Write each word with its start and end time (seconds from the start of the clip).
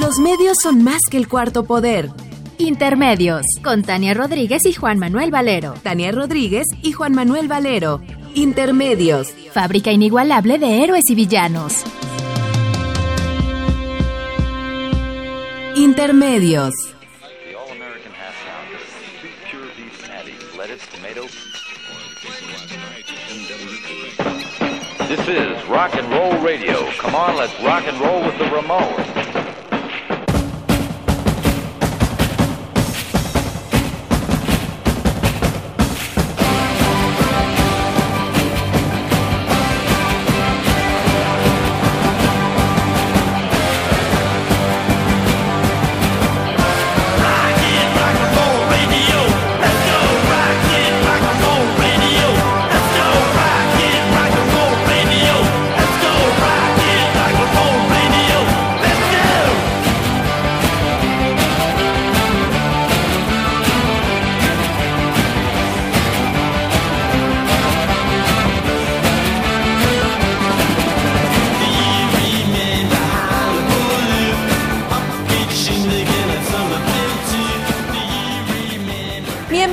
Los 0.00 0.18
medios 0.18 0.56
son 0.62 0.82
más 0.82 1.00
que 1.10 1.18
el 1.18 1.28
cuarto 1.28 1.64
poder. 1.64 2.08
Intermedios. 2.56 3.42
Con 3.62 3.82
Tania 3.82 4.14
Rodríguez 4.14 4.64
y 4.64 4.72
Juan 4.72 4.98
Manuel 4.98 5.30
Valero. 5.30 5.74
Tania 5.82 6.10
Rodríguez 6.10 6.66
y 6.82 6.92
Juan 6.92 7.12
Manuel 7.12 7.48
Valero. 7.48 8.00
Intermedios. 8.34 9.28
Fábrica 9.52 9.92
inigualable 9.92 10.58
de 10.58 10.82
héroes 10.82 11.04
y 11.06 11.14
villanos. 11.14 11.84
Intermedios. 15.76 16.72
This 25.08 25.28
is 25.28 25.68
rock 25.68 25.94
and 25.94 26.10
roll 26.10 26.38
radio. 26.38 26.90
Come 26.98 27.14
on, 27.14 27.36
let's 27.36 27.52
rock 27.62 27.84
and 27.86 28.00
roll 28.00 28.24
with 28.24 28.38
the 28.38 28.44
Ramones. 28.44 29.39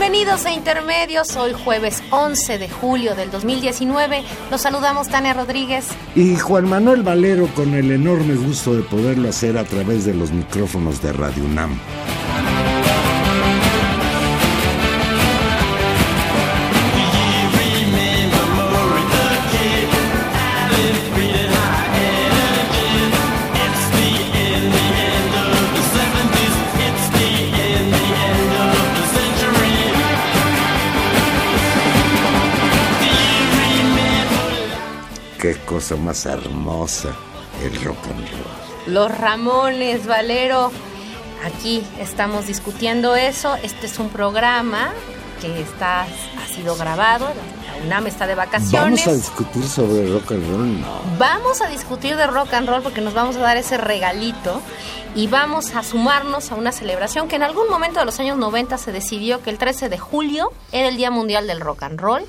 Bienvenidos 0.09 0.45
a 0.45 0.53
Intermedios, 0.53 1.36
hoy 1.36 1.52
jueves 1.52 2.02
11 2.11 2.59
de 2.59 2.69
julio 2.69 3.13
del 3.13 3.30
2019. 3.30 4.23
Los 4.49 4.61
saludamos 4.61 5.09
Tania 5.09 5.33
Rodríguez. 5.33 5.89
Y 6.16 6.38
Juan 6.38 6.69
Manuel 6.69 7.03
Valero 7.03 7.49
con 7.53 7.73
el 7.73 7.91
enorme 7.91 8.36
gusto 8.36 8.73
de 8.73 8.83
poderlo 8.83 9.27
hacer 9.27 9.58
a 9.58 9.66
través 9.66 10.05
de 10.05 10.14
los 10.14 10.31
micrófonos 10.31 11.02
de 11.02 11.11
Radio 11.11 11.44
UNAM. 11.44 11.77
Cosa 35.87 36.02
más 36.02 36.25
hermosa 36.25 37.15
el 37.64 37.81
rock 37.81 37.98
and 38.09 38.30
roll. 38.30 38.93
Los 38.93 39.17
Ramones, 39.17 40.05
Valero. 40.05 40.70
Aquí 41.45 41.81
estamos 41.99 42.48
discutiendo 42.48 43.15
eso. 43.15 43.55
Este 43.64 43.86
es 43.86 43.98
un 43.98 44.09
programa 44.09 44.92
que 45.39 45.61
está, 45.61 46.02
ha 46.02 46.48
sido 46.53 46.75
grabado. 46.75 47.27
La 47.27 47.86
UNAM 47.86 48.08
está 48.08 48.27
de 48.27 48.36
vacaciones. 48.36 49.05
¿Vamos 49.05 49.08
a 49.08 49.14
discutir 49.14 49.64
sobre 49.64 50.11
rock 50.11 50.31
and 50.31 50.49
roll? 50.49 50.81
No. 50.81 50.99
Vamos 51.17 51.61
a 51.61 51.67
discutir 51.70 52.17
de 52.17 52.27
rock 52.27 52.54
and 52.54 52.67
roll 52.67 52.81
porque 52.81 52.99
nos 52.99 53.14
vamos 53.14 53.37
a 53.37 53.39
dar 53.39 53.55
ese 53.55 53.77
regalito 53.77 54.61
y 55.15 55.27
vamos 55.27 55.73
a 55.73 55.83
sumarnos 55.83 56.52
a 56.52 56.55
una 56.55 56.73
celebración 56.73 57.30
que 57.30 57.37
en 57.37 57.43
algún 57.43 57.69
momento 57.69 57.99
de 57.99 58.05
los 58.05 58.19
años 58.19 58.37
90 58.37 58.77
se 58.77 58.92
decidió 58.92 59.42
que 59.42 59.52
el 59.52 59.58
13 59.58 59.87
de 59.87 59.98
julio 59.98 60.52
era 60.73 60.89
el 60.89 60.98
Día 60.98 61.11
Mundial 61.11 61.48
del 61.48 61.61
Rock 61.61 61.83
and 61.83 61.99
Roll. 61.99 62.25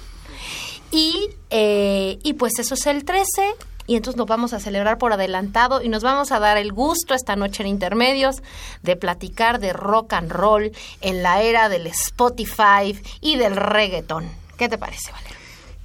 Y, 0.91 1.31
eh, 1.50 2.19
y 2.22 2.34
pues 2.34 2.59
eso 2.59 2.75
es 2.75 2.87
el 2.87 3.04
13 3.04 3.54
y 3.88 3.97
entonces 3.97 4.19
nos 4.19 4.26
vamos 4.26 4.53
a 4.53 4.60
celebrar 4.60 4.99
por 4.99 5.12
adelantado 5.12 5.82
y 5.82 5.88
nos 5.88 6.03
vamos 6.03 6.31
a 6.31 6.38
dar 6.38 6.59
el 6.59 6.72
gusto 6.72 7.15
esta 7.15 7.37
noche 7.37 7.62
en 7.62 7.69
Intermedios 7.69 8.37
de 8.82 8.97
platicar 8.97 9.59
de 9.60 9.72
rock 9.72 10.12
and 10.12 10.31
roll 10.31 10.71
en 11.00 11.22
la 11.22 11.43
era 11.43 11.69
del 11.69 11.87
Spotify 11.87 13.00
y 13.21 13.37
del 13.37 13.56
reggaeton. 13.56 14.31
¿Qué 14.59 14.69
te 14.69 14.76
parece, 14.76 15.10
Valero? 15.10 15.27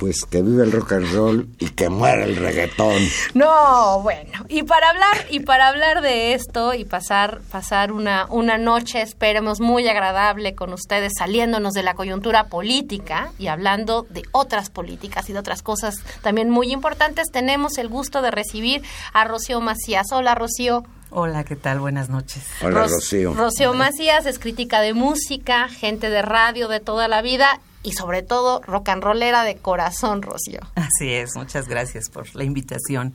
Pues 0.04 0.26
que 0.26 0.42
vive 0.42 0.64
el 0.66 0.74
rock 0.74 0.92
and 0.92 1.14
roll 1.14 1.48
y 1.60 1.70
que 1.70 1.88
muera 1.88 2.26
el 2.26 2.36
reggaetón. 2.36 3.02
No, 3.36 4.02
bueno, 4.02 4.44
y 4.50 4.64
para 4.64 4.90
hablar 4.90 5.16
y 5.30 5.40
para 5.40 5.70
hablar 5.70 6.02
de 6.02 6.34
esto 6.34 6.74
y 6.74 6.84
pasar 6.84 7.40
pasar 7.50 7.94
una 7.94 8.26
una 8.30 8.58
noche 8.58 9.02
esperemos 9.02 9.62
muy 9.62 9.88
agradable 9.88 10.56
con 10.56 10.74
ustedes 10.74 11.14
saliéndonos 11.18 11.72
de 11.72 11.84
la 11.84 11.94
coyuntura 11.94 12.48
política 12.48 13.32
y 13.40 13.48
hablando 13.48 14.06
de 14.10 14.24
otras 14.34 14.70
políticas 14.70 15.30
y 15.30 15.34
de 15.34 15.40
otras 15.40 15.62
cosas 15.62 15.96
también 16.22 16.50
muy 16.50 16.74
importantes, 16.74 17.32
tenemos 17.32 17.78
el 17.78 17.88
gusto 17.88 18.22
de 18.22 18.32
recibir 18.32 18.84
a 19.14 19.24
Rocío 19.24 19.62
Macías. 19.62 20.08
Hola, 20.12 20.36
Rocío. 20.36 20.84
Hola, 21.12 21.46
¿qué 21.46 21.56
tal? 21.56 21.80
Buenas 21.80 22.10
noches. 22.10 22.44
Hola, 22.62 22.80
Ros- 22.82 22.92
Rocío. 22.92 23.34
Rocío 23.36 23.74
Macías 23.74 24.26
es 24.26 24.38
crítica 24.38 24.82
de 24.82 24.94
música, 24.94 25.70
gente 25.70 26.10
de 26.10 26.22
radio 26.24 26.68
de 26.68 26.82
toda 26.82 27.08
la 27.08 27.22
vida 27.22 27.62
y 27.84 27.94
sobre 27.94 28.24
todo 28.24 28.62
rock 28.62 28.90
and 28.90 29.04
rollera 29.04 29.44
de 29.44 29.58
corazón, 29.58 30.22
Rocío. 30.22 30.62
Así 30.76 31.12
es, 31.12 31.36
muchas 31.36 31.68
gracias 31.68 32.10
por 32.10 32.34
la 32.36 32.44
invitación 32.44 33.14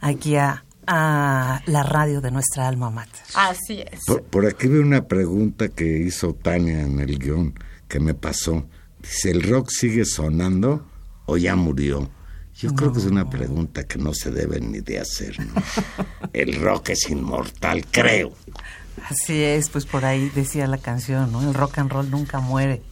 aquí 0.00 0.36
a, 0.36 0.64
a 0.86 1.62
la 1.66 1.82
radio 1.84 2.20
de 2.20 2.30
nuestra 2.30 2.68
alma 2.68 2.90
mater. 2.90 3.22
Así 3.34 3.80
es. 3.80 4.04
Por, 4.06 4.24
por 4.24 4.46
aquí 4.46 4.66
veo 4.66 4.82
una 4.82 5.06
pregunta 5.06 5.68
que 5.68 5.98
hizo 5.98 6.34
Tania 6.34 6.80
en 6.80 7.00
el 7.00 7.18
guion 7.18 7.54
que 7.86 8.00
me 8.00 8.14
pasó. 8.14 8.66
Dice, 9.00 9.30
¿el 9.30 9.42
rock 9.42 9.70
sigue 9.70 10.04
sonando 10.04 10.86
o 11.26 11.36
ya 11.36 11.56
murió? 11.56 12.10
Yo 12.58 12.74
creo 12.74 12.92
que 12.92 12.98
es 12.98 13.06
una 13.06 13.30
pregunta 13.30 13.84
que 13.84 13.98
no 13.98 14.12
se 14.12 14.32
debe 14.32 14.60
ni 14.60 14.80
de 14.80 14.98
hacer, 14.98 15.38
¿no? 15.38 15.62
El 16.32 16.60
rock 16.60 16.88
es 16.88 17.08
inmortal, 17.08 17.86
creo. 17.88 18.32
Así 19.08 19.44
es, 19.44 19.68
pues 19.70 19.86
por 19.86 20.04
ahí 20.04 20.28
decía 20.34 20.66
la 20.66 20.78
canción, 20.78 21.30
¿no? 21.30 21.40
El 21.42 21.54
rock 21.54 21.78
and 21.78 21.92
roll 21.92 22.10
nunca 22.10 22.40
muere. 22.40 22.82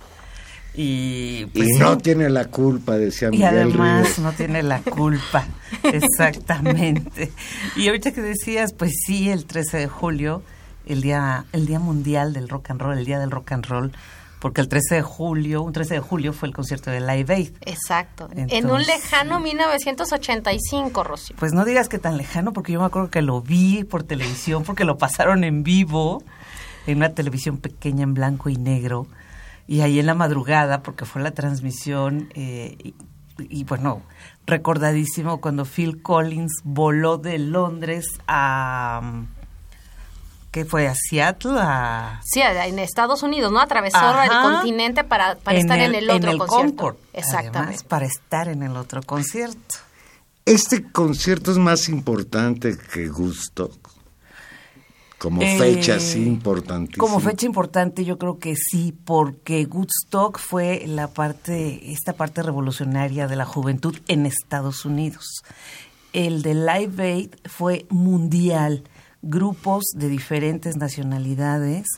Y, 0.76 1.46
pues, 1.46 1.68
y 1.68 1.72
sí. 1.72 1.78
no 1.78 1.96
tiene 1.98 2.28
la 2.28 2.44
culpa, 2.46 2.96
decía 2.98 3.28
Y 3.28 3.38
Miguel 3.38 3.54
además 3.54 4.04
Ríos. 4.04 4.18
no 4.18 4.32
tiene 4.32 4.62
la 4.62 4.80
culpa, 4.82 5.46
exactamente. 5.82 7.32
Y 7.76 7.86
ahorita 7.88 8.12
que 8.12 8.20
decías, 8.20 8.72
pues 8.74 8.92
sí, 9.06 9.30
el 9.30 9.46
13 9.46 9.78
de 9.78 9.88
julio, 9.88 10.42
el 10.86 11.00
día, 11.00 11.46
el 11.52 11.66
día 11.66 11.78
mundial 11.80 12.32
del 12.34 12.48
rock 12.48 12.70
and 12.70 12.80
roll, 12.82 12.98
el 12.98 13.06
día 13.06 13.18
del 13.18 13.30
rock 13.30 13.52
and 13.52 13.64
roll, 13.64 13.92
porque 14.38 14.60
el 14.60 14.68
13 14.68 14.96
de 14.96 15.02
julio, 15.02 15.62
un 15.62 15.72
13 15.72 15.94
de 15.94 16.00
julio 16.00 16.32
fue 16.34 16.48
el 16.48 16.54
concierto 16.54 16.90
de 16.90 17.00
Live 17.00 17.34
Aid. 17.34 17.50
Exacto. 17.62 18.28
en 18.34 18.70
un 18.70 18.82
lejano 18.82 19.40
1985, 19.40 21.04
Rocío. 21.04 21.36
Pues 21.38 21.52
no 21.52 21.64
digas 21.64 21.88
que 21.88 21.98
tan 21.98 22.16
lejano, 22.18 22.52
porque 22.52 22.72
yo 22.72 22.80
me 22.80 22.86
acuerdo 22.86 23.10
que 23.10 23.22
lo 23.22 23.40
vi 23.40 23.84
por 23.84 24.02
televisión, 24.02 24.62
porque 24.62 24.84
lo 24.84 24.98
pasaron 24.98 25.42
en 25.42 25.62
vivo, 25.62 26.22
en 26.86 26.98
una 26.98 27.14
televisión 27.14 27.56
pequeña 27.56 28.02
en 28.02 28.12
blanco 28.14 28.50
y 28.50 28.56
negro, 28.56 29.06
y 29.66 29.80
ahí 29.80 29.98
en 29.98 30.06
la 30.06 30.14
madrugada, 30.14 30.82
porque 30.82 31.04
fue 31.04 31.22
la 31.22 31.32
transmisión, 31.32 32.28
eh, 32.34 32.76
y, 32.82 32.94
y 33.38 33.64
bueno, 33.64 34.02
recordadísimo 34.46 35.40
cuando 35.40 35.64
Phil 35.64 36.02
Collins 36.02 36.60
voló 36.64 37.18
de 37.18 37.38
Londres 37.38 38.06
a... 38.26 39.24
¿Qué 40.52 40.64
fue? 40.64 40.88
¿A 40.88 40.94
Seattle? 40.94 41.58
A, 41.58 42.20
Sí, 42.24 42.40
en 42.40 42.78
Estados 42.78 43.22
Unidos, 43.22 43.52
¿no? 43.52 43.60
Atravesó 43.60 43.98
Ajá. 43.98 44.24
el 44.24 44.54
continente 44.54 45.04
para, 45.04 45.36
para 45.36 45.58
estar 45.58 45.78
en 45.78 45.94
el 45.94 46.08
otro 46.08 46.38
concierto. 46.38 46.76
Concord, 46.76 46.96
Exactamente. 47.12 47.58
además, 47.58 47.84
para 47.84 48.06
estar 48.06 48.48
en 48.48 48.62
el 48.62 48.74
otro 48.74 49.02
concierto. 49.02 49.74
Este 50.46 50.90
concierto 50.90 51.50
es 51.50 51.58
más 51.58 51.90
importante 51.90 52.78
que 52.78 53.08
Gusto. 53.08 53.70
Como 55.26 55.42
Eh, 55.42 55.58
fecha, 55.58 55.98
sí, 55.98 56.24
importantísima. 56.24 57.04
Como 57.04 57.18
fecha 57.18 57.46
importante, 57.46 58.04
yo 58.04 58.16
creo 58.16 58.38
que 58.38 58.54
sí, 58.54 58.94
porque 59.04 59.66
Woodstock 59.66 60.38
fue 60.38 60.84
la 60.86 61.08
parte, 61.08 61.90
esta 61.90 62.12
parte 62.12 62.44
revolucionaria 62.44 63.26
de 63.26 63.34
la 63.34 63.44
juventud 63.44 63.96
en 64.06 64.24
Estados 64.24 64.84
Unidos. 64.84 65.42
El 66.12 66.42
de 66.42 66.54
Live 66.54 67.02
Aid 67.02 67.30
fue 67.44 67.86
mundial, 67.90 68.84
grupos 69.20 69.86
de 69.96 70.08
diferentes 70.08 70.76
nacionalidades 70.76 71.88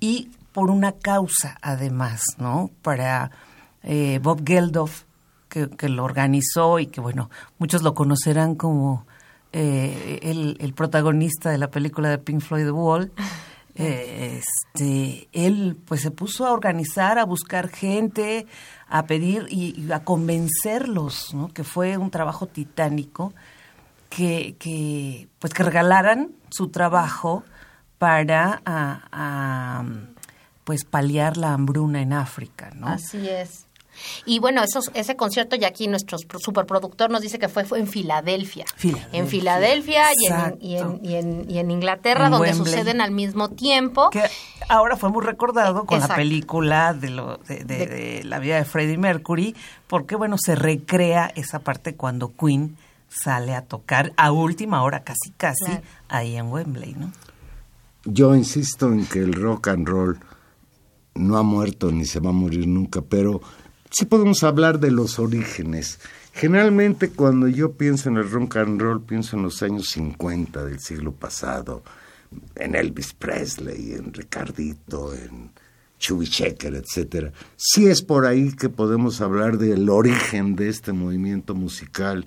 y 0.00 0.30
por 0.52 0.70
una 0.70 0.92
causa, 0.92 1.58
además, 1.60 2.22
¿no? 2.38 2.70
Para 2.80 3.32
eh, 3.82 4.18
Bob 4.22 4.46
Geldof, 4.46 5.02
que, 5.50 5.68
que 5.68 5.90
lo 5.90 6.04
organizó 6.04 6.78
y 6.78 6.86
que, 6.86 7.02
bueno, 7.02 7.28
muchos 7.58 7.82
lo 7.82 7.92
conocerán 7.92 8.54
como 8.54 9.04
eh, 9.52 10.18
el, 10.22 10.56
el 10.60 10.72
protagonista 10.74 11.50
de 11.50 11.58
la 11.58 11.70
película 11.70 12.08
de 12.10 12.18
Pink 12.18 12.40
Floyd 12.40 12.64
The 12.64 12.70
Wall. 12.72 13.12
Eh, 13.74 14.42
este, 14.74 15.28
él 15.32 15.78
pues 15.86 16.02
se 16.02 16.10
puso 16.10 16.46
a 16.46 16.52
organizar, 16.52 17.18
a 17.18 17.24
buscar 17.24 17.70
gente, 17.70 18.46
a 18.86 19.06
pedir 19.06 19.46
y, 19.48 19.80
y 19.80 19.90
a 19.92 20.04
convencerlos, 20.04 21.32
¿no? 21.32 21.48
que 21.48 21.64
fue 21.64 21.96
un 21.96 22.10
trabajo 22.10 22.46
titánico, 22.46 23.32
que, 24.10 24.56
que 24.58 25.26
pues 25.38 25.54
que 25.54 25.62
regalaran 25.62 26.32
su 26.50 26.68
trabajo 26.68 27.44
para 27.96 28.60
a- 28.66 29.08
a, 29.10 29.84
pues 30.64 30.84
paliar 30.84 31.38
la 31.38 31.54
hambruna 31.54 32.02
en 32.02 32.12
África, 32.12 32.72
¿no? 32.74 32.88
Así 32.88 33.26
es. 33.26 33.66
Y 34.26 34.38
bueno, 34.38 34.62
esos, 34.62 34.90
ese 34.94 35.16
concierto 35.16 35.54
ya 35.56 35.68
aquí 35.68 35.86
nuestro 35.88 36.18
pro- 36.26 36.38
superproductor 36.40 37.10
nos 37.10 37.20
dice 37.22 37.38
que 37.38 37.48
fue, 37.48 37.64
fue 37.64 37.78
en 37.78 37.86
Filadelfia. 37.86 38.64
Filadelfia. 38.76 39.18
En 39.18 39.28
Filadelfia 39.28 40.04
y 40.20 40.26
en, 40.26 40.56
y, 40.60 40.76
en, 40.76 41.00
y, 41.04 41.14
en, 41.16 41.50
y 41.50 41.58
en 41.58 41.70
Inglaterra, 41.70 42.26
En 42.26 42.32
donde 42.32 42.50
Wembley. 42.50 42.72
suceden 42.72 43.00
al 43.00 43.10
mismo 43.10 43.50
tiempo. 43.50 44.10
que 44.10 44.22
ahora 44.68 44.96
fue 44.96 45.10
muy 45.10 45.24
recordado 45.24 45.84
con 45.84 46.00
la 46.00 46.08
película 46.14 46.94
de, 46.94 47.10
lo, 47.10 47.36
de, 47.48 47.64
de- 47.64 47.64
De- 47.64 47.86
de 47.86 48.24
la 48.24 48.38
vida 48.38 48.56
de 48.56 48.64
Freddie 48.64 48.98
Mercury, 48.98 49.54
porque 49.86 50.16
bueno, 50.16 50.36
se 50.38 50.54
recrea 50.54 51.30
esa 51.34 51.58
parte 51.60 51.94
cuando 51.94 52.32
Queen 52.36 52.76
sale 53.08 53.54
a 53.54 53.62
tocar 53.62 54.12
a 54.16 54.32
última 54.32 54.82
hora, 54.82 55.04
casi 55.04 55.30
casi, 55.36 55.64
Claro. 55.66 55.82
ahí 56.08 56.36
en 56.36 56.46
Wembley, 56.50 56.94
¿no? 56.94 57.12
Yo 58.04 58.34
insisto 58.34 58.86
en 58.90 59.04
que 59.06 59.18
el 59.20 59.34
rock 59.34 59.68
and 59.68 59.86
roll 59.86 60.18
no 61.14 61.36
ha 61.36 61.42
muerto 61.42 61.92
ni 61.92 62.04
se 62.06 62.20
va 62.20 62.30
a 62.30 62.32
morir 62.32 62.66
nunca, 62.66 63.02
pero 63.02 63.40
sí 63.92 64.06
podemos 64.06 64.42
hablar 64.42 64.80
de 64.80 64.90
los 64.90 65.18
orígenes. 65.18 66.00
Generalmente 66.32 67.10
cuando 67.10 67.46
yo 67.46 67.72
pienso 67.72 68.08
en 68.08 68.16
el 68.16 68.30
rock 68.30 68.56
and 68.56 68.80
roll, 68.80 69.02
pienso 69.02 69.36
en 69.36 69.42
los 69.42 69.62
años 69.62 69.90
50 69.90 70.64
del 70.64 70.80
siglo 70.80 71.12
pasado, 71.12 71.82
en 72.56 72.74
Elvis 72.74 73.12
Presley, 73.12 73.92
en 73.92 74.12
Ricardito, 74.12 75.14
en 75.14 75.50
Chubby 75.98 76.26
Checker, 76.26 76.74
etcétera. 76.74 77.32
Sí 77.56 77.86
es 77.86 78.02
por 78.02 78.24
ahí 78.24 78.52
que 78.52 78.70
podemos 78.70 79.20
hablar 79.20 79.58
del 79.58 79.88
origen 79.90 80.56
de 80.56 80.70
este 80.70 80.92
movimiento 80.92 81.54
musical 81.54 82.26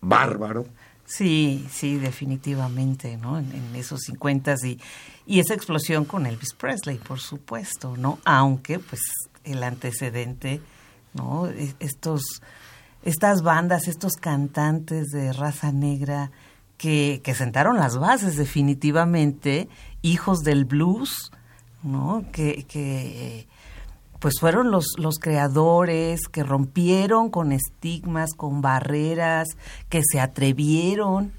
bárbaro. 0.00 0.66
Sí, 1.04 1.66
sí, 1.70 1.98
definitivamente, 1.98 3.16
¿no? 3.18 3.38
En, 3.38 3.50
en 3.52 3.76
esos 3.76 4.00
50 4.02 4.54
y, 4.64 4.80
y 5.26 5.40
esa 5.40 5.54
explosión 5.54 6.04
con 6.04 6.24
Elvis 6.24 6.54
Presley, 6.54 6.96
por 6.96 7.20
supuesto, 7.20 7.96
¿no? 7.96 8.20
Aunque, 8.24 8.78
pues, 8.78 9.00
el 9.44 9.62
antecedente, 9.62 10.60
¿no? 11.14 11.46
E- 11.48 11.74
Estos, 11.80 12.22
estas 13.02 13.42
bandas, 13.42 13.88
estos 13.88 14.14
cantantes 14.14 15.08
de 15.08 15.32
raza 15.32 15.72
negra 15.72 16.30
que, 16.76 17.20
que 17.24 17.34
sentaron 17.34 17.76
las 17.76 17.96
bases 17.98 18.36
definitivamente, 18.36 19.68
hijos 20.02 20.40
del 20.40 20.64
blues, 20.64 21.30
¿no? 21.82 22.24
Que, 22.32 22.64
que 22.64 23.46
pues 24.18 24.34
fueron 24.40 24.70
los, 24.70 24.86
los 24.96 25.18
creadores 25.18 26.28
que 26.28 26.42
rompieron 26.42 27.30
con 27.30 27.52
estigmas, 27.52 28.30
con 28.34 28.62
barreras, 28.62 29.48
que 29.90 30.00
se 30.02 30.18
atrevieron 30.18 31.32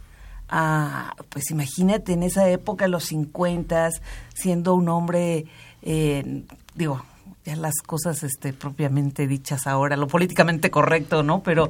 a, 0.50 1.16
pues 1.30 1.50
imagínate 1.50 2.14
en 2.14 2.22
esa 2.22 2.48
época, 2.48 2.88
los 2.88 3.06
50, 3.06 3.90
siendo 4.36 4.76
un 4.76 4.90
hombre, 4.90 5.46
eh, 5.82 6.44
digo, 6.76 7.02
ya 7.46 7.56
las 7.56 7.76
cosas 7.86 8.24
este, 8.24 8.54
propiamente 8.54 9.28
dichas 9.28 9.68
ahora, 9.68 9.98
lo 9.98 10.08
políticamente 10.08 10.72
correcto, 10.72 11.24
¿no? 11.24 11.44
Pero... 11.44 11.68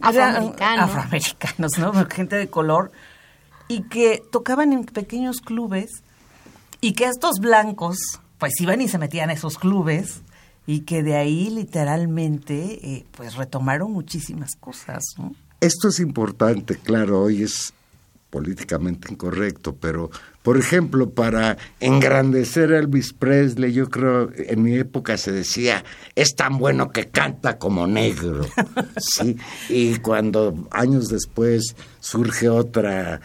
eran 0.00 0.36
Afroamericano. 0.36 0.82
Afroamericanos, 0.82 1.78
¿no? 1.78 1.92
Gente 2.08 2.36
de 2.36 2.48
color. 2.48 2.92
Y 3.68 3.82
que 3.82 4.22
tocaban 4.30 4.72
en 4.72 4.84
pequeños 4.84 5.40
clubes 5.40 6.02
y 6.80 6.92
que 6.92 7.06
estos 7.06 7.40
blancos 7.40 7.98
pues 8.38 8.60
iban 8.60 8.80
y 8.80 8.88
se 8.88 8.98
metían 8.98 9.30
a 9.30 9.32
esos 9.32 9.58
clubes 9.58 10.22
y 10.66 10.80
que 10.80 11.02
de 11.02 11.16
ahí 11.16 11.50
literalmente 11.50 12.78
eh, 12.82 13.06
pues 13.12 13.34
retomaron 13.34 13.92
muchísimas 13.92 14.56
cosas, 14.56 15.02
¿no? 15.18 15.34
Esto 15.60 15.88
es 15.88 16.00
importante, 16.00 16.76
claro, 16.76 17.22
hoy 17.22 17.42
es 17.42 17.72
políticamente 18.30 19.10
incorrecto, 19.10 19.74
pero 19.74 20.10
por 20.46 20.58
ejemplo, 20.58 21.10
para 21.10 21.58
engrandecer 21.80 22.72
a 22.72 22.78
Elvis 22.78 23.12
Presley, 23.12 23.72
yo 23.72 23.90
creo 23.90 24.30
en 24.32 24.62
mi 24.62 24.76
época 24.76 25.16
se 25.16 25.32
decía, 25.32 25.82
es 26.14 26.36
tan 26.36 26.58
bueno 26.58 26.90
que 26.90 27.08
canta 27.08 27.58
como 27.58 27.88
negro, 27.88 28.46
¿sí? 28.96 29.36
Y 29.68 29.96
cuando 29.96 30.68
años 30.70 31.08
después 31.08 31.74
surge 31.98 32.48
otra 32.48 33.20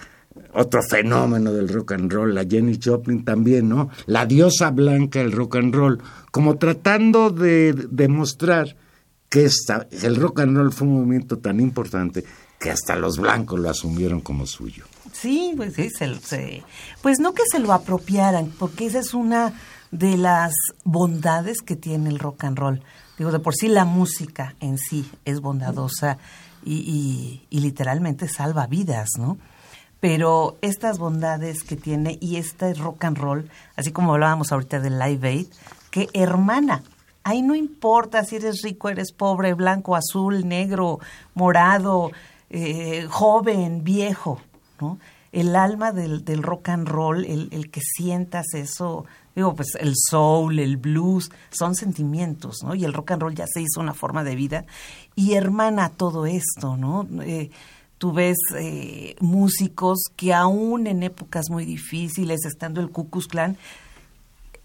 otro 0.56 0.82
fenómeno 0.82 1.54
del 1.54 1.70
rock 1.70 1.92
and 1.92 2.12
roll, 2.12 2.34
la 2.34 2.44
Jenny 2.44 2.80
Joplin 2.84 3.24
también, 3.24 3.70
¿no? 3.70 3.92
La 4.08 4.26
diosa 4.26 4.72
blanca 4.72 5.20
del 5.20 5.32
rock 5.32 5.58
and 5.58 5.76
roll, 5.76 6.02
como 6.32 6.58
tratando 6.58 7.30
de 7.30 7.76
demostrar 7.92 8.76
que 9.30 9.46
esta, 9.46 9.88
el 9.92 10.16
rock 10.16 10.40
and 10.40 10.58
roll 10.58 10.74
fue 10.74 10.88
un 10.88 10.96
movimiento 10.96 11.38
tan 11.38 11.60
importante 11.60 12.26
que 12.60 12.72
hasta 12.72 12.96
los 12.96 13.20
blancos 13.20 13.60
lo 13.60 13.70
asumieron 13.70 14.22
como 14.22 14.48
suyo. 14.48 14.86
Sí, 15.22 15.54
pues 15.56 15.74
sí, 15.76 15.90
se, 15.90 16.16
se- 16.20 16.64
pues 17.02 17.20
no 17.20 17.34
que 17.34 17.44
se 17.50 17.60
lo 17.60 17.74
apropiaran, 17.74 18.52
porque 18.58 18.86
esa 18.88 19.00
es 19.00 19.14
una 19.14 19.54
de 19.92 20.18
las 20.18 20.54
bondades 20.84 21.62
que 21.62 21.76
tiene 21.76 22.10
el 22.10 22.20
rock 22.20 22.46
and 22.46 22.58
roll. 22.58 22.82
Digo, 23.18 23.32
de 23.32 23.40
por 23.40 23.54
sí 23.56 23.68
la 23.68 23.86
música 23.86 24.56
en 24.60 24.78
sí 24.78 25.10
es 25.26 25.42
bondadosa 25.42 26.18
y, 26.64 26.76
y- 26.76 27.46
y 27.50 27.60
literalmente 27.60 28.28
salva 28.28 28.66
vidas, 28.68 29.10
¿no? 29.20 29.38
Pero 30.00 30.58
estas 30.62 30.98
bondades 30.98 31.64
que 31.64 31.76
tiene 31.76 32.18
y 32.20 32.38
este 32.38 32.74
rock 32.74 33.04
and 33.06 33.18
roll, 33.18 33.50
así 33.76 33.92
como 33.92 34.14
hablábamos 34.14 34.52
ahorita 34.52 34.80
del 34.80 34.98
Live 34.98 35.28
Aid, 35.28 35.48
que 35.92 36.10
hermana, 36.14 36.82
ahí 37.24 37.44
no 37.44 37.54
importa 37.54 38.24
si 38.26 38.38
eres 38.38 38.64
rico, 38.64 38.90
eres 38.90 39.12
pobre, 39.12 39.54
blanco, 39.54 39.96
azul, 39.96 40.48
negro, 40.48 41.00
morado, 41.36 42.12
eh, 42.50 43.06
joven, 43.10 43.84
viejo, 43.84 44.42
El 45.32 45.56
alma 45.56 45.92
del, 45.94 46.44
rock 46.44 46.70
and 46.70 46.88
roll, 46.88 47.24
el, 47.26 47.72
que 47.72 47.82
sientas 47.82 48.54
eso, 48.54 49.06
digo, 49.36 49.56
pues 49.56 49.76
el 49.80 49.94
soul, 49.96 50.60
el 50.60 50.78
blues, 50.78 51.32
son 51.52 51.74
sentimientos, 51.76 52.58
¿no? 52.64 52.76
Y 52.76 52.84
el 52.84 52.94
rock 52.94 53.12
and 53.12 53.22
roll 53.22 53.36
ya 53.36 53.46
se 53.48 53.62
hizo 53.62 53.80
una 53.80 53.94
forma 53.94 54.24
de 54.26 54.36
vida 54.36 54.66
y 55.16 55.34
hermana 55.34 55.90
todo 55.90 56.26
esto, 56.26 56.76
¿no? 56.76 57.08
Eh, 57.22 57.50
tú 57.98 58.12
ves 58.12 58.38
eh, 58.58 59.16
músicos 59.22 60.00
que 60.18 60.34
aún 60.34 60.88
en 60.88 61.04
épocas 61.04 61.50
muy 61.50 61.66
difíciles, 61.66 62.46
estando 62.46 62.82
el 62.82 62.90
Ku 62.90 63.10
Klux 63.10 63.28
Klan, 63.28 63.58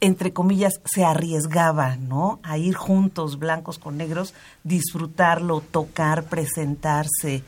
entre 0.00 0.32
comillas, 0.32 0.80
se 0.84 1.04
arriesgaban, 1.04 2.08
¿no? 2.08 2.38
A 2.42 2.58
ir 2.58 2.74
juntos, 2.74 3.38
blancos 3.38 3.78
con 3.78 3.96
negros, 3.96 4.34
disfrutarlo, 4.62 5.60
tocar, 5.60 6.24
presentarse. 6.24 7.42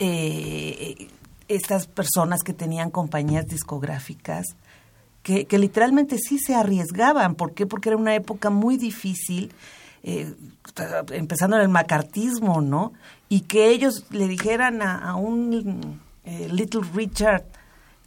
Eh, 0.00 1.08
estas 1.48 1.86
personas 1.86 2.42
que 2.42 2.52
tenían 2.52 2.90
compañías 2.90 3.46
discográficas, 3.46 4.46
que, 5.22 5.46
literalmente 5.58 6.16
sí 6.18 6.38
se 6.38 6.54
arriesgaban. 6.54 7.34
¿Por 7.34 7.52
qué? 7.52 7.66
Porque 7.66 7.90
era 7.90 7.98
una 7.98 8.14
época 8.14 8.48
muy 8.48 8.78
difícil, 8.78 9.52
eh, 10.02 10.34
empezando 11.10 11.56
en 11.56 11.62
el 11.62 11.68
macartismo, 11.68 12.62
¿no? 12.62 12.92
Y 13.28 13.42
que 13.42 13.68
ellos 13.68 14.06
le 14.10 14.26
dijeran 14.26 14.80
a, 14.80 14.96
a 14.96 15.16
un 15.16 16.00
eh, 16.24 16.48
Little 16.50 16.82
Richard, 16.94 17.44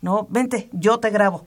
¿no? 0.02 0.26
Vente, 0.30 0.70
yo 0.72 1.00
te 1.00 1.12
grabo. 1.12 1.46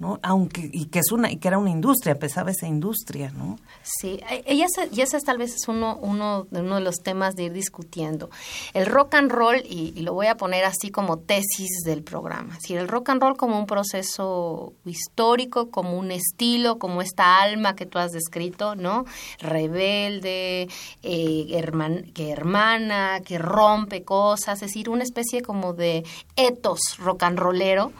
¿No? 0.00 0.18
Aunque, 0.22 0.68
y 0.72 0.86
que 0.86 0.98
es 0.98 1.12
una, 1.12 1.30
y 1.30 1.36
que 1.36 1.46
era 1.46 1.58
una 1.58 1.70
industria, 1.70 2.12
empezaba 2.12 2.50
esa 2.50 2.66
industria, 2.66 3.30
¿no? 3.30 3.56
Sí, 3.82 4.18
y 4.48 4.62
ese, 4.62 4.88
y 4.92 5.02
ese 5.02 5.18
es 5.18 5.22
tal 5.22 5.38
vez 5.38 5.54
es 5.54 5.68
uno, 5.68 5.96
uno, 6.00 6.46
de 6.50 6.62
uno 6.62 6.76
de 6.76 6.80
los 6.80 6.96
temas 6.96 7.34
de 7.36 7.44
ir 7.44 7.52
discutiendo. 7.52 8.30
El 8.72 8.86
rock 8.86 9.14
and 9.14 9.30
roll, 9.30 9.58
y, 9.64 9.92
lo 10.00 10.14
voy 10.14 10.26
a 10.26 10.36
poner 10.36 10.64
así 10.64 10.90
como 10.90 11.18
tesis 11.18 11.82
del 11.84 12.02
programa, 12.02 12.56
es 12.60 12.70
el 12.70 12.88
rock 12.88 13.10
and 13.10 13.22
roll 13.22 13.36
como 13.36 13.58
un 13.58 13.66
proceso 13.66 14.72
histórico, 14.86 15.70
como 15.70 15.98
un 15.98 16.10
estilo, 16.10 16.78
como 16.78 17.02
esta 17.02 17.42
alma 17.42 17.76
que 17.76 17.84
tú 17.84 17.98
has 17.98 18.10
descrito, 18.12 18.74
¿no? 18.74 19.04
Rebelde, 19.38 20.68
eh, 21.02 21.46
herman- 21.50 22.10
que 22.14 22.30
hermana, 22.30 23.20
que 23.22 23.38
rompe 23.38 24.02
cosas, 24.02 24.62
es 24.62 24.68
decir, 24.70 24.88
una 24.88 25.02
especie 25.02 25.42
como 25.42 25.74
de 25.74 26.04
etos 26.36 26.80
rock 26.98 27.24
and 27.24 27.38
rollero 27.38 27.92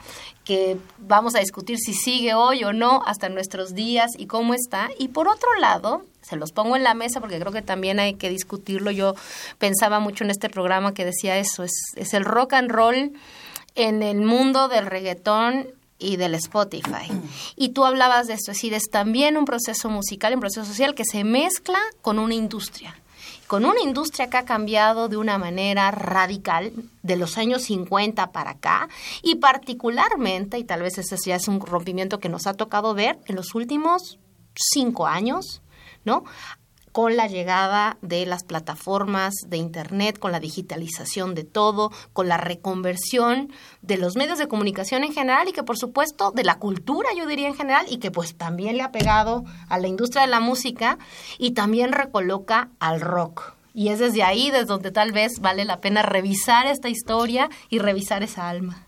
que 0.51 0.79
vamos 0.99 1.37
a 1.37 1.39
discutir 1.39 1.79
si 1.79 1.95
sigue 1.95 2.35
hoy 2.35 2.65
o 2.65 2.73
no 2.73 3.05
hasta 3.07 3.29
nuestros 3.29 3.73
días 3.73 4.11
y 4.19 4.27
cómo 4.27 4.53
está. 4.53 4.89
Y 4.99 5.07
por 5.07 5.29
otro 5.29 5.49
lado, 5.61 6.03
se 6.23 6.35
los 6.35 6.51
pongo 6.51 6.75
en 6.75 6.83
la 6.83 6.93
mesa 6.93 7.21
porque 7.21 7.39
creo 7.39 7.53
que 7.53 7.63
también 7.63 8.01
hay 8.01 8.15
que 8.15 8.29
discutirlo. 8.31 8.91
Yo 8.91 9.15
pensaba 9.59 10.01
mucho 10.01 10.25
en 10.25 10.31
este 10.31 10.51
programa 10.51 10.93
que 10.93 11.05
decía 11.05 11.39
eso, 11.39 11.63
es, 11.63 11.93
es 11.95 12.15
el 12.15 12.25
rock 12.25 12.55
and 12.55 12.69
roll 12.69 13.13
en 13.77 14.03
el 14.03 14.23
mundo 14.23 14.67
del 14.67 14.87
reggaetón 14.87 15.69
y 16.01 16.17
del 16.17 16.35
Spotify. 16.35 17.13
Y 17.55 17.69
tú 17.69 17.85
hablabas 17.85 18.27
de 18.27 18.33
esto, 18.35 18.51
es 18.51 18.57
decir, 18.57 18.75
es 18.75 18.91
también 18.91 19.37
un 19.37 19.45
proceso 19.45 19.89
musical, 19.89 20.35
un 20.35 20.41
proceso 20.41 20.65
social 20.65 20.97
que 20.97 21.05
se 21.05 21.23
mezcla 21.23 21.79
con 22.03 22.19
una 22.19 22.35
industria 22.35 23.00
con 23.51 23.65
una 23.65 23.81
industria 23.83 24.31
que 24.31 24.37
ha 24.37 24.45
cambiado 24.45 25.09
de 25.09 25.17
una 25.17 25.37
manera 25.37 25.91
radical 25.91 26.73
de 27.03 27.17
los 27.17 27.37
años 27.37 27.63
50 27.63 28.31
para 28.31 28.53
acá 28.53 28.89
y 29.23 29.35
particularmente, 29.35 30.57
y 30.57 30.63
tal 30.63 30.83
vez 30.83 30.99
ese 30.99 31.17
ya 31.17 31.35
es 31.35 31.49
un 31.49 31.59
rompimiento 31.59 32.21
que 32.21 32.29
nos 32.29 32.47
ha 32.47 32.55
tocado 32.55 32.95
ver 32.95 33.19
en 33.27 33.35
los 33.35 33.57
últimos 33.57 34.21
cinco 34.55 35.09
años, 35.09 35.63
¿no? 36.05 36.23
Con 36.93 37.17
la 37.17 37.27
llegada 37.27 37.99
de 38.03 38.27
las 38.27 38.45
plataformas 38.45 39.35
de 39.47 39.57
Internet, 39.57 40.19
con 40.19 40.33
la 40.33 40.41
digitalización 40.41 41.35
de 41.35 41.45
todo, 41.45 41.93
con 42.13 42.29
la 42.29 42.37
reconversión 42.37 43.53
de 43.83 43.97
los 43.97 44.17
medios 44.17 44.39
de 44.39 44.49
comunicación 44.49 45.05
en 45.05 45.13
general 45.13 45.49
y 45.49 45.53
que 45.53 45.63
por 45.63 45.79
supuesto 45.79 46.33
de 46.33 46.45
la 46.45 46.59
cultura 46.59 47.11
yo 47.17 47.27
diría 47.27 47.49
en 47.49 47.55
general 47.55 47.87
y 47.89 47.99
que 47.99 48.11
pues 48.11 48.35
también 48.35 48.77
le 48.77 48.83
ha 48.83 48.93
pegado 48.93 49.45
a 49.69 49.79
la 49.79 49.89
industria 49.89 50.23
de 50.23 50.29
la 50.29 50.41
música 50.41 50.99
y 51.39 51.53
también 51.53 51.93
recoloca 51.93 52.71
al 52.79 53.01
rock. 53.01 53.55
Y 53.73 53.89
es 53.89 54.01
desde 54.01 54.23
ahí 54.23 54.51
desde 54.51 54.65
donde 54.65 54.91
tal 54.91 55.13
vez 55.13 55.41
vale 55.41 55.65
la 55.65 55.81
pena 55.81 56.03
revisar 56.03 56.67
esta 56.67 56.89
historia 56.89 57.49
y 57.69 57.79
revisar 57.79 58.23
esa 58.23 58.49
alma. 58.49 58.85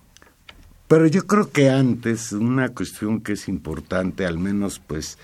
Pero 0.89 1.07
yo 1.07 1.27
creo 1.27 1.51
que 1.51 1.71
antes 1.71 2.33
una 2.33 2.69
cuestión 2.71 3.23
que 3.23 3.33
es 3.33 3.49
importante, 3.49 4.27
al 4.27 4.39
menos 4.39 4.79
pues 4.79 5.19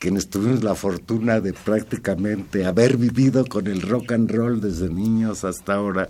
quienes 0.00 0.30
tuvimos 0.30 0.64
la 0.64 0.74
fortuna 0.74 1.40
de 1.40 1.52
prácticamente 1.52 2.64
haber 2.64 2.96
vivido 2.96 3.44
con 3.44 3.66
el 3.66 3.82
rock 3.82 4.12
and 4.12 4.30
roll 4.32 4.58
desde 4.58 4.88
niños 4.88 5.44
hasta 5.44 5.74
ahora, 5.74 6.08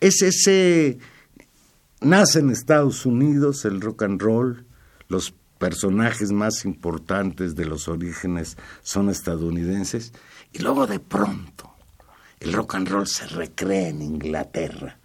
es 0.00 0.22
ese, 0.22 0.98
nace 2.00 2.38
en 2.38 2.48
Estados 2.48 3.04
Unidos 3.04 3.66
el 3.66 3.82
rock 3.82 4.04
and 4.04 4.22
roll, 4.22 4.64
los 5.08 5.34
personajes 5.58 6.32
más 6.32 6.64
importantes 6.64 7.54
de 7.54 7.66
los 7.66 7.88
orígenes 7.88 8.56
son 8.82 9.10
estadounidenses, 9.10 10.14
y 10.50 10.60
luego 10.60 10.86
de 10.86 10.98
pronto 10.98 11.74
el 12.40 12.54
rock 12.54 12.76
and 12.76 12.88
roll 12.88 13.06
se 13.06 13.26
recrea 13.26 13.88
en 13.88 14.00
Inglaterra 14.00 14.98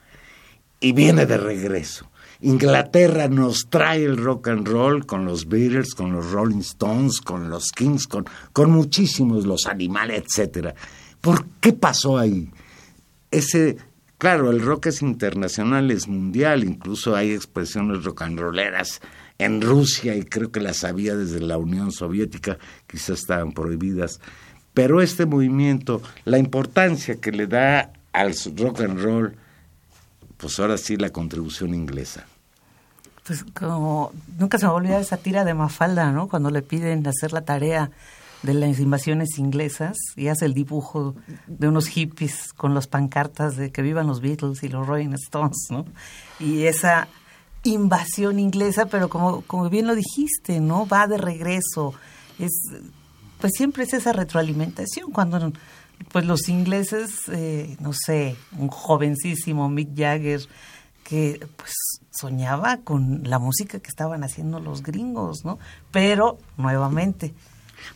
y 0.79 0.93
viene 0.93 1.25
de 1.25 1.37
regreso. 1.37 2.09
Inglaterra 2.41 3.27
nos 3.27 3.67
trae 3.69 4.03
el 4.03 4.17
rock 4.17 4.49
and 4.49 4.67
roll 4.67 5.05
con 5.05 5.25
los 5.25 5.47
Beatles, 5.47 5.93
con 5.95 6.11
los 6.11 6.31
Rolling 6.31 6.59
Stones, 6.59 7.21
con 7.21 7.49
los 7.49 7.71
Kings, 7.71 8.07
con, 8.07 8.25
con 8.53 8.71
muchísimos, 8.71 9.45
los 9.45 9.65
animales, 9.65 10.23
etcétera. 10.25 10.75
¿Por 11.21 11.45
qué 11.61 11.73
pasó 11.73 12.17
ahí? 12.17 12.49
Ese, 13.31 13.77
claro, 14.17 14.51
el 14.51 14.61
rock 14.61 14.87
es 14.87 15.01
internacional, 15.01 15.91
es 15.91 16.07
mundial, 16.07 16.63
incluso 16.63 17.15
hay 17.15 17.31
expresiones 17.31 18.03
rock 18.03 18.23
and 18.23 18.39
rolleras 18.39 19.01
en 19.37 19.61
Rusia 19.61 20.15
y 20.15 20.23
creo 20.23 20.51
que 20.51 20.59
las 20.59 20.83
había 20.83 21.15
desde 21.15 21.39
la 21.39 21.57
Unión 21.57 21.91
Soviética, 21.91 22.57
quizás 22.87 23.19
estaban 23.19 23.51
prohibidas. 23.51 24.19
Pero 24.73 25.01
este 25.01 25.25
movimiento, 25.25 26.01
la 26.25 26.37
importancia 26.37 27.15
que 27.15 27.31
le 27.31 27.47
da 27.47 27.93
al 28.13 28.33
rock 28.57 28.81
and 28.81 28.99
roll, 29.01 29.35
pues 30.37 30.59
ahora 30.59 30.77
sí 30.77 30.97
la 30.97 31.09
contribución 31.09 31.73
inglesa. 31.73 32.25
Pues 33.25 33.43
como 33.57 34.11
nunca 34.37 34.57
se 34.57 34.65
me 34.65 34.69
va 34.69 34.73
a 34.73 34.77
olvidar 34.77 35.01
esa 35.01 35.17
tira 35.17 35.43
de 35.43 35.53
Mafalda, 35.53 36.11
¿no? 36.11 36.27
Cuando 36.27 36.51
le 36.51 36.61
piden 36.61 37.05
hacer 37.07 37.33
la 37.33 37.41
tarea 37.41 37.91
de 38.43 38.53
las 38.53 38.79
invasiones 38.79 39.39
inglesas 39.39 39.97
y 40.15 40.27
hace 40.27 40.45
el 40.45 40.53
dibujo 40.53 41.15
de 41.47 41.67
unos 41.67 41.87
hippies 41.87 42.53
con 42.53 42.75
las 42.75 42.87
pancartas 42.87 43.57
de 43.57 43.71
que 43.71 43.81
vivan 43.81 44.07
los 44.07 44.21
Beatles 44.21 44.61
y 44.63 44.67
los 44.67 44.85
Rolling 44.85 45.13
Stones, 45.13 45.67
¿no? 45.71 45.85
Y 46.39 46.65
esa 46.65 47.07
invasión 47.63 48.37
inglesa, 48.39 48.85
pero 48.85 49.09
como, 49.09 49.41
como 49.41 49.69
bien 49.69 49.87
lo 49.87 49.95
dijiste, 49.95 50.59
¿no? 50.59 50.85
Va 50.85 51.07
de 51.07 51.17
regreso. 51.17 51.93
Es, 52.37 52.51
pues 53.39 53.53
siempre 53.55 53.83
es 53.83 53.93
esa 53.93 54.13
retroalimentación 54.13 55.11
cuando 55.11 55.51
pues 56.11 56.25
los 56.25 56.47
ingleses, 56.49 57.11
eh, 57.31 57.77
no 57.79 57.91
sé, 57.93 58.35
un 58.57 58.69
jovencísimo 58.69 59.69
Mick 59.69 59.95
Jagger 59.95 60.41
que 61.03 61.45
pues 61.55 61.73
soñaba 62.11 62.77
con 62.77 63.21
la 63.23 63.37
música 63.37 63.79
que 63.79 63.89
estaban 63.89 64.23
haciendo 64.23 64.59
los 64.59 64.81
gringos, 64.81 65.45
¿no? 65.45 65.59
Pero 65.91 66.37
nuevamente 66.57 67.33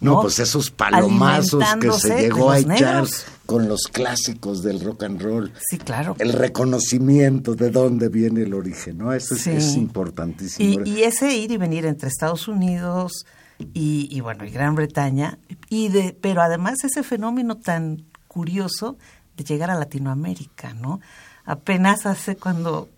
no, 0.02 0.22
pues 0.22 0.40
esos 0.40 0.72
palomazos 0.72 1.64
que 1.80 1.92
se 1.94 2.22
llegó 2.22 2.52
a 2.52 2.60
echar 2.60 3.06
con 3.46 3.68
los 3.68 3.84
clásicos 3.92 4.62
del 4.62 4.80
rock 4.80 5.04
and 5.04 5.22
roll. 5.22 5.52
Sí, 5.70 5.78
claro. 5.78 6.16
El 6.20 6.34
reconocimiento 6.34 7.56
de 7.56 7.70
dónde 7.70 8.10
viene 8.10 8.44
el 8.44 8.54
origen, 8.54 9.00
¿no? 9.00 9.14
Eso 9.14 9.36
es, 9.36 9.76
importantísimo. 9.76 10.84
Y, 10.86 10.90
y, 10.90 11.04
ese 11.04 11.36
ir 11.36 11.52
y 11.52 11.58
venir 11.58 11.86
entre 11.86 12.10
Estados 12.10 12.48
Unidos 12.48 13.26
y, 13.60 14.08
y, 14.10 14.22
bueno, 14.22 14.46
y 14.46 14.50
Gran 14.50 14.76
Bretaña, 14.76 15.38
y 15.70 15.90
de, 15.90 16.18
pero 16.20 16.42
además 16.42 16.84
ese 16.84 17.04
fenómeno 17.04 17.58
tan 17.58 18.06
curioso 18.28 18.98
de 19.36 19.44
llegar 19.44 19.70
a 19.70 19.76
Latinoamérica, 19.76 20.74
¿no? 20.74 21.02
Apenas 21.46 22.06
hace 22.06 22.36
cuando 22.38 22.90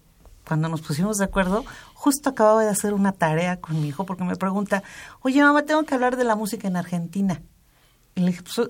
cuando 0.48 0.68
nos 0.68 0.82
pusimos 0.82 1.18
de 1.18 1.26
acuerdo, 1.26 1.64
justo 1.94 2.30
acababa 2.30 2.64
de 2.64 2.70
hacer 2.70 2.94
una 2.94 3.14
tarea 3.14 3.62
con 3.62 3.80
mi 3.80 3.88
hijo 3.88 4.06
porque 4.06 4.24
me 4.24 4.36
pregunta, 4.36 4.84
oye 5.22 5.42
mamá, 5.42 5.64
tengo 5.64 5.84
que 5.84 5.96
hablar 5.96 6.18
de 6.18 6.26
la 6.26 6.36
música 6.36 6.68
en 6.68 6.76
Argentina. 6.76 7.42
Y 8.16 8.22
le 8.22 8.28
dije, 8.28 8.44
pues, 8.44 8.68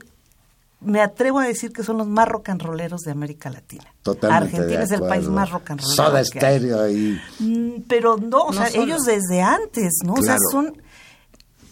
me 0.79 1.01
atrevo 1.01 1.39
a 1.39 1.45
decir 1.45 1.71
que 1.71 1.83
son 1.83 1.97
los 1.97 2.07
más 2.07 2.27
rock 2.27 2.49
and 2.49 2.61
rolleros 2.61 3.01
de 3.01 3.11
América 3.11 3.49
Latina. 3.49 3.85
Totalmente 4.03 4.57
Argentina 4.57 4.83
es 4.83 4.91
el 4.91 5.01
país 5.01 5.27
más 5.27 5.49
rock 5.49 5.71
and 5.71 5.81
rollero. 5.81 5.95
Soda 5.95 6.23
Stereo 6.23 6.81
ahí. 6.81 7.19
Mm, 7.39 7.81
pero 7.87 8.17
no, 8.17 8.45
o 8.45 8.53
sea, 8.53 8.67
ellos 8.67 9.01
desde 9.01 9.41
antes, 9.41 9.93
¿no? 10.05 10.13
O 10.13 10.21
sea, 10.21 10.37
son... 10.51 10.81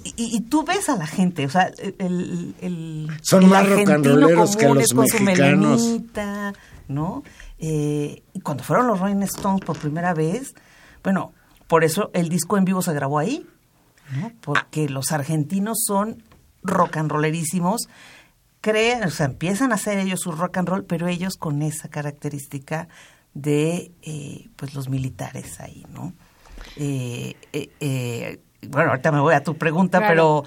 Y, 0.04 0.42
tú 0.42 0.64
ves 0.64 0.88
a 0.88 0.96
la 0.96 1.08
gente, 1.08 1.46
o 1.46 1.50
sea, 1.50 1.72
el, 1.98 2.56
el, 2.62 3.10
son 3.22 3.50
más 3.50 3.68
rock 3.68 3.90
and 3.90 4.06
rolleros 4.06 4.56
que 4.56 4.68
los 4.68 4.94
mexicanos. 4.94 6.02
¿no? 6.88 7.24
Eh, 7.60 8.24
y 8.34 8.40
cuando 8.42 8.64
fueron 8.64 8.88
los 8.88 9.00
Rolling 9.00 9.22
Stones 9.24 9.62
por 9.64 9.78
primera 9.78 10.14
vez, 10.14 10.54
bueno, 11.04 11.34
por 11.68 11.84
eso 11.84 12.10
el 12.14 12.30
disco 12.30 12.58
en 12.58 12.66
vivo 12.66 12.82
se 12.82 12.94
grabó 12.94 13.20
ahí, 13.20 13.46
¿no? 14.12 14.32
porque 14.42 14.90
los 14.90 15.12
argentinos 15.12 15.78
son 15.86 16.24
rock 16.64 16.98
and 16.98 17.12
rollerísimos, 17.12 17.88
creen, 18.62 19.04
o 19.04 19.12
sea, 19.12 19.28
empiezan 19.28 19.72
a 19.72 19.76
hacer 19.76 20.00
ellos 20.00 20.22
su 20.22 20.32
rock 20.32 20.58
and 20.58 20.68
roll, 20.68 20.86
pero 20.86 21.08
ellos 21.08 21.36
con 21.38 21.62
esa 21.62 21.90
característica 21.90 22.88
de 23.34 23.92
eh, 24.02 24.50
pues 24.56 24.74
los 24.74 24.90
militares 24.90 25.60
ahí, 25.60 25.86
¿no? 25.94 26.14
Eh, 26.76 27.36
bueno, 28.68 28.92
ahorita 28.92 29.12
me 29.12 29.20
voy 29.20 29.36
a 29.36 29.44
tu 29.44 29.58
pregunta, 29.58 30.00
pero 30.00 30.44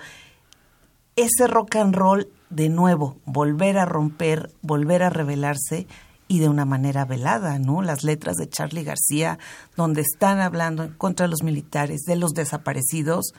ese 1.17 1.47
rock 1.47 1.77
and 1.77 1.95
roll, 1.95 2.29
de 2.51 2.69
nuevo, 2.69 3.17
volver 3.25 3.79
a 3.79 3.85
romper, 3.85 4.51
volver 4.63 5.03
a 5.03 5.11
revelarse, 5.11 5.87
y 6.33 6.39
de 6.39 6.49
una 6.49 6.65
manera 6.65 7.05
velada, 7.05 7.59
¿no? 7.59 7.83
Las 7.83 8.05
letras 8.05 8.37
de 8.37 8.49
Charlie 8.49 8.85
García, 8.85 9.39
donde 9.77 10.01
están 10.01 10.41
hablando 10.41 10.83
en 10.83 10.95
contra 10.95 11.27
de 11.27 11.31
los 11.31 11.43
militares, 11.43 12.05
de 12.07 12.17
los 12.17 12.33
desaparecidos, 12.33 13.35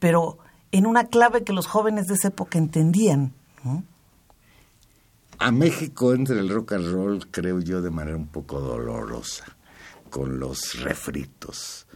pero 0.00 0.38
en 0.72 0.86
una 0.86 1.04
clave 1.04 1.44
que 1.44 1.52
los 1.52 1.68
jóvenes 1.68 2.08
de 2.08 2.14
esa 2.14 2.28
época 2.28 2.58
entendían, 2.58 3.32
A 5.38 5.52
México 5.52 6.14
entra 6.14 6.36
el 6.36 6.48
rock 6.48 6.72
and 6.72 6.92
roll, 6.92 7.30
creo 7.30 7.60
yo, 7.60 7.80
de 7.80 7.90
manera 7.90 8.16
un 8.16 8.26
poco 8.26 8.60
dolorosa, 8.60 9.44
con 10.10 10.40
los 10.40 10.80
refritos, 10.80 11.86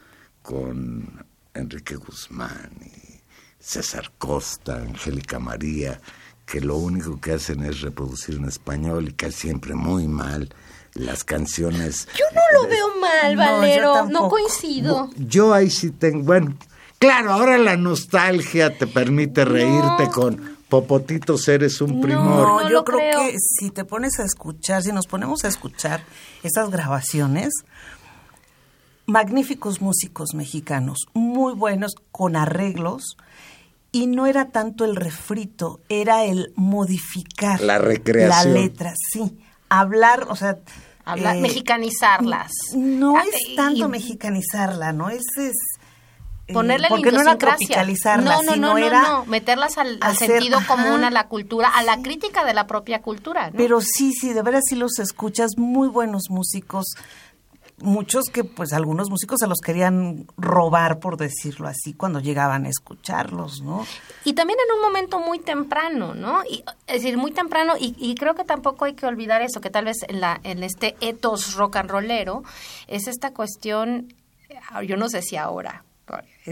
con 0.42 1.26
Enrique 1.56 1.96
Guzmán 1.96 2.70
y 2.84 3.20
César 3.58 4.12
Costa, 4.18 4.76
Angélica 4.76 5.38
María, 5.38 6.00
que 6.44 6.60
lo 6.60 6.76
único 6.76 7.20
que 7.20 7.32
hacen 7.32 7.64
es 7.64 7.80
reproducir 7.80 8.36
en 8.36 8.44
español 8.44 9.08
y 9.08 9.12
casi 9.12 9.32
siempre 9.32 9.74
muy 9.74 10.06
mal 10.06 10.54
las 10.94 11.24
canciones. 11.24 12.08
Yo 12.16 12.24
no 12.32 12.40
lo 12.62 12.68
veo 12.68 13.00
mal, 13.00 13.36
Valero, 13.36 14.06
no, 14.06 14.28
coincido. 14.28 15.10
Yo 15.16 15.52
ahí 15.52 15.70
sí 15.70 15.90
tengo, 15.90 16.24
bueno, 16.24 16.56
claro, 16.98 17.32
ahora 17.32 17.58
la 17.58 17.76
nostalgia 17.76 18.76
te 18.76 18.86
permite 18.86 19.44
reírte 19.44 20.08
con 20.12 20.56
Popotitos 20.68 21.46
eres 21.46 21.80
un 21.80 22.00
primor. 22.00 22.62
No, 22.62 22.68
yo 22.68 22.82
creo, 22.82 22.98
que 22.98 23.36
si 23.38 23.70
te 23.70 23.84
pones 23.84 24.18
a 24.18 24.24
escuchar, 24.24 24.82
si 24.82 24.90
nos 24.90 25.06
ponemos 25.06 25.44
a 25.44 25.48
escuchar 25.48 26.02
esas 26.42 26.70
grabaciones, 26.70 27.52
magníficos 29.06 29.80
músicos 29.80 30.34
mexicanos, 30.34 31.06
muy 31.14 31.54
buenos, 31.54 31.94
con 32.12 32.36
arreglos, 32.36 33.16
y 33.92 34.06
no 34.06 34.26
era 34.26 34.50
tanto 34.50 34.84
el 34.84 34.96
refrito, 34.96 35.80
era 35.88 36.24
el 36.24 36.52
modificar 36.56 37.60
la 37.60 37.78
recreación. 37.78 38.54
La 38.54 38.60
letra, 38.60 38.94
sí. 39.12 39.38
Hablar, 39.68 40.26
o 40.28 40.36
sea... 40.36 40.58
Hablar, 41.04 41.36
eh, 41.36 41.40
mexicanizarlas. 41.40 42.50
No 42.74 43.16
ah, 43.16 43.22
es 43.32 43.54
tanto 43.54 43.88
mexicanizarla, 43.88 44.92
¿no? 44.92 45.08
Es, 45.08 45.22
es 45.38 45.54
eh, 46.48 46.52
Ponerle 46.52 46.88
porque 46.88 47.12
no 47.12 47.20
era 47.20 47.30
idiosincrasia. 47.30 47.66
tropicalizarlas, 47.66 48.36
no, 48.38 48.42
no, 48.42 48.52
sino 48.54 48.66
no, 48.68 48.78
no, 48.78 48.86
era 48.86 49.02
no, 49.02 49.24
meterlas 49.26 49.78
al, 49.78 49.98
al 50.00 50.12
hacer- 50.12 50.32
sentido 50.32 50.58
ajá. 50.58 50.74
común, 50.74 51.04
a 51.04 51.10
la 51.10 51.28
cultura, 51.28 51.68
a 51.68 51.84
la 51.84 52.02
crítica 52.02 52.44
de 52.44 52.54
la 52.54 52.66
propia 52.66 53.02
cultura, 53.02 53.50
¿no? 53.50 53.56
Pero 53.56 53.80
sí, 53.80 54.12
sí, 54.12 54.32
de 54.32 54.42
veras 54.42 54.64
sí 54.68 54.74
los 54.74 54.98
escuchas, 54.98 55.52
muy 55.56 55.88
buenos 55.88 56.24
músicos, 56.28 56.86
muchos 57.78 58.24
que 58.32 58.44
pues 58.44 58.72
algunos 58.72 59.10
músicos 59.10 59.38
se 59.40 59.46
los 59.46 59.60
querían 59.60 60.26
robar, 60.36 60.98
por 60.98 61.16
decirlo 61.16 61.68
así, 61.68 61.92
cuando 61.92 62.20
llegaban 62.20 62.64
a 62.64 62.68
escucharlos, 62.68 63.60
¿no? 63.60 63.86
Y 64.24 64.32
también 64.32 64.58
en 64.66 64.74
un 64.76 64.82
momento 64.82 65.18
muy 65.18 65.38
temprano, 65.38 66.14
¿no? 66.14 66.42
Y, 66.44 66.64
es 66.86 67.02
decir, 67.02 67.18
muy 67.18 67.32
temprano, 67.32 67.74
y, 67.78 67.94
y 67.98 68.14
creo 68.14 68.34
que 68.34 68.44
tampoco 68.44 68.84
hay 68.86 68.94
que 68.94 69.06
olvidar 69.06 69.42
eso, 69.42 69.60
que 69.60 69.70
tal 69.70 69.84
vez 69.84 69.98
en, 70.08 70.20
la, 70.20 70.40
en 70.42 70.62
este 70.62 70.96
etos 71.00 71.54
rock 71.54 71.76
and 71.76 71.90
rollero 71.90 72.42
es 72.86 73.08
esta 73.08 73.32
cuestión, 73.32 74.14
yo 74.84 74.96
no 74.96 75.08
sé 75.08 75.22
si 75.22 75.36
ahora, 75.36 75.84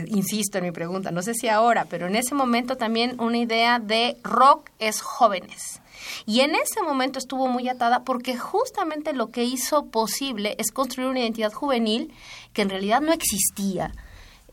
insisto 0.07 0.59
en 0.59 0.65
mi 0.65 0.73
pregunta, 0.73 1.11
no 1.11 1.23
sé 1.23 1.35
si 1.35 1.49
ahora, 1.49 1.87
pero 1.89 2.07
en 2.07 2.17
ese 2.17 2.35
momento 2.35 2.77
también 2.77 3.21
una 3.21 3.39
idea 3.39 3.79
de 3.79 4.17
rock 4.23 4.71
es 4.79 5.01
jóvenes. 5.01 5.81
Y 6.27 6.41
en 6.41 6.55
ese 6.55 6.83
momento 6.83 7.19
estuvo 7.19 7.47
muy 7.47 7.69
atada 7.69 8.05
porque 8.05 8.37
justamente 8.37 9.13
lo 9.13 9.31
que 9.31 9.45
hizo 9.45 9.87
posible 9.87 10.57
es 10.59 10.71
construir 10.73 11.09
una 11.09 11.21
identidad 11.21 11.53
juvenil 11.53 12.13
que 12.53 12.63
en 12.63 12.71
realidad 12.71 13.01
no 13.01 13.13
existía 13.13 13.93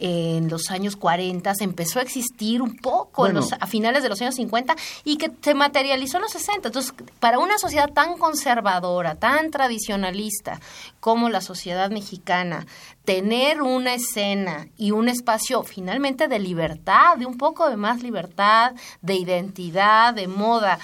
en 0.02 0.50
los 0.50 0.72
años 0.72 0.96
40, 0.96 1.54
se 1.54 1.64
empezó 1.64 2.00
a 2.00 2.02
existir 2.02 2.64
un 2.64 2.76
poco 2.76 3.28
en 3.28 3.36
los, 3.36 3.54
a 3.54 3.68
finales 3.68 4.02
de 4.02 4.10
los 4.10 4.20
años 4.20 4.34
50 4.36 4.76
y 5.04 5.18
que 5.18 5.32
se 5.42 5.54
materializó 5.54 6.18
en 6.18 6.24
los 6.24 6.32
60. 6.32 6.70
Entonces, 6.70 6.94
para 7.20 7.38
una 7.38 7.60
sociedad 7.60 7.92
tan 7.92 8.18
conservadora, 8.18 9.16
tan 9.16 9.52
tradicionalista 9.52 10.60
como 11.00 11.30
la 11.30 11.40
sociedad 11.40 11.92
mexicana, 11.92 12.66
tener 13.06 13.62
una 13.62 13.94
escena 13.94 14.68
y 14.76 14.90
un 14.90 15.08
espacio 15.08 15.62
finalmente 15.62 16.28
de 16.28 16.40
libertad, 16.40 17.18
de 17.18 17.28
un 17.28 17.38
poco 17.38 17.70
de 17.70 17.78
más 17.78 18.02
libertad, 18.02 18.74
de 19.02 19.14
identidad, 19.14 20.16
de 20.16 20.28
moda, 20.28 20.80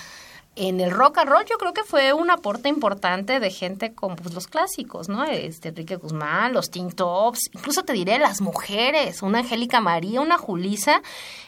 en 0.57 0.81
el 0.81 0.91
rock 0.91 1.19
and 1.19 1.29
roll 1.29 1.45
yo 1.45 1.57
creo 1.57 1.73
que 1.73 1.83
fue 1.83 2.13
un 2.13 2.31
aporte 2.31 2.67
importante 2.67 3.39
de 3.39 3.51
gente 3.51 3.93
como 3.93 4.15
pues, 4.15 4.33
los 4.33 4.47
clásicos, 4.47 5.07
¿no? 5.07 5.23
Este 5.23 5.69
Enrique 5.69 5.95
Guzmán, 5.95 6.53
los 6.53 6.71
Teen 6.71 6.87
incluso 6.87 7.83
te 7.83 7.93
diré 7.93 8.17
las 8.17 8.41
mujeres, 8.41 9.21
una 9.21 9.39
Angélica 9.39 9.79
María, 9.79 10.21
una 10.21 10.37
Julisa. 10.37 11.01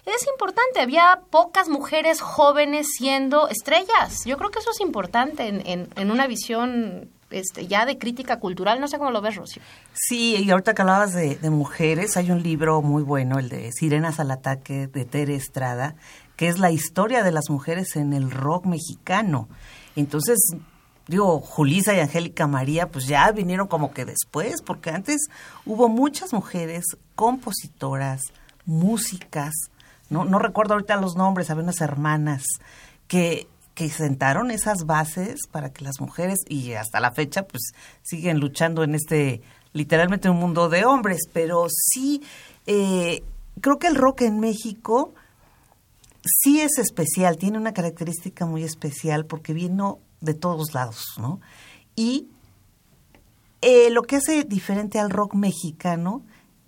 Es 0.06 0.28
importante, 0.28 0.82
había 0.82 1.22
pocas 1.30 1.70
mujeres 1.70 2.22
jóvenes 2.22 2.88
siendo 2.98 3.48
estrellas. 3.48 4.24
Yo 4.26 4.38
creo 4.38 4.52
que 4.52 4.60
eso 4.60 4.72
es 4.72 4.80
importante 4.80 5.48
en, 5.48 5.66
en, 5.66 5.90
en 5.96 6.12
una 6.12 6.28
visión 6.28 7.10
este, 7.32 7.68
ya 7.68 7.86
de 7.86 7.98
crítica 7.98 8.40
cultural. 8.40 8.80
No 8.80 8.88
sé 8.88 8.98
cómo 8.98 9.12
lo 9.12 9.22
ves, 9.22 9.36
Rocío. 9.36 9.62
Sí, 9.94 10.36
y 10.38 10.52
ahorita 10.52 10.74
que 10.74 10.82
hablabas 10.82 11.14
de, 11.14 11.36
de 11.36 11.50
mujeres, 11.50 12.18
hay 12.18 12.32
un 12.32 12.44
libro 12.44 12.82
muy 12.82 13.04
bueno, 13.04 13.40
el 13.40 13.50
de 13.50 13.72
Sirenas 13.72 14.20
al 14.20 14.32
Ataque, 14.32 14.88
de 14.88 15.06
Tere 15.06 15.36
Estrada, 15.36 15.96
que 16.40 16.48
es 16.48 16.58
la 16.58 16.72
historia 16.72 17.22
de 17.22 17.34
las 17.34 17.50
mujeres 17.50 17.98
en 17.98 18.14
el 18.14 18.32
rock 18.32 18.66
mexicano. 18.66 19.50
Entonces, 19.98 20.40
digo, 21.06 21.42
Julisa 21.42 21.94
y 21.94 22.00
Angélica 22.00 22.48
María, 22.48 22.88
pues 22.88 23.08
ya 23.08 23.30
vinieron 23.34 23.68
como 23.68 23.92
que 23.92 24.06
después, 24.06 24.62
porque 24.62 24.90
antes 24.90 25.28
hubo 25.66 25.90
muchas 25.90 26.32
mujeres 26.32 26.86
compositoras, 27.16 28.22
músicas, 28.66 29.54
no, 30.10 30.24
no 30.24 30.40
recuerdo 30.40 30.76
ahorita 30.76 30.96
los 30.96 31.18
nombres, 31.18 31.50
había 31.50 31.64
unas 31.64 31.82
hermanas 31.82 32.46
que, 33.10 33.50
que 33.74 33.90
sentaron 33.90 34.50
esas 34.50 34.86
bases 34.86 35.42
para 35.52 35.74
que 35.74 35.84
las 35.84 36.00
mujeres, 36.00 36.40
y 36.48 36.72
hasta 36.72 37.02
la 37.02 37.12
fecha, 37.12 37.48
pues 37.48 37.74
siguen 38.02 38.40
luchando 38.40 38.86
en 38.86 38.96
este, 38.96 39.42
literalmente 39.74 40.30
un 40.30 40.38
mundo 40.38 40.70
de 40.70 40.86
hombres, 40.86 41.20
pero 41.34 41.68
sí, 41.70 42.24
eh, 42.66 43.24
creo 43.60 43.78
que 43.78 43.88
el 43.88 43.96
rock 43.96 44.22
en 44.22 44.40
México 44.40 45.14
sí 46.42 46.62
es 46.62 46.78
especial, 46.78 47.38
tiene 47.38 47.58
una 47.58 47.74
característica 47.74 48.46
muy 48.46 48.64
especial 48.64 49.26
porque 49.26 49.54
vino 49.54 50.00
de 50.22 50.34
todos 50.34 50.74
lados, 50.74 51.04
¿no? 51.18 51.40
Y 51.96 52.28
eh, 53.62 53.90
lo 53.90 54.04
que 54.04 54.18
hace 54.18 54.44
diferente 54.44 55.00
al 55.00 55.10
rock 55.10 55.34
mexicano 55.34 56.24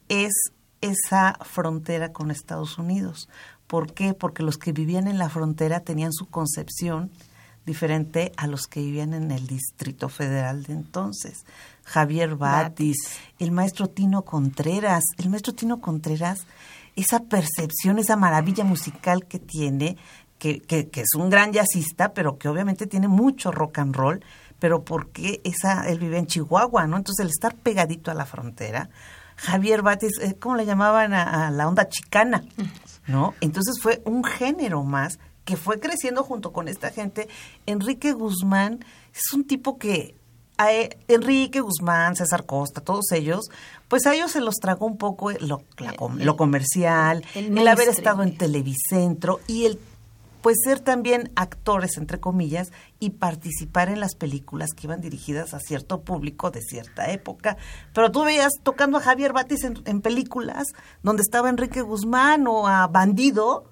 es 0.10 0.34
esa 0.82 1.38
frontera 1.42 2.12
con 2.12 2.32
Estados 2.32 2.78
Unidos. 2.78 3.30
¿Por 3.68 3.94
qué? 3.94 4.14
Porque 4.14 4.44
los 4.44 4.58
que 4.58 4.74
vivían 4.74 5.08
en 5.08 5.18
la 5.18 5.30
frontera 5.30 5.80
tenían 5.80 6.12
su 6.12 6.26
concepción 6.26 7.12
diferente 7.66 8.32
a 8.38 8.48
los 8.48 8.68
que 8.68 8.82
vivían 8.82 9.14
en 9.14 9.32
el 9.32 9.48
Distrito 9.48 10.10
Federal 10.10 10.64
de 10.64 10.74
entonces. 10.74 11.46
Javier 11.84 12.36
Batis, 12.36 12.98
el 13.40 13.52
maestro 13.52 13.88
Tino 13.88 14.24
Contreras. 14.24 15.04
El 15.18 15.30
maestro 15.30 15.54
Tino 15.54 15.80
Contreras, 15.80 16.46
esa 16.96 17.22
percepción, 17.22 18.00
esa 18.00 18.16
maravilla 18.16 18.64
musical 18.64 19.26
que 19.26 19.40
tiene, 19.40 19.98
que, 20.38 20.60
que, 20.60 20.90
que 20.90 21.02
es 21.02 21.14
un 21.16 21.30
gran 21.30 21.54
jazzista, 21.54 22.14
pero 22.14 22.38
que 22.38 22.50
obviamente 22.50 22.88
tiene 22.88 23.08
mucho 23.08 23.52
rock 23.52 23.80
and 23.80 23.96
roll, 23.96 24.24
pero 24.60 24.84
porque 24.84 25.42
esa, 25.44 25.88
él 25.88 26.00
vive 26.00 26.18
en 26.18 26.28
Chihuahua, 26.28 26.88
¿no? 26.88 26.98
Entonces 26.98 27.24
el 27.24 27.30
estar 27.30 27.56
pegadito 27.56 28.12
a 28.12 28.14
la 28.14 28.26
frontera, 28.26 28.90
Javier 29.36 29.82
Batis, 29.82 30.20
eh, 30.22 30.36
¿cómo 30.40 30.56
le 30.56 30.66
llamaban 30.66 31.14
a, 31.14 31.48
a 31.48 31.52
la 31.52 31.68
onda 31.68 31.88
chicana? 31.90 32.44
¿No? 33.08 33.34
Entonces 33.42 33.82
fue 33.82 34.02
un 34.06 34.24
género 34.24 34.84
más 34.84 35.20
que 35.46 35.58
fue 35.58 35.80
creciendo 35.80 36.24
junto 36.24 36.54
con 36.54 36.68
esta 36.68 36.92
gente. 36.92 37.28
Enrique 37.66 38.14
Guzmán 38.14 38.86
es 39.14 39.34
un 39.34 39.46
tipo 39.46 39.80
que 39.80 40.16
a 40.62 40.74
e- 40.74 40.98
Enrique 41.08 41.60
Guzmán, 41.62 42.16
César 42.16 42.46
Costa, 42.46 42.82
todos 42.82 43.12
ellos, 43.12 43.50
pues 43.88 44.06
a 44.06 44.14
ellos 44.14 44.32
se 44.32 44.42
los 44.42 44.56
tragó 44.56 44.86
un 44.86 44.98
poco 44.98 45.32
lo, 45.32 45.64
la 45.78 45.94
lo 46.16 46.38
comercial, 46.38 47.26
el 47.36 47.58
el, 47.58 47.68
haber 47.68 47.90
estado 47.90 48.24
en 48.24 48.38
Televicentro 48.38 49.40
y 49.48 49.66
el 49.66 49.80
pues 50.42 50.58
ser 50.64 50.80
también 50.80 51.32
actores, 51.36 51.98
entre 51.98 52.20
comillas, 52.20 52.72
y 53.00 53.12
participar 53.12 53.90
en 53.90 54.00
las 54.00 54.16
películas 54.16 54.72
que 54.76 54.88
iban 54.88 55.00
dirigidas 55.00 55.54
a 55.54 55.60
cierto 55.60 56.02
público 56.02 56.50
de 56.50 56.62
cierta 56.62 57.12
época. 57.12 57.58
Pero 57.94 58.12
tú 58.12 58.24
veías 58.24 58.54
tocando 58.64 58.98
a 58.98 59.02
Javier 59.02 59.34
Batis 59.34 59.64
en, 59.64 59.82
en 59.86 60.02
películas 60.02 60.66
donde 61.04 61.22
estaba 61.22 61.50
Enrique 61.50 61.82
Guzmán 61.82 62.48
o 62.48 62.68
a 62.68 62.88
Bandido, 62.88 63.71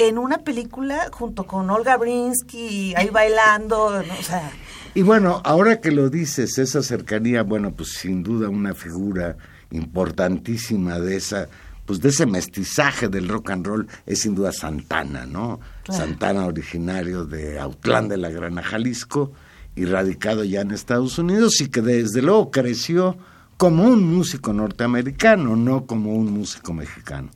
en 0.00 0.16
una 0.16 0.38
película 0.38 1.10
junto 1.12 1.46
con 1.46 1.68
Olga 1.68 1.98
Brinsky, 1.98 2.94
ahí 2.96 3.10
bailando, 3.10 4.02
¿no? 4.02 4.14
o 4.18 4.22
sea... 4.22 4.50
Y 4.94 5.02
bueno, 5.02 5.40
ahora 5.44 5.80
que 5.80 5.92
lo 5.92 6.08
dices, 6.08 6.58
esa 6.58 6.82
cercanía, 6.82 7.42
bueno, 7.42 7.72
pues 7.72 7.90
sin 7.90 8.22
duda 8.22 8.48
una 8.48 8.74
figura 8.74 9.36
importantísima 9.70 10.98
de 10.98 11.16
esa, 11.16 11.48
pues 11.86 12.00
de 12.00 12.08
ese 12.08 12.26
mestizaje 12.26 13.08
del 13.08 13.28
rock 13.28 13.50
and 13.50 13.66
roll 13.66 13.86
es 14.06 14.22
sin 14.22 14.34
duda 14.34 14.52
Santana, 14.52 15.26
¿no? 15.26 15.60
Claro. 15.84 16.04
Santana 16.04 16.46
originario 16.46 17.24
de 17.24 17.60
Autlán 17.60 18.08
de 18.08 18.16
la 18.16 18.30
Grana, 18.30 18.62
Jalisco, 18.62 19.32
y 19.76 19.84
radicado 19.84 20.44
ya 20.44 20.62
en 20.62 20.72
Estados 20.72 21.18
Unidos 21.18 21.60
y 21.60 21.68
que 21.68 21.82
desde 21.82 22.22
luego 22.22 22.50
creció 22.50 23.16
como 23.56 23.84
un 23.84 24.02
músico 24.02 24.52
norteamericano, 24.52 25.54
no 25.54 25.84
como 25.86 26.14
un 26.14 26.32
músico 26.32 26.72
mexicano. 26.72 27.28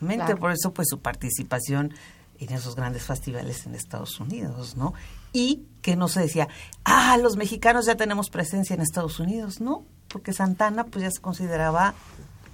Exactamente, 0.00 0.24
Claro. 0.24 0.40
por 0.40 0.52
eso 0.52 0.72
pues 0.72 0.88
su 0.90 1.00
participación 1.00 1.92
en 2.40 2.52
esos 2.52 2.76
grandes 2.76 3.02
festivales 3.02 3.66
en 3.66 3.74
Estados 3.74 4.20
Unidos, 4.20 4.76
¿no? 4.76 4.94
Y 5.32 5.64
que 5.82 5.96
no 5.96 6.06
se 6.08 6.20
decía, 6.20 6.48
ah, 6.84 7.16
los 7.20 7.36
mexicanos 7.36 7.86
ya 7.86 7.96
tenemos 7.96 8.30
presencia 8.30 8.74
en 8.74 8.80
Estados 8.80 9.18
Unidos, 9.18 9.60
¿no? 9.60 9.84
Porque 10.08 10.32
Santana 10.32 10.84
pues 10.84 11.02
ya 11.02 11.10
se 11.10 11.20
consideraba 11.20 11.94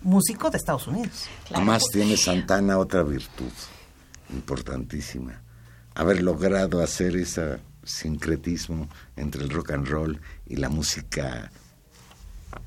músico 0.02 0.50
de 0.50 0.56
Estados 0.56 0.86
Unidos. 0.86 1.26
Además 1.52 1.84
tiene 1.92 2.16
Santana 2.16 2.78
otra 2.78 3.02
virtud 3.02 3.52
importantísima, 4.30 5.42
haber 5.94 6.22
logrado 6.22 6.82
hacer 6.82 7.16
ese 7.16 7.58
sincretismo 7.84 8.88
entre 9.16 9.42
el 9.42 9.50
rock 9.50 9.72
and 9.72 9.86
roll 9.86 10.20
y 10.46 10.56
la 10.56 10.68
música 10.68 11.50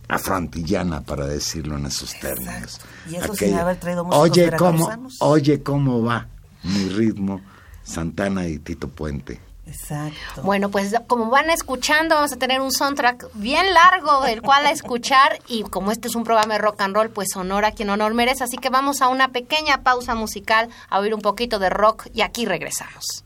afroantillana, 0.07 1.01
para 1.01 1.25
decirlo 1.27 1.77
en 1.77 1.85
esos 1.85 2.17
términos. 2.19 2.79
Y 3.09 3.15
eso 3.15 3.35
sin 3.35 3.55
haber 3.55 3.77
traído 3.77 4.05
músicos 4.05 4.29
oye 4.29 4.51
cómo, 4.57 4.89
oye 5.19 5.63
cómo 5.63 6.03
va 6.03 6.27
mi 6.63 6.89
ritmo, 6.89 7.41
Santana 7.83 8.47
y 8.47 8.59
Tito 8.59 8.87
Puente. 8.89 9.39
Exacto. 9.67 10.43
Bueno, 10.43 10.69
pues 10.69 10.95
como 11.07 11.29
van 11.29 11.49
escuchando, 11.49 12.15
vamos 12.15 12.31
a 12.31 12.37
tener 12.37 12.61
un 12.61 12.71
soundtrack 12.71 13.29
bien 13.33 13.73
largo 13.73 14.21
del 14.21 14.41
cual 14.41 14.65
a 14.65 14.71
escuchar 14.71 15.39
y 15.47 15.63
como 15.63 15.91
este 15.91 16.07
es 16.07 16.15
un 16.15 16.23
programa 16.23 16.53
de 16.53 16.59
rock 16.59 16.81
and 16.81 16.95
roll, 16.95 17.09
pues 17.09 17.35
honor 17.35 17.65
a 17.65 17.71
quien 17.71 17.89
honor 17.89 18.13
merece, 18.13 18.45
así 18.45 18.57
que 18.57 18.69
vamos 18.69 19.01
a 19.01 19.09
una 19.09 19.29
pequeña 19.29 19.83
pausa 19.83 20.15
musical 20.15 20.69
a 20.89 20.99
oír 20.99 21.13
un 21.13 21.21
poquito 21.21 21.59
de 21.59 21.69
rock 21.69 22.07
y 22.13 22.21
aquí 22.21 22.45
regresamos. 22.45 23.25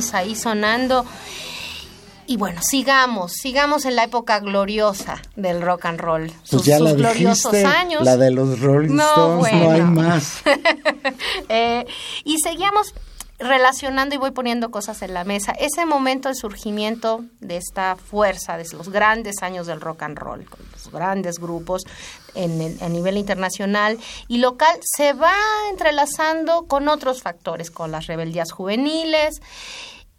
Stones 0.00 0.14
ahí 0.14 0.34
sonando. 0.34 1.04
Y 2.26 2.36
bueno, 2.36 2.60
sigamos, 2.62 3.32
sigamos 3.32 3.84
en 3.86 3.96
la 3.96 4.04
época 4.04 4.38
gloriosa 4.38 5.20
del 5.34 5.60
rock 5.62 5.86
and 5.86 5.98
roll. 6.00 6.26
Pues 6.28 6.38
Sus, 6.48 6.64
ya 6.64 6.78
sus 6.78 6.90
la 6.90 6.94
gloriosos 6.94 7.50
dijiste, 7.52 7.76
años. 7.76 8.04
la 8.04 8.16
de 8.16 8.30
los 8.30 8.60
Rolling 8.60 8.94
No, 8.94 9.42
Stones, 9.42 9.52
no 9.64 9.70
hay 9.72 9.82
más. 9.82 10.42
Eh, 11.48 11.84
y 12.24 12.36
seguíamos 12.38 12.94
relacionando 13.40 14.14
y 14.14 14.18
voy 14.18 14.30
poniendo 14.30 14.70
cosas 14.70 15.02
en 15.02 15.14
la 15.14 15.24
mesa. 15.24 15.52
Ese 15.52 15.86
momento 15.86 16.28
de 16.28 16.34
surgimiento 16.34 17.24
de 17.40 17.56
esta 17.56 17.96
fuerza, 17.96 18.56
de 18.56 18.66
los 18.72 18.90
grandes 18.90 19.42
años 19.42 19.66
del 19.66 19.80
rock 19.80 20.02
and 20.02 20.18
roll, 20.18 20.44
con 20.44 20.60
los 20.72 20.90
grandes 20.90 21.38
grupos 21.38 21.82
en 22.34 22.78
a 22.80 22.88
nivel 22.88 23.16
internacional 23.16 23.98
y 24.28 24.38
local, 24.38 24.78
se 24.82 25.12
va 25.14 25.34
entrelazando 25.70 26.66
con 26.66 26.88
otros 26.88 27.22
factores, 27.22 27.70
con 27.70 27.90
las 27.90 28.06
rebeldías 28.06 28.52
juveniles 28.52 29.40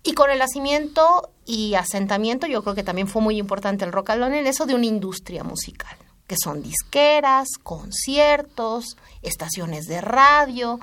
y 0.04 0.14
con 0.14 0.32
el 0.32 0.40
nacimiento 0.40 1.32
y 1.46 1.76
asentamiento, 1.76 2.48
yo 2.48 2.64
creo 2.64 2.76
que 2.76 2.84
también 2.84 3.08
fue 3.08 3.22
muy 3.22 3.38
importante 3.38 3.86
el 3.86 3.92
rock 3.92 4.12
and 4.12 4.24
roll 4.24 4.34
en 4.34 4.48
eso 4.48 4.66
de 4.66 4.76
una 4.76 4.86
industria 4.86 5.44
musical, 5.44 5.96
que 6.32 6.38
son 6.41 6.63
disqueras, 6.63 7.50
conciertos, 7.62 8.96
estaciones 9.22 9.86
de 9.88 10.00
radio. 10.00 10.80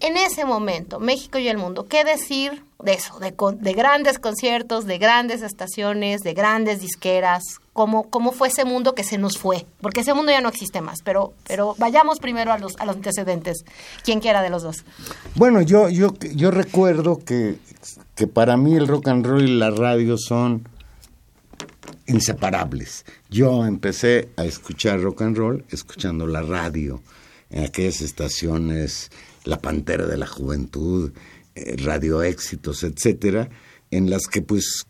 En 0.00 0.16
ese 0.16 0.44
momento, 0.44 0.98
México 0.98 1.38
y 1.38 1.46
el 1.46 1.56
mundo, 1.56 1.86
¿qué 1.86 2.02
decir 2.02 2.64
de 2.82 2.94
eso? 2.94 3.20
De, 3.20 3.72
grandes 3.74 4.18
conciertos, 4.18 4.86
de 4.86 4.98
grandes 4.98 5.42
estaciones, 5.42 6.22
de 6.22 6.34
grandes 6.34 6.80
disqueras. 6.80 7.44
¿Cómo, 7.72 8.10
¿Cómo 8.10 8.32
fue 8.32 8.48
ese 8.48 8.64
mundo 8.64 8.96
que 8.96 9.04
se 9.04 9.18
nos 9.18 9.38
fue? 9.38 9.66
Porque 9.80 10.00
ese 10.00 10.14
mundo 10.14 10.32
ya 10.32 10.40
no 10.40 10.48
existe 10.48 10.80
más, 10.80 10.98
pero, 11.04 11.32
pero 11.46 11.76
vayamos 11.78 12.18
primero 12.18 12.52
a 12.52 12.58
los, 12.58 12.74
a 12.80 12.84
los 12.84 12.96
antecedentes. 12.96 13.64
Quien 14.02 14.18
quiera 14.18 14.42
de 14.42 14.50
los 14.50 14.64
dos. 14.64 14.84
Bueno, 15.36 15.62
yo, 15.62 15.88
yo, 15.90 16.12
yo 16.34 16.50
recuerdo 16.50 17.20
que, 17.24 17.54
que 18.16 18.26
para 18.26 18.56
mí 18.56 18.74
el 18.74 18.88
rock 18.88 19.06
and 19.06 19.24
roll 19.24 19.48
y 19.48 19.56
la 19.56 19.70
radio 19.70 20.18
son 20.18 20.66
inseparables. 22.08 23.04
Yo 23.30 23.64
empecé 23.64 24.30
a 24.36 24.44
escuchar 24.44 25.00
rock 25.00 25.22
and 25.22 25.36
roll 25.36 25.64
escuchando 25.70 26.26
la 26.26 26.42
radio 26.42 27.00
en 27.50 27.64
aquellas 27.64 28.00
estaciones 28.00 29.10
La 29.44 29.60
Pantera 29.60 30.06
de 30.06 30.16
la 30.16 30.26
Juventud, 30.26 31.12
eh, 31.54 31.76
Radio 31.78 32.22
Éxitos, 32.22 32.82
etcétera, 32.82 33.48
en 33.90 34.10
las 34.10 34.26
que 34.26 34.42
pues 34.42 34.86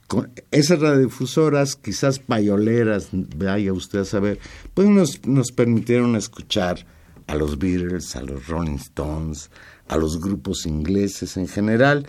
esas 0.50 0.80
radiodifusoras, 0.80 1.76
quizás 1.76 2.18
payoleras, 2.18 3.08
vaya 3.12 3.72
usted 3.72 4.00
a 4.00 4.04
saber, 4.04 4.40
pues 4.74 4.88
nos, 4.88 5.24
nos 5.26 5.52
permitieron 5.52 6.16
escuchar 6.16 6.86
a 7.26 7.34
los 7.34 7.58
Beatles, 7.58 8.16
a 8.16 8.22
los 8.22 8.46
Rolling 8.48 8.76
Stones, 8.76 9.50
a 9.88 9.96
los 9.96 10.20
grupos 10.20 10.66
ingleses 10.66 11.36
en 11.36 11.46
general, 11.46 12.06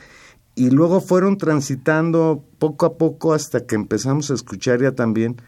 y 0.56 0.70
luego 0.70 1.02
fueron 1.02 1.38
transitando 1.38 2.44
poco 2.58 2.86
a 2.86 2.98
poco 2.98 3.34
hasta 3.34 3.66
que 3.66 3.76
empezamos 3.76 4.32
a 4.32 4.34
escuchar 4.34 4.82
ya 4.82 4.92
también 4.92 5.42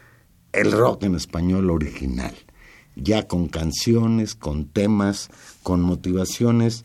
el 0.52 0.72
rock 0.72 1.04
en 1.04 1.14
español 1.14 1.70
original, 1.70 2.34
ya 2.96 3.26
con 3.26 3.48
canciones, 3.48 4.34
con 4.34 4.66
temas, 4.66 5.30
con 5.62 5.80
motivaciones 5.80 6.84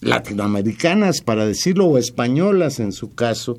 latinoamericanas, 0.00 1.20
para 1.20 1.44
decirlo, 1.44 1.86
o 1.86 1.98
españolas 1.98 2.80
en 2.80 2.92
su 2.92 3.14
caso, 3.14 3.58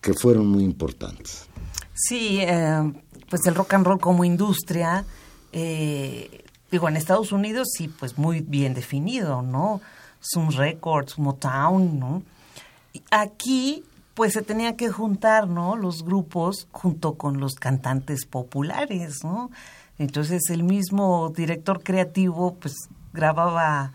que 0.00 0.14
fueron 0.14 0.46
muy 0.46 0.64
importantes. 0.64 1.46
Sí, 1.94 2.38
eh, 2.40 2.92
pues 3.28 3.46
el 3.46 3.54
rock 3.54 3.74
and 3.74 3.86
roll 3.86 4.00
como 4.00 4.24
industria, 4.24 5.04
eh, 5.52 6.44
digo, 6.70 6.88
en 6.88 6.96
Estados 6.96 7.32
Unidos 7.32 7.68
sí, 7.76 7.88
pues 7.88 8.18
muy 8.18 8.40
bien 8.40 8.74
definido, 8.74 9.42
¿no? 9.42 9.80
Sun 10.20 10.52
Records, 10.52 11.18
Motown, 11.18 11.98
¿no? 11.98 12.22
Aquí, 13.10 13.84
pues 14.14 14.32
se 14.32 14.42
tenían 14.42 14.76
que 14.76 14.90
juntar, 14.90 15.48
¿no? 15.48 15.76
Los 15.76 16.04
grupos 16.04 16.68
junto 16.72 17.14
con 17.14 17.40
los 17.40 17.54
cantantes 17.54 18.26
populares, 18.26 19.24
¿no? 19.24 19.50
Entonces 19.98 20.42
el 20.50 20.64
mismo 20.64 21.32
director 21.34 21.82
creativo, 21.82 22.54
pues 22.54 22.74
grababa, 23.12 23.92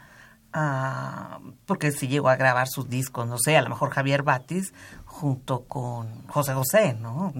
ah, 0.54 1.40
porque 1.66 1.92
se 1.92 2.08
llegó 2.08 2.30
a 2.30 2.36
grabar 2.36 2.68
sus 2.68 2.90
discos, 2.90 3.28
no 3.28 3.38
sé, 3.38 3.58
a 3.58 3.62
lo 3.62 3.70
mejor 3.70 3.90
Javier 3.90 4.24
Batis 4.24 4.74
junto 5.06 5.64
con 5.64 6.28
José 6.28 6.54
José, 6.54 6.94
¿no? 6.94 7.34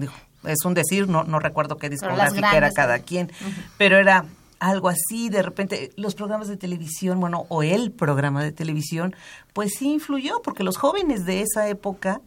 Es 0.44 0.64
un 0.64 0.74
decir, 0.74 1.08
no, 1.08 1.24
no 1.24 1.38
recuerdo 1.38 1.76
qué 1.76 1.88
discográfica 1.88 2.56
era 2.56 2.70
cada 2.70 3.00
quien, 3.00 3.30
pero 3.76 3.96
era 3.96 4.24
algo 4.60 4.88
así, 4.88 5.28
de 5.28 5.42
repente 5.42 5.92
los 5.96 6.14
programas 6.14 6.48
de 6.48 6.56
televisión, 6.56 7.20
bueno, 7.20 7.46
o 7.48 7.62
el 7.62 7.92
programa 7.92 8.42
de 8.42 8.52
televisión, 8.52 9.14
pues 9.52 9.72
sí 9.78 9.92
influyó, 9.92 10.42
porque 10.42 10.64
los 10.64 10.76
jóvenes 10.76 11.24
de 11.24 11.42
esa 11.42 11.68
época, 11.68 12.20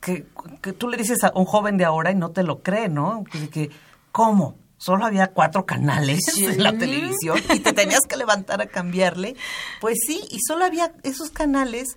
que, 0.00 0.26
que 0.62 0.72
tú 0.72 0.88
le 0.88 0.96
dices 0.96 1.22
a 1.24 1.32
un 1.34 1.44
joven 1.44 1.76
de 1.76 1.84
ahora 1.84 2.10
y 2.10 2.14
no 2.14 2.30
te 2.30 2.42
lo 2.42 2.62
cree, 2.62 2.88
¿no? 2.88 3.24
Que, 3.24 3.50
que, 3.50 3.70
¿cómo? 4.12 4.56
Solo 4.78 5.04
había 5.04 5.26
cuatro 5.28 5.66
canales 5.66 6.20
en 6.38 6.62
la 6.62 6.72
televisión 6.72 7.38
y 7.52 7.60
te 7.60 7.74
tenías 7.74 8.00
que 8.08 8.16
levantar 8.16 8.62
a 8.62 8.66
cambiarle. 8.66 9.36
Pues 9.82 9.98
sí, 10.06 10.22
y 10.30 10.38
solo 10.40 10.64
había 10.64 10.94
esos 11.02 11.30
canales 11.30 11.96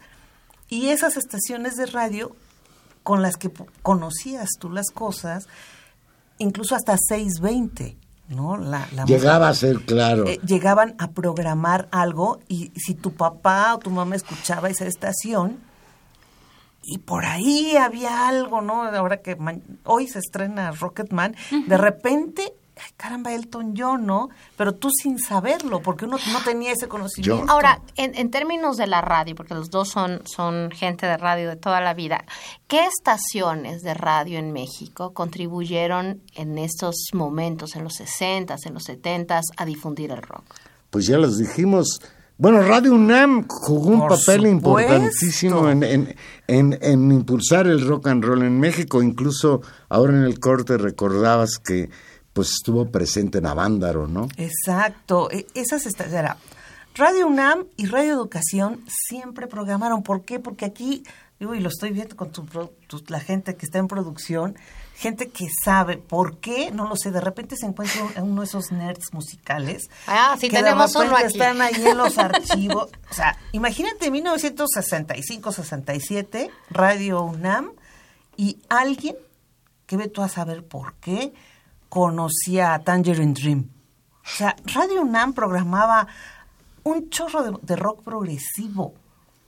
y 0.67 0.89
esas 0.89 1.15
estaciones 1.15 1.75
de 1.75 1.85
radio 1.85 2.35
con 3.03 3.21
las 3.21 3.37
que 3.37 3.49
conocías 3.81 4.49
tú 4.59 4.69
las 4.69 4.89
cosas, 4.91 5.47
incluso 6.39 6.75
hasta 6.75 6.97
620, 6.97 7.95
¿no? 8.29 8.57
La, 8.57 8.87
la 8.93 9.05
Llegaba 9.05 9.49
a 9.49 9.53
ser 9.53 9.81
claro. 9.81 10.25
eh, 10.27 10.39
llegaban 10.45 10.95
a 10.99 11.11
programar 11.11 11.87
algo 11.91 12.39
y 12.47 12.71
si 12.75 12.93
tu 12.95 13.13
papá 13.13 13.75
o 13.75 13.79
tu 13.79 13.89
mamá 13.89 14.15
escuchaba 14.15 14.69
esa 14.69 14.85
estación 14.85 15.59
y 16.83 16.97
por 16.97 17.25
ahí 17.25 17.77
había 17.77 18.27
algo, 18.27 18.61
¿no? 18.61 18.83
Ahora 18.83 19.17
que 19.21 19.37
hoy 19.85 20.07
se 20.07 20.19
estrena 20.19 20.71
Rocketman, 20.71 21.35
de 21.67 21.77
repente, 21.77 22.53
ay, 22.77 22.91
caramba, 22.97 23.33
Elton 23.33 23.73
John, 23.77 24.05
¿no? 24.05 24.29
Pero 24.57 24.73
tú 24.75 24.89
sin 24.91 25.19
saberlo, 25.19 25.81
porque 25.81 26.05
uno 26.05 26.17
no 26.31 26.39
tenía 26.43 26.71
ese 26.71 26.87
conocimiento. 26.87 27.45
Ahora, 27.51 27.81
en, 27.95 28.15
en 28.15 28.31
términos 28.31 28.77
de 28.77 28.87
la 28.87 29.01
radio, 29.01 29.35
porque 29.35 29.53
los 29.53 29.69
dos 29.69 29.89
son, 29.89 30.21
son 30.25 30.71
gente 30.71 31.05
de 31.05 31.17
radio 31.17 31.49
de 31.49 31.55
toda 31.55 31.81
la 31.81 31.93
vida, 31.93 32.25
¿qué 32.67 32.85
estaciones 32.85 33.81
de 33.83 33.93
radio 33.93 34.39
en 34.39 34.51
México 34.51 35.13
contribuyeron 35.13 36.21
en 36.35 36.57
estos 36.57 36.95
momentos, 37.13 37.75
en 37.75 37.83
los 37.83 37.99
60s, 37.99 38.65
en 38.65 38.73
los 38.73 38.87
70s, 38.87 39.41
a 39.57 39.65
difundir 39.65 40.11
el 40.11 40.21
rock? 40.21 40.45
Pues 40.89 41.07
ya 41.07 41.17
los 41.17 41.37
dijimos. 41.37 42.01
Bueno, 42.37 42.61
Radio 42.63 42.93
UNAM 42.93 43.45
jugó 43.47 43.89
un 43.91 43.99
Por 43.99 44.09
papel 44.09 44.41
supuesto. 44.41 44.53
importantísimo 44.53 45.69
en, 45.69 45.83
en, 45.83 46.15
en, 46.47 46.77
en 46.81 47.11
impulsar 47.11 47.67
el 47.67 47.85
rock 47.87 48.07
and 48.07 48.23
roll 48.23 48.41
en 48.41 48.59
México. 48.59 49.03
Incluso 49.03 49.61
ahora 49.87 50.13
en 50.13 50.23
el 50.23 50.39
corte 50.39 50.77
recordabas 50.77 51.59
que 51.59 51.89
pues 52.33 52.49
estuvo 52.49 52.89
presente 52.91 53.37
en 53.37 53.45
Avándaro, 53.45 54.07
¿no? 54.07 54.27
Exacto, 54.37 55.29
e- 55.31 55.45
esas 55.53 55.85
era 55.85 56.37
Radio 56.95 57.27
UNAM 57.27 57.65
y 57.77 57.85
Radio 57.87 58.13
Educación 58.13 58.83
siempre 59.07 59.47
programaron. 59.47 60.03
¿Por 60.03 60.25
qué? 60.25 60.39
Porque 60.39 60.65
aquí, 60.65 61.03
digo, 61.39 61.55
y 61.55 61.59
lo 61.59 61.69
estoy 61.69 61.91
viendo 61.91 62.15
con 62.15 62.31
tu 62.31 62.45
la 63.07 63.19
gente 63.19 63.55
que 63.55 63.65
está 63.65 63.79
en 63.79 63.87
producción, 63.87 64.55
gente 64.95 65.29
que 65.29 65.47
sabe 65.63 65.97
por 65.97 66.37
qué, 66.37 66.69
no 66.71 66.87
lo 66.87 66.95
sé, 66.95 67.09
de 67.11 67.19
repente 67.19 67.55
se 67.57 67.65
encuentra 67.65 68.03
un- 68.03 68.13
uno 68.31 68.41
de 68.41 68.47
esos 68.47 68.71
nerds 68.71 69.11
musicales. 69.11 69.89
Ah, 70.05 70.35
sí, 70.39 70.49
que 70.49 70.57
de 70.57 70.63
tenemos 70.63 70.95
uno 70.95 71.05
repente 71.15 71.25
aquí. 71.25 71.33
están 71.39 71.61
ahí 71.61 71.83
en 71.87 71.97
los 71.97 72.17
archivos. 72.19 72.91
O 73.09 73.13
sea, 73.13 73.37
imagínate 73.53 74.11
1965-67, 74.11 76.49
Radio 76.69 77.23
UNAM, 77.23 77.71
y 78.37 78.59
alguien 78.69 79.15
que 79.85 79.97
ve 79.97 80.07
tú 80.07 80.21
a 80.21 80.29
saber 80.29 80.65
por 80.65 80.93
qué 80.95 81.33
conocía 81.93 82.73
a 82.73 82.79
Tangerine 82.79 83.33
Dream. 83.33 83.69
O 84.25 84.27
sea, 84.27 84.55
Radio 84.73 85.03
UNAM 85.03 85.33
programaba 85.33 86.07
un 86.81 87.11
chorro 87.11 87.43
de, 87.43 87.55
de 87.61 87.75
rock 87.75 88.01
progresivo, 88.03 88.95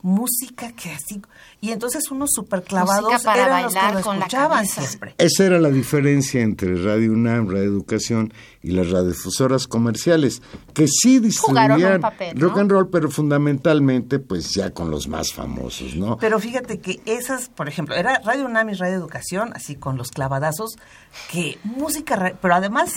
música 0.06 0.72
que 0.74 0.92
así... 0.92 1.20
Y 1.62 1.72
entonces 1.72 2.12
unos 2.12 2.30
super 2.32 2.62
clavados 2.62 3.12
Música 3.12 3.32
para 3.32 3.46
eran 3.46 3.64
los 3.64 3.74
que 3.74 3.92
lo 3.92 4.00
escuchaban 4.00 4.68
siempre. 4.68 5.16
Esa 5.18 5.46
era 5.46 5.60
la 5.60 5.70
diferencia 5.70 6.42
entre 6.42 6.76
Radio 6.76 7.12
UNAM, 7.12 7.50
Radio 7.50 7.64
Educación 7.64 8.32
y 8.62 8.72
las 8.72 8.92
radiodifusoras 8.92 9.66
comerciales, 9.66 10.44
que 10.76 10.88
sí 10.88 11.18
distribuían 11.18 12.02
papel, 12.02 12.38
¿no? 12.38 12.48
rock 12.48 12.58
and 12.60 12.72
roll, 12.72 12.90
pero 12.90 13.10
fundamentalmente 13.10 14.20
pues 14.20 14.52
ya 14.52 14.70
con 14.70 14.92
los 14.92 15.08
más 15.08 15.34
famosos, 15.34 15.96
¿no? 15.96 16.18
Pero 16.18 16.40
fíjate 16.40 16.80
que 16.80 17.02
esas, 17.06 17.50
por 17.50 17.68
ejemplo, 17.68 17.96
era 17.96 18.20
Radio 18.20 18.46
UNAM 18.46 18.70
y 18.70 18.74
Radio 18.74 18.96
Educación, 18.96 19.54
así 19.56 19.76
con 19.76 19.98
los 19.98 20.12
clavadazos, 20.12 20.78
que 21.32 21.58
música, 21.64 22.36
pero 22.40 22.54
además 22.54 22.94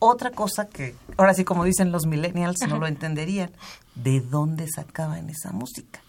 otra 0.00 0.32
cosa 0.32 0.68
que, 0.68 0.96
ahora 1.16 1.34
sí 1.34 1.44
como 1.44 1.64
dicen 1.64 1.92
los 1.92 2.06
millennials, 2.06 2.58
no 2.68 2.80
lo 2.80 2.86
entenderían, 2.88 3.52
¿de 3.94 4.20
dónde 4.20 4.66
sacaban 4.66 5.30
esa 5.30 5.52
música? 5.52 6.00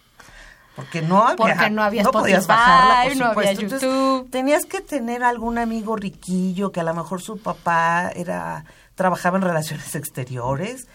Porque 0.76 1.02
no 1.04 1.22
había, 1.22 1.36
Porque 1.36 1.70
no 1.70 1.84
había 1.84 2.04
podías 2.04 2.40
Spotify, 2.42 2.48
bajarla, 2.48 3.04
por 3.10 3.18
no 3.18 3.26
había 3.26 3.30
supuesto. 3.56 3.62
Entonces, 3.62 3.82
YouTube. 3.90 4.30
tenías 4.32 4.66
que 4.66 4.82
tener 4.82 5.24
algún 5.24 5.58
amigo 5.60 5.96
riquillo 5.96 6.72
que 6.72 6.80
a 6.80 6.84
lo 6.84 6.94
mejor 6.96 7.22
su 7.22 7.38
papá 7.38 8.10
era 8.16 8.66
trabajaba 8.96 9.38
en 9.38 9.44
relaciones 9.44 9.94
exteriores 9.96 10.88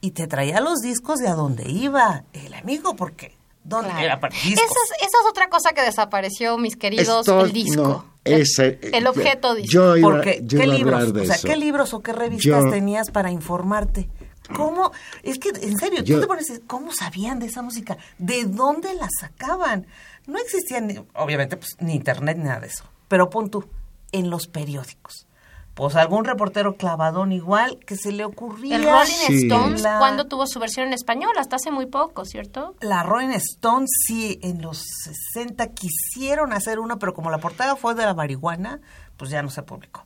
y 0.00 0.12
te 0.12 0.26
traía 0.26 0.60
los 0.60 0.80
discos 0.80 1.18
de 1.18 1.28
a 1.28 1.34
dónde 1.34 1.68
iba 1.70 2.22
el 2.32 2.54
amigo 2.54 2.94
porque 2.96 3.36
¿Dónde 3.66 3.88
Claro. 3.92 4.04
era 4.04 4.20
para 4.20 4.36
Esa 4.36 4.50
es, 4.50 4.58
esa 4.58 5.06
es 5.06 5.26
otra 5.30 5.48
cosa 5.48 5.72
que 5.72 5.80
desapareció, 5.80 6.58
mis 6.58 6.76
queridos, 6.76 7.20
Esto- 7.26 7.40
el 7.46 7.52
disco. 7.52 7.82
no, 7.82 8.04
ese- 8.22 8.78
el 8.92 9.06
objeto 9.06 9.54
disco. 9.54 9.72
Yo 9.72 9.96
iba, 9.96 10.10
Porque, 10.10 10.40
yo 10.44 10.58
¿qué 10.58 10.64
iba 10.66 10.74
a 10.74 10.76
libros? 10.76 10.94
hablar 11.00 11.12
de 11.14 11.20
O 11.22 11.24
sea, 11.24 11.34
eso. 11.36 11.48
¿qué 11.48 11.56
libros 11.56 11.94
o 11.94 12.02
qué 12.02 12.12
revistas 12.12 12.64
Yo- 12.64 12.70
tenías 12.70 13.10
para 13.10 13.30
informarte? 13.30 14.10
¿Cómo? 14.54 14.92
Es 15.22 15.38
que, 15.38 15.48
en 15.48 15.78
serio, 15.78 16.02
Yo- 16.02 16.16
tú 16.16 16.20
te 16.22 16.26
pones, 16.26 16.60
¿cómo 16.66 16.92
sabían 16.92 17.38
de 17.38 17.46
esa 17.46 17.62
música? 17.62 17.96
¿De 18.18 18.44
dónde 18.44 18.92
la 18.94 19.08
sacaban? 19.20 19.86
No 20.26 20.38
existían, 20.38 20.86
ni- 20.86 20.98
obviamente, 21.14 21.56
pues, 21.56 21.76
ni 21.80 21.94
internet 21.94 22.36
ni 22.36 22.44
nada 22.44 22.60
de 22.60 22.66
eso. 22.66 22.84
Pero 23.08 23.30
pon 23.30 23.50
tú, 23.50 23.64
en 24.12 24.30
los 24.30 24.46
periódicos. 24.46 25.26
Pues 25.74 25.96
algún 25.96 26.24
reportero 26.24 26.76
clavadón 26.76 27.32
igual 27.32 27.80
que 27.84 27.96
se 27.96 28.12
le 28.12 28.24
ocurría. 28.24 28.76
El 28.76 28.84
Rolling 28.84 29.26
Sí. 29.26 29.46
Stones, 29.48 29.82
La- 29.82 29.98
¿cuándo 29.98 30.26
tuvo 30.26 30.46
su 30.46 30.60
versión 30.60 30.86
en 30.86 30.92
español? 30.92 31.32
Hasta 31.36 31.56
hace 31.56 31.72
muy 31.72 31.86
poco, 31.86 32.24
¿cierto? 32.24 32.76
La 32.80 33.02
Rolling 33.02 33.30
Stone 33.30 33.86
sí, 33.88 34.38
en 34.42 34.62
los 34.62 34.84
60 35.32 35.66
quisieron 35.72 36.52
hacer 36.52 36.78
uno, 36.78 37.00
pero 37.00 37.12
como 37.12 37.28
la 37.30 37.38
portada 37.38 37.74
fue 37.74 37.96
de 37.96 38.04
la 38.04 38.14
marihuana, 38.14 38.80
pues 39.16 39.30
ya 39.32 39.42
no 39.42 39.50
se 39.50 39.64
publicó. 39.64 40.04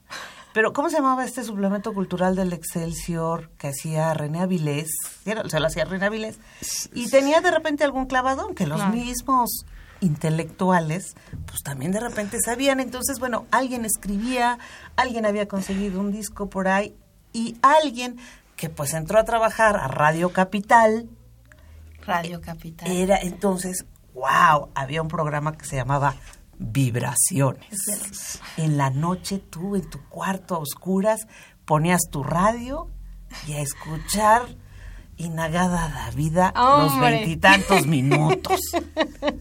Pero, 0.59 0.73
¿cómo 0.73 0.91
se 0.91 0.97
llamaba 0.97 1.25
este 1.25 1.45
suplemento 1.45 1.95
cultural 1.95 2.35
del 2.35 2.53
Excelsior 2.53 3.49
que 3.59 3.69
hacía 3.69 4.13
René 4.13 4.41
Avilés? 4.41 4.91
Se 5.23 5.61
lo 5.61 5.67
hacía 5.69 5.85
René 5.85 6.07
Avilés. 6.07 6.41
Y 6.93 7.09
tenía 7.09 7.41
de 7.41 7.53
repente 7.53 7.85
algún 7.85 8.07
clavadón 8.07 8.57
que 8.57 8.67
los 8.67 8.85
mismos 8.89 9.67
intelectuales, 10.01 11.15
pues 11.47 11.63
también 11.63 11.93
de 11.93 12.01
repente 12.01 12.39
sabían. 12.45 12.81
Entonces, 12.81 13.21
bueno, 13.21 13.47
alguien 13.53 13.85
escribía, 13.85 14.59
alguien 14.97 15.27
había 15.27 15.47
conseguido 15.47 16.01
un 16.01 16.11
disco 16.11 16.51
por 16.51 16.67
ahí 16.67 16.97
y 17.33 17.57
alguien 17.63 18.17
que 18.57 18.69
pues 18.69 18.95
entró 18.95 19.21
a 19.21 19.25
trabajar 19.25 19.77
a 19.77 19.87
Radio 19.87 20.33
Capital, 20.33 21.09
Radio 22.05 22.41
Capital. 22.41 22.91
era 22.91 23.17
entonces, 23.17 23.85
wow, 24.13 24.71
había 24.75 25.03
un 25.03 25.09
programa 25.09 25.57
que 25.57 25.67
se 25.67 25.77
llamaba 25.77 26.17
Vibraciones. 26.59 28.41
En 28.57 28.77
la 28.77 28.91
noche 28.91 29.39
tú 29.51 29.77
en 29.77 29.89
tu 29.89 30.01
cuarto 30.09 30.55
a 30.55 30.59
oscuras 30.59 31.27
ponías 31.65 32.01
tu 32.11 32.23
radio 32.23 32.89
y 33.47 33.53
a 33.53 33.61
escuchar 33.61 34.43
Inagada 35.21 35.89
la 35.89 36.11
vida 36.13 36.53
los 36.55 36.93
Hombre. 36.93 37.11
veintitantos 37.11 37.87
minutos. 37.89 38.61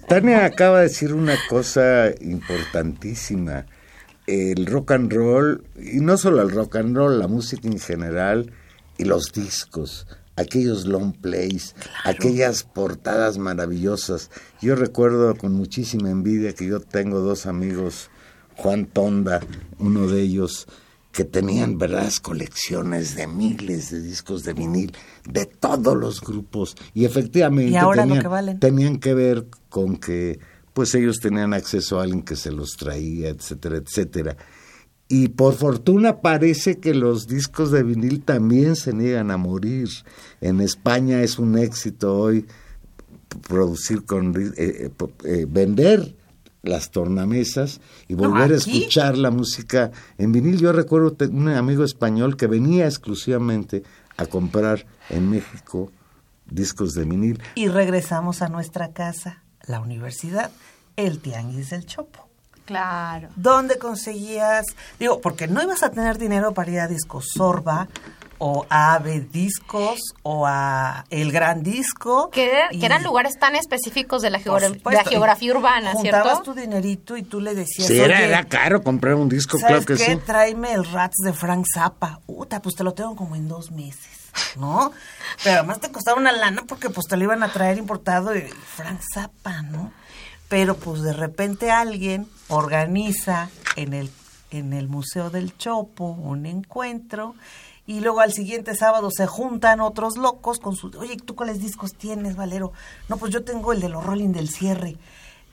Tania 0.08 0.46
acaba 0.46 0.78
de 0.80 0.84
decir 0.86 1.14
una 1.14 1.36
cosa 1.48 2.10
importantísima. 2.20 3.68
El 4.26 4.66
rock 4.66 4.92
and 4.92 5.14
roll, 5.14 5.64
y 5.80 6.00
no 6.00 6.18
solo 6.18 6.42
el 6.42 6.50
rock 6.50 6.78
and 6.78 6.98
roll, 6.98 7.20
la 7.20 7.28
música 7.28 7.68
en 7.68 7.80
general, 7.80 8.52
y 8.98 9.06
los 9.06 9.32
discos, 9.32 10.08
aquellos 10.38 10.86
long 10.86 11.12
plays, 11.12 11.76
aquellas 12.06 12.64
portadas 12.64 13.38
maravillosas. 13.38 14.32
Yo 14.62 14.76
recuerdo 14.76 15.36
con 15.36 15.54
muchísima 15.54 16.10
envidia 16.10 16.54
que 16.54 16.66
yo 16.66 16.80
tengo 16.80 17.20
dos 17.20 17.46
amigos, 17.46 18.10
Juan 18.56 18.86
Tonda, 18.86 19.42
uno 19.80 20.08
de 20.08 20.22
ellos, 20.22 20.68
que 21.12 21.26
tenían 21.26 21.80
verdaderas 21.80 22.20
colecciones 22.20 23.16
de 23.16 23.26
miles 23.26 23.90
de 23.90 24.02
discos 24.02 24.44
de 24.44 24.54
vinil 24.54 24.96
de 25.28 25.48
todos 25.48 25.98
los 25.98 26.22
grupos 26.22 26.76
y 26.94 27.06
efectivamente 27.06 27.72
¿Y 27.72 27.76
ahora 27.76 28.04
lo 28.04 28.10
tenían, 28.10 28.22
que 28.22 28.28
valen? 28.28 28.60
tenían 28.60 29.00
que 29.00 29.14
ver 29.16 29.48
con 29.70 29.98
que 29.98 30.40
pues 30.74 30.94
ellos 30.94 31.18
tenían 31.20 31.56
acceso 31.56 32.00
a 32.00 32.04
alguien 32.04 32.22
que 32.22 32.36
se 32.36 32.52
los 32.52 32.78
traía, 32.78 33.30
etcétera, 33.30 33.78
etcétera. 33.78 34.38
Y 35.10 35.30
por 35.30 35.54
fortuna 35.54 36.22
parece 36.22 36.80
que 36.80 36.94
los 36.94 37.28
discos 37.28 37.72
de 37.72 37.84
vinil 37.84 38.22
también 38.24 38.76
se 38.76 38.94
niegan 38.94 39.32
a 39.32 39.38
morir. 39.38 39.90
En 40.42 40.60
España 40.60 41.22
es 41.22 41.40
un 41.40 41.58
éxito 41.58 42.18
hoy 42.18 42.46
producir 43.48 44.06
con 44.06 44.36
eh, 44.36 44.52
eh, 44.58 44.92
eh, 45.24 45.46
vender 45.48 46.16
las 46.64 46.92
tornamesas 46.92 47.80
y 48.08 48.16
No, 48.16 48.30
volver 48.30 48.52
a 48.52 48.56
escuchar 48.58 49.18
la 49.18 49.32
música 49.32 49.92
en 50.18 50.32
vinil. 50.34 50.58
Yo 50.58 50.74
recuerdo 50.74 51.16
un 51.30 51.48
amigo 51.50 51.84
español 51.84 52.36
que 52.36 52.48
venía 52.48 52.86
exclusivamente 52.86 53.84
a 54.18 54.26
comprar 54.26 54.86
en 55.10 55.30
México 55.30 55.92
discos 56.50 56.94
de 56.94 57.06
vinil. 57.06 57.42
Y 57.56 57.70
regresamos 57.70 58.42
a 58.42 58.50
nuestra 58.50 58.92
casa, 58.92 59.44
la 59.66 59.80
universidad, 59.80 60.52
el 60.96 61.20
Tianguis 61.20 61.70
del 61.70 61.86
Chopo. 61.86 62.27
Claro. 62.68 63.30
¿Dónde 63.36 63.80
conseguías? 63.80 64.66
Digo, 65.00 65.20
porque 65.22 65.48
no 65.48 65.64
ibas 65.64 65.82
a 65.82 65.90
tener 65.90 66.20
dinero 66.20 66.54
para 66.54 66.70
ir 66.70 66.80
a 66.82 66.88
Disco 66.88 67.22
Sorba 67.22 67.88
o 68.40 68.68
a 68.70 68.94
Ave 68.94 69.22
Discos 69.22 70.00
o 70.22 70.46
a 70.46 71.06
El 71.10 71.32
Gran 71.32 71.64
Disco. 71.64 72.30
Que, 72.30 72.52
era- 72.52 72.68
y- 72.72 72.80
que 72.80 72.86
eran 72.86 73.02
lugares 73.04 73.40
tan 73.40 73.56
específicos 73.56 74.22
de 74.22 74.30
la, 74.30 74.40
geogra- 74.40 74.70
de 74.70 74.92
la 74.92 75.04
geografía 75.06 75.52
urbana, 75.54 75.94
Juntabas 75.94 76.28
¿cierto? 76.34 76.44
tu 76.44 76.54
dinerito 76.54 77.18
y 77.18 77.24
tú 77.24 77.42
le 77.42 77.56
decías, 77.56 77.88
Sí, 77.88 78.00
era, 78.00 78.18
"Oye, 78.18 78.28
era 78.28 78.44
caro 78.44 78.84
comprar 78.84 79.16
un 79.16 79.28
disco, 79.30 79.58
¿Sabes 79.58 79.86
claro 79.86 80.00
que 80.00 80.06
qué? 80.06 80.12
sí. 80.18 80.22
Tráeme 80.24 80.74
el 80.74 80.86
Rats 80.86 81.18
de 81.24 81.34
Frank 81.34 81.66
Zappa. 81.74 82.20
Uta, 82.28 82.62
pues 82.62 82.76
te 82.76 82.84
lo 82.84 82.94
tengo 82.94 83.16
como 83.16 83.36
en 83.36 83.48
dos 83.48 83.72
meses, 83.72 84.30
¿no? 84.58 84.92
Pero 85.44 85.60
además 85.60 85.80
te 85.80 85.90
costaba 85.92 86.20
una 86.20 86.32
lana 86.32 86.64
porque 86.68 86.92
pues 86.92 87.08
te 87.08 87.18
lo 87.18 87.24
iban 87.24 87.42
a 87.42 87.52
traer 87.52 87.78
importado 87.80 88.36
y 88.36 88.42
Frank 88.42 89.00
Zappa, 89.16 89.64
¿no? 89.64 89.92
Pero 90.50 90.76
pues 90.78 91.02
de 91.02 91.14
repente 91.14 91.72
alguien 91.72 92.28
organiza 92.48 93.50
en 93.76 93.94
el, 93.94 94.10
en 94.52 94.74
el 94.74 94.88
Museo 94.88 95.30
del 95.30 95.58
Chopo 95.58 96.06
un 96.12 96.46
encuentro 96.46 97.36
y 97.86 98.00
luego 98.02 98.20
al 98.22 98.34
siguiente 98.34 98.76
sábado 98.76 99.10
se 99.12 99.28
juntan 99.28 99.80
otros 99.82 100.18
locos 100.18 100.60
con 100.60 100.76
su... 100.76 100.88
Oye, 100.98 101.18
¿tú 101.18 101.36
cuáles 101.36 101.60
discos 101.60 101.94
tienes, 101.94 102.36
Valero? 102.36 102.72
No, 103.10 103.18
pues 103.18 103.32
yo 103.34 103.44
tengo 103.44 103.74
el 103.74 103.80
de 103.82 103.90
los 103.90 104.06
Rolling 104.06 104.30
del 104.32 104.50
cierre. 104.50 104.98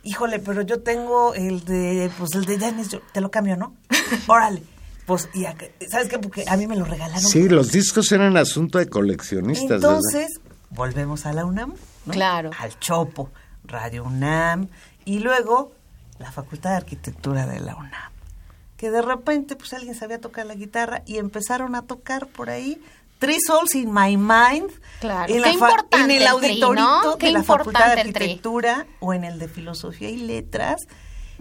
Híjole, 0.03 0.39
pero 0.39 0.63
yo 0.63 0.81
tengo 0.83 1.35
el 1.35 1.65
de, 1.65 2.11
pues 2.19 2.35
el 2.35 2.45
de 2.45 2.59
Janis, 2.59 2.91
yo- 2.91 3.01
te 3.13 3.21
lo 3.21 3.31
cambio, 3.31 3.57
¿no? 3.57 3.75
Órale. 4.27 4.63
Pues, 5.07 5.29
y 5.35 5.45
a- 5.45 5.57
¿sabes 5.89 6.09
qué? 6.09 6.19
Porque 6.19 6.45
a 6.47 6.57
mí 6.57 6.67
me 6.67 6.77
lo 6.77 6.85
regalaron. 6.85 7.23
Sí, 7.23 7.49
los 7.49 7.71
discos 7.73 8.11
eran 8.13 8.37
asunto 8.37 8.79
de 8.79 8.89
coleccionistas. 8.89 9.81
¿verdad? 9.81 9.97
Entonces, 9.97 10.41
volvemos 10.71 11.27
a 11.27 11.33
la 11.33 11.45
UNAM, 11.45 11.75
¿no? 12.07 12.13
Claro. 12.13 12.51
Al 12.59 12.79
Chopo, 12.81 13.31
Radio 13.65 14.05
UNAM, 14.05 14.69
y 15.05 15.19
luego 15.21 15.73
la 16.19 16.31
Facultad 16.33 16.71
de 16.71 16.77
Arquitectura 16.77 17.47
de 17.47 17.61
la 17.61 17.75
UNAM. 17.77 18.13
Que 18.77 18.91
de 18.91 19.03
repente, 19.03 19.57
pues 19.57 19.73
alguien 19.73 19.95
sabía 19.95 20.21
tocar 20.21 20.47
la 20.47 20.55
guitarra 20.55 21.03
y 21.07 21.19
empezaron 21.19 21.75
a 21.75 21.83
tocar 21.83 22.27
por 22.27 22.51
ahí 22.51 22.81
Three 23.19 23.39
Souls 23.41 23.75
in 23.75 23.93
My 23.93 24.17
Mind. 24.17 24.71
Claro. 25.01 25.33
En, 25.33 25.41
la 25.41 25.49
en 25.51 26.11
el. 26.11 26.25
Qué 27.19 27.27
de 27.27 27.33
la 27.33 27.43
Facultad 27.43 27.95
de. 27.95 28.01
Arquitectura 28.03 28.87
o 29.01 29.15
en 29.15 29.25
el 29.25 29.39
de 29.39 29.49
Filosofía 29.49 30.11
y 30.11 30.17
Letras. 30.19 30.77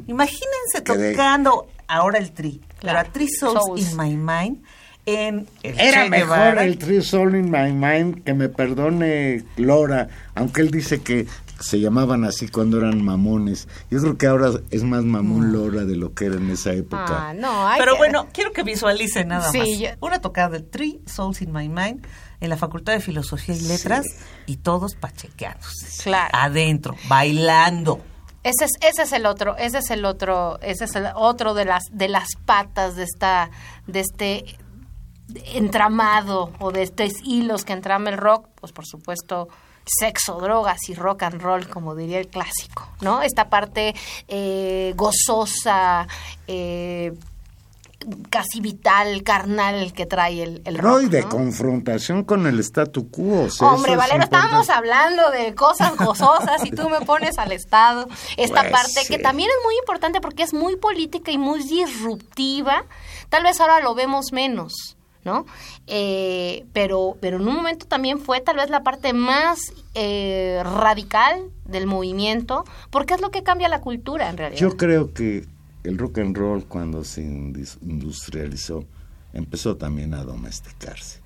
Imagínense 0.07 0.81
de- 0.86 1.12
tocando 1.12 1.67
ahora 1.88 2.17
el 2.19 2.31
tri, 2.31 2.62
Claro. 2.79 2.99
pero 2.99 2.99
a 2.99 3.03
Three 3.12 3.27
Souls, 3.29 3.59
Souls. 3.65 3.91
in 3.91 3.97
My 3.97 4.15
Mind 4.15 4.63
en 5.05 5.47
el 5.63 5.79
Era 5.79 6.03
Che 6.03 6.09
mejor 6.09 6.57
el 6.59 6.77
Three 6.77 7.01
Soul 7.01 7.36
in 7.36 7.51
My 7.51 7.71
Mind, 7.73 8.23
que 8.23 8.33
me 8.33 8.47
perdone 8.49 9.43
Lora, 9.57 10.07
aunque 10.36 10.62
él 10.62 10.71
dice 10.71 11.01
que 11.01 11.27
se 11.59 11.79
llamaban 11.79 12.23
así 12.25 12.47
cuando 12.47 12.77
eran 12.77 13.03
mamones. 13.03 13.67
Yo 13.89 13.99
creo 14.01 14.17
que 14.17 14.27
ahora 14.27 14.51
es 14.71 14.83
más 14.83 15.03
mamón 15.03 15.51
Lora 15.53 15.85
de 15.85 15.95
lo 15.95 16.13
que 16.13 16.25
era 16.25 16.35
en 16.35 16.49
esa 16.49 16.73
época. 16.73 17.29
Ah, 17.29 17.33
no, 17.33 17.67
hay 17.67 17.79
Pero 17.79 17.93
que- 17.93 17.97
bueno, 17.99 18.27
quiero 18.33 18.51
que 18.51 18.63
visualicen 18.63 19.29
nada 19.29 19.49
Sí, 19.51 19.59
más. 19.59 19.67
yo- 19.79 19.89
Una 20.01 20.19
tocada 20.19 20.49
de 20.49 20.59
Three 20.61 21.01
Souls 21.05 21.41
in 21.41 21.51
My 21.53 21.69
Mind 21.69 22.05
en 22.41 22.49
la 22.49 22.57
Facultad 22.57 22.93
de 22.93 22.99
Filosofía 22.99 23.55
y 23.55 23.61
Letras 23.61 24.05
y 24.45 24.57
todos 24.57 24.95
pachequeándose. 24.95 26.03
Claro. 26.03 26.29
Adentro, 26.33 26.95
bailando. 27.07 28.01
Ese 28.43 28.65
es, 28.65 28.71
ese 28.81 29.03
es 29.03 29.11
el 29.13 29.25
otro, 29.25 29.55
ese 29.57 29.77
es 29.77 29.89
el 29.89 30.03
otro, 30.03 30.59
ese 30.61 30.83
es 30.83 30.95
el 30.95 31.05
otro 31.15 31.53
de 31.53 31.63
las 31.63 31.83
de 31.93 32.09
las 32.09 32.27
patas 32.45 32.97
de 32.97 33.03
esta 33.03 33.49
de 33.87 34.01
este 34.01 34.57
entramado 35.53 36.51
o 36.59 36.71
de 36.71 36.83
estos 36.83 37.11
hilos 37.23 37.63
que 37.65 37.73
entrama 37.73 38.09
el 38.09 38.17
rock, 38.17 38.47
pues 38.59 38.71
por 38.71 38.85
supuesto 38.85 39.47
sexo, 39.85 40.39
drogas 40.39 40.89
y 40.89 40.93
rock 40.95 41.23
and 41.23 41.41
roll, 41.41 41.67
como 41.69 41.95
diría 41.95 42.19
el 42.19 42.27
clásico, 42.27 42.87
¿no? 43.01 43.21
Esta 43.21 43.49
parte 43.49 43.93
eh, 44.27 44.93
gozosa, 44.95 46.07
eh, 46.47 47.13
casi 48.29 48.59
vital, 48.59 49.23
carnal 49.23 49.93
que 49.93 50.05
trae 50.05 50.43
el, 50.43 50.61
el 50.65 50.77
rock. 50.77 50.91
No, 50.91 51.01
y 51.01 51.07
de 51.07 51.21
¿no? 51.21 51.29
confrontación 51.29 52.23
con 52.25 52.45
el 52.47 52.59
statu 52.59 53.09
quo. 53.09 53.43
o 53.43 53.49
sea, 53.49 53.69
Hombre, 53.69 53.93
es 53.93 53.97
Valero, 53.97 54.23
estábamos 54.23 54.69
hablando 54.69 55.31
de 55.31 55.55
cosas 55.55 55.95
gozosas 55.95 56.65
y 56.65 56.71
tú 56.71 56.89
me 56.89 56.99
pones 57.01 57.37
al 57.37 57.53
Estado. 57.53 58.07
Esta 58.35 58.61
Pues, 58.61 58.71
parte 58.73 59.07
que 59.07 59.19
también 59.19 59.49
es 59.49 59.55
muy 59.63 59.75
importante 59.77 60.19
porque 60.19 60.43
es 60.43 60.53
muy 60.53 60.75
política 60.75 61.31
y 61.31 61.37
muy 61.37 61.63
disruptiva. 61.63 62.83
Tal 63.29 63.43
vez 63.43 63.61
ahora 63.61 63.79
lo 63.79 63.95
vemos 63.95 64.33
menos, 64.33 64.97
¿no? 65.25 65.45
Eh, 65.88 66.65
pero, 66.73 67.17
pero 67.19 67.38
en 67.38 67.47
un 67.47 67.55
momento 67.55 67.86
también 67.86 68.19
fue 68.19 68.41
tal 68.41 68.57
vez 68.57 68.69
la 68.69 68.83
parte 68.83 69.13
más 69.13 69.73
eh, 69.93 70.62
radical 70.63 71.49
del 71.65 71.88
movimiento, 71.88 72.65
porque 72.89 73.13
es 73.13 73.21
lo 73.21 73.31
que 73.31 73.43
cambia 73.43 73.69
la 73.69 73.81
cultura 73.81 74.29
en 74.29 74.38
realidad. 74.38 74.59
Yo 74.59 74.75
creo 74.77 75.13
que 75.13 75.45
el 75.83 75.97
rock 75.97 76.19
and 76.19 76.38
roll 76.38 76.65
cuando 76.65 77.03
se 77.03 77.21
industrializó 77.21 78.86
empezó 79.33 79.75
también 79.75 80.13
a 80.13 80.23
domesticarse. 80.23 81.21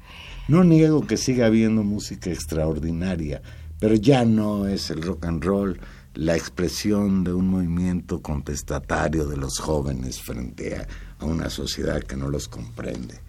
No 0.47 0.63
niego 0.63 1.05
que 1.05 1.17
siga 1.17 1.47
habiendo 1.47 1.83
música 1.83 2.29
extraordinaria, 2.29 3.41
pero 3.79 3.95
ya 3.95 4.25
no 4.25 4.67
es 4.67 4.89
el 4.89 5.01
rock 5.01 5.25
and 5.25 5.43
roll 5.43 5.79
la 6.13 6.35
expresión 6.35 7.23
de 7.23 7.33
un 7.33 7.47
movimiento 7.49 8.21
contestatario 8.21 9.25
de 9.27 9.37
los 9.37 9.59
jóvenes 9.59 10.19
frente 10.19 10.87
a 11.19 11.25
una 11.25 11.49
sociedad 11.49 12.01
que 12.01 12.15
no 12.15 12.29
los 12.29 12.47
comprende. 12.47 13.19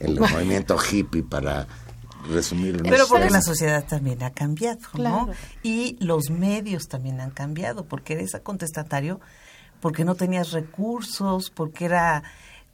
El 0.00 0.18
movimiento 0.18 0.76
hippie 0.78 1.22
para 1.22 1.66
resumir 2.30 2.82
Pero 2.82 3.06
porque 3.08 3.30
la 3.30 3.42
sociedad 3.42 3.84
también 3.86 4.22
ha 4.22 4.30
cambiado, 4.30 4.80
¿no? 4.94 5.28
Y 5.62 5.96
los 6.04 6.30
medios 6.30 6.88
también 6.88 7.20
han 7.20 7.30
cambiado, 7.30 7.84
porque 7.84 8.14
eres 8.14 8.32
contestatario, 8.42 9.20
porque 9.80 10.04
no 10.04 10.14
tenías 10.14 10.52
recursos, 10.52 11.50
porque 11.50 11.84
era 11.86 12.22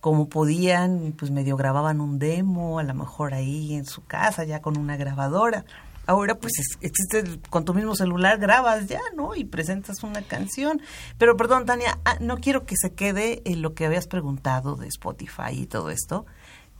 como 0.00 0.28
podían, 0.28 1.14
pues 1.18 1.30
medio 1.30 1.56
grababan 1.56 2.00
un 2.00 2.18
demo, 2.18 2.78
a 2.78 2.82
lo 2.82 2.94
mejor 2.94 3.34
ahí 3.34 3.74
en 3.74 3.84
su 3.84 4.04
casa, 4.04 4.44
ya 4.44 4.62
con 4.62 4.78
una 4.78 4.96
grabadora. 4.96 5.64
Ahora 6.06 6.36
pues 6.36 6.54
existe, 6.80 7.38
con 7.50 7.64
tu 7.64 7.74
mismo 7.74 7.94
celular 7.94 8.38
grabas 8.38 8.86
ya, 8.86 9.00
¿no? 9.14 9.34
Y 9.36 9.44
presentas 9.44 10.02
una 10.02 10.22
canción. 10.22 10.80
Pero 11.18 11.36
perdón, 11.36 11.66
Tania, 11.66 12.00
ah, 12.04 12.16
no 12.20 12.38
quiero 12.38 12.64
que 12.64 12.74
se 12.76 12.94
quede 12.94 13.42
en 13.44 13.60
lo 13.60 13.74
que 13.74 13.84
habías 13.84 14.06
preguntado 14.06 14.76
de 14.76 14.88
Spotify 14.88 15.52
y 15.52 15.66
todo 15.66 15.90
esto. 15.90 16.26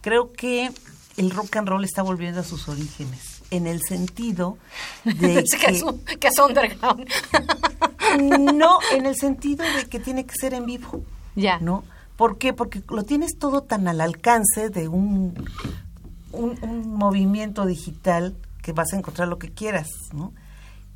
Creo 0.00 0.32
que 0.32 0.70
el 1.16 1.30
rock 1.30 1.56
and 1.56 1.68
roll 1.68 1.84
está 1.84 2.02
volviendo 2.02 2.40
a 2.40 2.44
sus 2.44 2.68
orígenes, 2.68 3.42
en 3.50 3.66
el 3.66 3.80
sentido 3.82 4.58
de 5.04 5.44
que, 5.50 5.58
que, 5.58 5.66
es, 5.66 5.84
que 6.18 6.28
es 6.28 6.38
underground. 6.38 7.08
no, 8.54 8.78
en 8.92 9.06
el 9.06 9.16
sentido 9.16 9.64
de 9.76 9.86
que 9.86 10.00
tiene 10.00 10.24
que 10.24 10.34
ser 10.34 10.54
en 10.54 10.66
vivo. 10.66 11.02
Ya. 11.34 11.58
¿No? 11.60 11.84
¿Por 12.16 12.38
qué? 12.38 12.52
Porque 12.52 12.82
lo 12.88 13.02
tienes 13.04 13.38
todo 13.38 13.62
tan 13.62 13.88
al 13.88 14.00
alcance 14.00 14.68
de 14.68 14.88
un, 14.88 15.34
un, 16.32 16.58
un 16.62 16.94
movimiento 16.94 17.66
digital 17.66 18.36
que 18.62 18.72
vas 18.72 18.92
a 18.92 18.96
encontrar 18.96 19.28
lo 19.28 19.38
que 19.38 19.50
quieras, 19.52 19.88
¿no? 20.12 20.32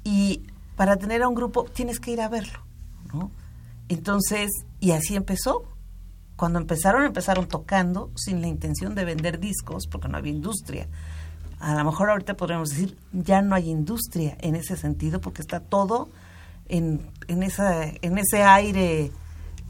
Y 0.02 0.42
para 0.76 0.96
tener 0.96 1.22
a 1.22 1.28
un 1.28 1.34
grupo 1.34 1.64
tienes 1.64 2.00
que 2.00 2.10
ir 2.10 2.20
a 2.20 2.28
verlo, 2.28 2.60
¿no? 3.12 3.30
Entonces, 3.88 4.50
y 4.80 4.92
así 4.92 5.16
empezó. 5.16 5.64
Cuando 6.36 6.58
empezaron, 6.58 7.04
empezaron 7.04 7.46
tocando 7.46 8.10
sin 8.16 8.40
la 8.40 8.48
intención 8.48 8.94
de 8.94 9.04
vender 9.04 9.38
discos, 9.38 9.86
porque 9.86 10.08
no 10.08 10.18
había 10.18 10.32
industria. 10.32 10.88
A 11.60 11.74
lo 11.74 11.84
mejor 11.84 12.10
ahorita 12.10 12.34
podríamos 12.34 12.70
decir, 12.70 12.96
ya 13.12 13.40
no 13.40 13.54
hay 13.54 13.70
industria 13.70 14.36
en 14.40 14.56
ese 14.56 14.76
sentido, 14.76 15.20
porque 15.20 15.40
está 15.42 15.60
todo 15.60 16.08
en, 16.68 17.08
en, 17.28 17.42
esa, 17.42 17.84
en 17.84 18.18
ese 18.18 18.42
aire 18.42 19.12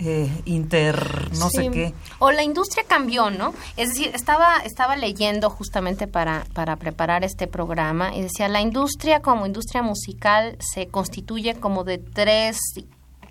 eh, 0.01 0.43
inter 0.45 1.31
no 1.39 1.51
Sí. 1.51 1.57
sé 1.59 1.71
qué. 1.71 1.95
O 2.19 2.33
la 2.33 2.43
industria 2.43 2.83
cambió, 2.89 3.31
¿no? 3.31 3.55
Es 3.77 3.91
decir, 3.91 4.11
estaba, 4.13 4.57
estaba 4.65 4.97
leyendo 4.97 5.51
justamente 5.51 6.09
para, 6.09 6.47
para 6.53 6.75
preparar 6.77 7.23
este 7.23 7.47
programa 7.47 8.13
y 8.17 8.23
decía, 8.23 8.49
la 8.49 8.61
industria 8.61 9.21
como 9.21 9.47
industria 9.47 9.83
musical 9.83 10.57
se 10.59 10.89
constituye 10.89 11.55
como 11.55 11.85
de 11.85 11.99
tres 11.99 12.59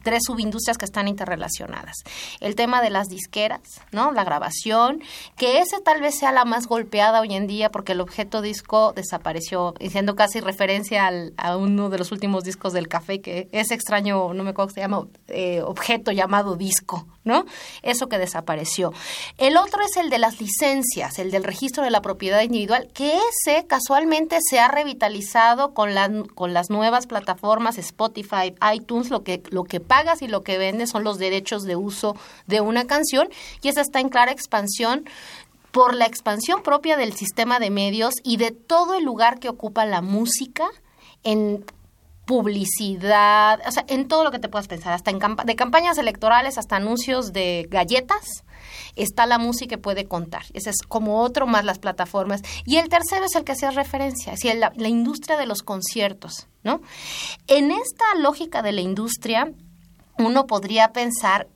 tres 0.03 0.23
subindustrias 0.27 0.77
que 0.77 0.85
están 0.85 1.07
interrelacionadas. 1.07 1.95
El 2.39 2.55
tema 2.55 2.81
de 2.81 2.89
las 2.89 3.07
disqueras, 3.07 3.61
¿no? 3.91 4.11
La 4.11 4.23
grabación, 4.23 5.01
que 5.37 5.59
ese 5.59 5.79
tal 5.81 6.01
vez 6.01 6.17
sea 6.19 6.31
la 6.31 6.45
más 6.45 6.67
golpeada 6.67 7.21
hoy 7.21 7.33
en 7.33 7.47
día 7.47 7.69
porque 7.71 7.93
el 7.93 8.01
objeto 8.01 8.41
disco 8.41 8.93
desapareció, 8.95 9.73
haciendo 9.83 10.15
casi 10.15 10.39
referencia 10.41 11.07
al- 11.07 11.33
a 11.37 11.57
uno 11.57 11.89
de 11.89 11.97
los 11.97 12.11
últimos 12.11 12.43
discos 12.43 12.73
del 12.73 12.87
café, 12.87 13.21
que 13.21 13.47
es 13.51 13.71
extraño, 13.71 14.33
no 14.33 14.43
me 14.43 14.51
acuerdo 14.51 14.71
se 14.73 14.81
llama, 14.81 15.07
eh, 15.27 15.61
objeto 15.63 16.11
llamado 16.11 16.55
disco, 16.55 17.07
¿no? 17.23 17.45
Eso 17.81 18.07
que 18.09 18.17
desapareció. 18.17 18.91
El 19.37 19.57
otro 19.57 19.81
es 19.83 19.95
el 19.97 20.09
de 20.09 20.17
las 20.19 20.39
licencias, 20.41 21.17
el 21.19 21.31
del 21.31 21.43
registro 21.43 21.83
de 21.83 21.91
la 21.91 22.01
propiedad 22.01 22.41
individual, 22.41 22.89
que 22.93 23.13
ese 23.29 23.65
casualmente 23.65 24.37
se 24.49 24.59
ha 24.59 24.67
revitalizado 24.67 25.73
con, 25.73 25.93
la- 25.95 26.11
con 26.35 26.53
las 26.53 26.69
nuevas 26.69 27.07
plataformas 27.07 27.77
Spotify, 27.77 28.53
iTunes, 28.73 29.09
lo 29.09 29.23
que, 29.23 29.41
lo 29.49 29.63
que 29.63 29.79
pagas 29.93 30.21
y 30.23 30.27
lo 30.27 30.41
que 30.41 30.57
vendes 30.57 30.89
son 30.89 31.03
los 31.03 31.17
derechos 31.19 31.63
de 31.63 31.75
uso 31.75 32.15
de 32.47 32.61
una 32.61 32.85
canción 32.87 33.27
y 33.61 33.67
esa 33.67 33.81
está 33.81 33.99
en 33.99 34.09
clara 34.09 34.31
expansión 34.31 35.05
por 35.71 35.93
la 35.93 36.05
expansión 36.05 36.63
propia 36.63 36.97
del 36.97 37.13
sistema 37.13 37.59
de 37.59 37.69
medios 37.69 38.13
y 38.23 38.37
de 38.37 38.49
todo 38.51 38.95
el 38.95 39.03
lugar 39.03 39.39
que 39.39 39.49
ocupa 39.49 39.85
la 39.85 40.01
música 40.01 40.65
en 41.23 41.63
publicidad, 42.25 43.59
o 43.67 43.71
sea, 43.71 43.83
en 43.87 44.07
todo 44.07 44.23
lo 44.23 44.31
que 44.31 44.39
te 44.39 44.47
puedas 44.49 44.67
pensar, 44.67 44.93
hasta 44.93 45.11
en 45.11 45.19
campa- 45.19 45.43
de 45.43 45.55
campañas 45.55 45.97
electorales 45.97 46.57
hasta 46.57 46.77
anuncios 46.77 47.33
de 47.33 47.67
galletas, 47.69 48.45
está 48.95 49.25
la 49.25 49.37
música 49.37 49.75
que 49.75 49.77
puede 49.77 50.05
contar. 50.05 50.43
Ese 50.53 50.69
es 50.69 50.77
como 50.87 51.19
otro 51.21 51.47
más 51.47 51.65
las 51.65 51.79
plataformas. 51.79 52.41
Y 52.65 52.77
el 52.77 52.87
tercero 52.87 53.25
es 53.25 53.35
el 53.35 53.43
que 53.43 53.51
hacías 53.51 53.75
referencia, 53.75 54.33
es 54.33 54.43
la, 54.55 54.71
la 54.75 54.87
industria 54.87 55.35
de 55.37 55.47
los 55.47 55.63
conciertos, 55.63 56.47
¿no? 56.63 56.81
En 57.47 57.71
esta 57.71 58.05
lógica 58.17 58.61
de 58.61 58.71
la 58.71 58.81
industria, 58.81 59.51
uno 60.17 60.47
podría 60.47 60.93
pensar 60.93 61.47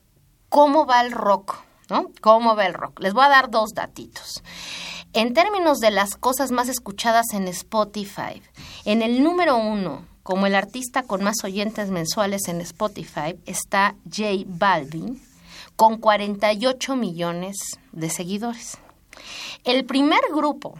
cómo 0.48 0.86
va 0.86 1.00
el 1.00 1.12
rock, 1.12 1.56
¿no? 1.88 2.10
¿Cómo 2.20 2.56
va 2.56 2.66
el 2.66 2.74
rock? 2.74 3.00
Les 3.00 3.12
voy 3.12 3.24
a 3.24 3.28
dar 3.28 3.50
dos 3.50 3.70
datitos. 3.74 4.42
En 5.12 5.32
términos 5.32 5.78
de 5.78 5.90
las 5.90 6.16
cosas 6.16 6.50
más 6.50 6.68
escuchadas 6.68 7.26
en 7.32 7.48
Spotify, 7.48 8.42
en 8.84 9.02
el 9.02 9.22
número 9.22 9.56
uno, 9.56 10.04
como 10.22 10.46
el 10.46 10.54
artista 10.54 11.02
con 11.02 11.24
más 11.24 11.42
oyentes 11.44 11.90
mensuales 11.90 12.48
en 12.48 12.60
Spotify, 12.60 13.38
está 13.46 13.94
J 14.04 14.44
Balvin, 14.46 15.22
con 15.76 15.96
48 15.96 16.96
millones 16.96 17.56
de 17.92 18.10
seguidores. 18.10 18.76
El 19.64 19.86
primer 19.86 20.20
grupo 20.34 20.78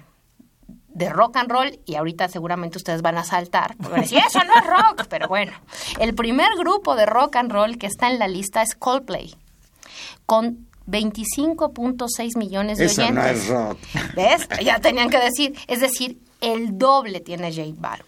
de 0.98 1.08
rock 1.10 1.36
and 1.36 1.50
roll, 1.50 1.78
y 1.86 1.94
ahorita 1.94 2.28
seguramente 2.28 2.76
ustedes 2.76 3.00
van 3.02 3.16
a 3.18 3.24
saltar, 3.24 3.76
porque 3.76 3.90
van 3.92 4.00
a 4.00 4.02
decir, 4.02 4.18
eso 4.26 4.40
no 4.44 4.52
es 4.54 4.66
rock, 4.66 5.06
pero 5.08 5.28
bueno, 5.28 5.52
el 6.00 6.14
primer 6.14 6.48
grupo 6.58 6.96
de 6.96 7.06
rock 7.06 7.36
and 7.36 7.52
roll 7.52 7.78
que 7.78 7.86
está 7.86 8.10
en 8.10 8.18
la 8.18 8.28
lista 8.28 8.62
es 8.62 8.74
Coldplay, 8.74 9.34
con 10.26 10.66
25.6 10.88 12.36
millones 12.36 12.78
de 12.78 12.86
Eso 12.86 13.02
oyentes. 13.02 13.24
no 13.24 13.30
es 13.30 13.48
rock. 13.48 13.78
¿Ves? 14.16 14.48
Ya 14.64 14.80
tenían 14.80 15.10
que 15.10 15.18
decir. 15.18 15.54
Es 15.66 15.80
decir, 15.80 16.18
el 16.40 16.78
doble 16.78 17.20
tiene 17.20 17.52
J 17.52 17.74
Balvin. 17.76 18.06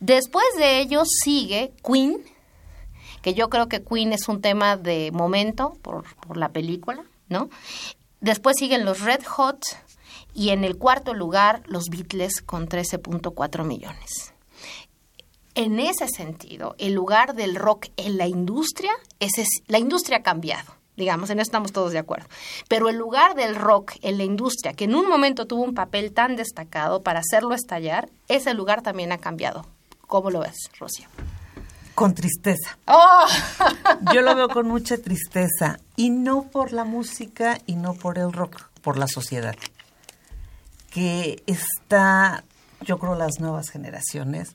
Después 0.00 0.44
de 0.58 0.80
ellos 0.80 1.06
sigue 1.22 1.72
Queen, 1.86 2.18
que 3.20 3.34
yo 3.34 3.48
creo 3.50 3.68
que 3.68 3.82
Queen 3.82 4.12
es 4.12 4.28
un 4.28 4.40
tema 4.40 4.76
de 4.76 5.10
momento 5.12 5.76
por, 5.82 6.04
por 6.16 6.36
la 6.36 6.48
película, 6.48 7.04
¿no? 7.28 7.50
Después 8.20 8.56
siguen 8.58 8.84
los 8.84 9.00
Red 9.00 9.24
Hot 9.26 9.62
y 10.34 10.50
en 10.50 10.64
el 10.64 10.76
cuarto 10.76 11.14
lugar 11.14 11.62
los 11.66 11.88
Beatles 11.88 12.40
con 12.42 12.68
13.4 12.68 13.64
millones. 13.64 14.32
En 15.54 15.80
ese 15.80 16.08
sentido, 16.08 16.74
el 16.78 16.94
lugar 16.94 17.34
del 17.34 17.56
rock 17.56 17.88
en 17.96 18.16
la 18.16 18.26
industria, 18.26 18.92
ese 19.20 19.42
es, 19.42 19.48
la 19.66 19.78
industria 19.78 20.18
ha 20.18 20.22
cambiado. 20.22 20.74
Digamos, 20.96 21.30
en 21.30 21.38
eso 21.38 21.48
estamos 21.48 21.72
todos 21.72 21.92
de 21.92 21.98
acuerdo. 21.98 22.26
Pero 22.68 22.88
el 22.88 22.96
lugar 22.96 23.34
del 23.34 23.56
rock 23.56 23.92
en 24.02 24.18
la 24.18 24.24
industria, 24.24 24.74
que 24.74 24.84
en 24.84 24.94
un 24.94 25.08
momento 25.08 25.46
tuvo 25.46 25.62
un 25.62 25.74
papel 25.74 26.12
tan 26.12 26.36
destacado 26.36 27.02
para 27.02 27.20
hacerlo 27.20 27.54
estallar, 27.54 28.10
ese 28.28 28.54
lugar 28.54 28.82
también 28.82 29.12
ha 29.12 29.18
cambiado. 29.18 29.66
¿Cómo 30.06 30.30
lo 30.30 30.40
ves, 30.40 30.56
Rocío? 30.78 31.08
Con 31.94 32.14
tristeza. 32.14 32.78
¡Oh! 32.86 33.26
Yo 34.14 34.22
lo 34.22 34.34
veo 34.34 34.48
con 34.48 34.68
mucha 34.68 34.98
tristeza. 34.98 35.78
Y 35.96 36.10
no 36.10 36.44
por 36.44 36.72
la 36.72 36.84
música 36.84 37.58
y 37.66 37.76
no 37.76 37.94
por 37.94 38.18
el 38.18 38.32
rock, 38.32 38.62
por 38.82 38.98
la 38.98 39.06
sociedad. 39.06 39.56
Que 40.92 41.42
está, 41.46 42.44
yo 42.82 42.98
creo, 42.98 43.14
las 43.14 43.40
nuevas 43.40 43.70
generaciones 43.70 44.54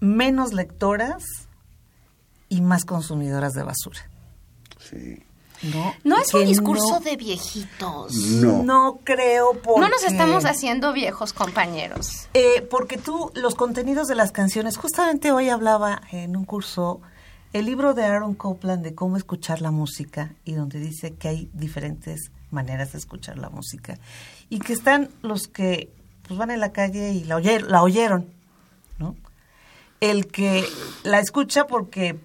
menos 0.00 0.52
lectoras 0.52 1.22
y 2.48 2.60
más 2.62 2.84
consumidoras 2.84 3.52
de 3.52 3.62
basura. 3.62 4.00
Sí. 4.78 5.22
No, 5.62 5.94
No 6.04 6.16
es 6.18 6.32
un 6.32 6.40
Que 6.40 6.46
discurso 6.46 6.94
no- 6.94 7.00
de 7.00 7.16
viejitos. 7.16 8.14
No. 8.14 8.62
No 8.62 9.00
creo 9.04 9.52
porque... 9.62 9.80
No 9.82 9.88
nos 9.90 10.02
estamos 10.04 10.46
haciendo 10.46 10.94
viejos, 10.94 11.34
compañeros. 11.34 12.28
Eh, 12.32 12.62
porque 12.70 12.96
tú, 12.96 13.30
los 13.34 13.54
contenidos 13.54 14.08
de 14.08 14.14
las 14.14 14.32
canciones, 14.32 14.78
justamente 14.78 15.32
hoy 15.32 15.50
hablaba 15.50 16.00
en 16.12 16.34
un 16.34 16.46
curso 16.46 17.02
el 17.52 17.66
libro 17.66 17.92
de 17.92 18.04
Aaron 18.06 18.34
Copland 18.34 18.82
de 18.82 18.94
cómo 18.94 19.18
escuchar 19.18 19.60
la 19.60 19.70
música 19.70 20.32
y 20.46 20.54
donde 20.54 20.78
dice 20.80 21.12
que 21.14 21.28
hay 21.28 21.50
diferentes 21.52 22.30
maneras 22.52 22.92
de 22.92 22.98
escuchar 22.98 23.38
la 23.38 23.48
música 23.50 23.98
y 24.48 24.58
que 24.58 24.72
están 24.72 25.10
los 25.22 25.48
que 25.48 25.92
pues, 26.26 26.38
van 26.38 26.50
en 26.50 26.60
la 26.60 26.72
calle 26.72 27.12
y 27.12 27.24
la, 27.24 27.36
oyer- 27.36 27.66
la 27.66 27.82
oyeron, 27.82 28.26
¿no? 28.98 29.16
El 30.00 30.26
que 30.28 30.64
la 31.04 31.18
escucha 31.20 31.66
porque, 31.66 32.18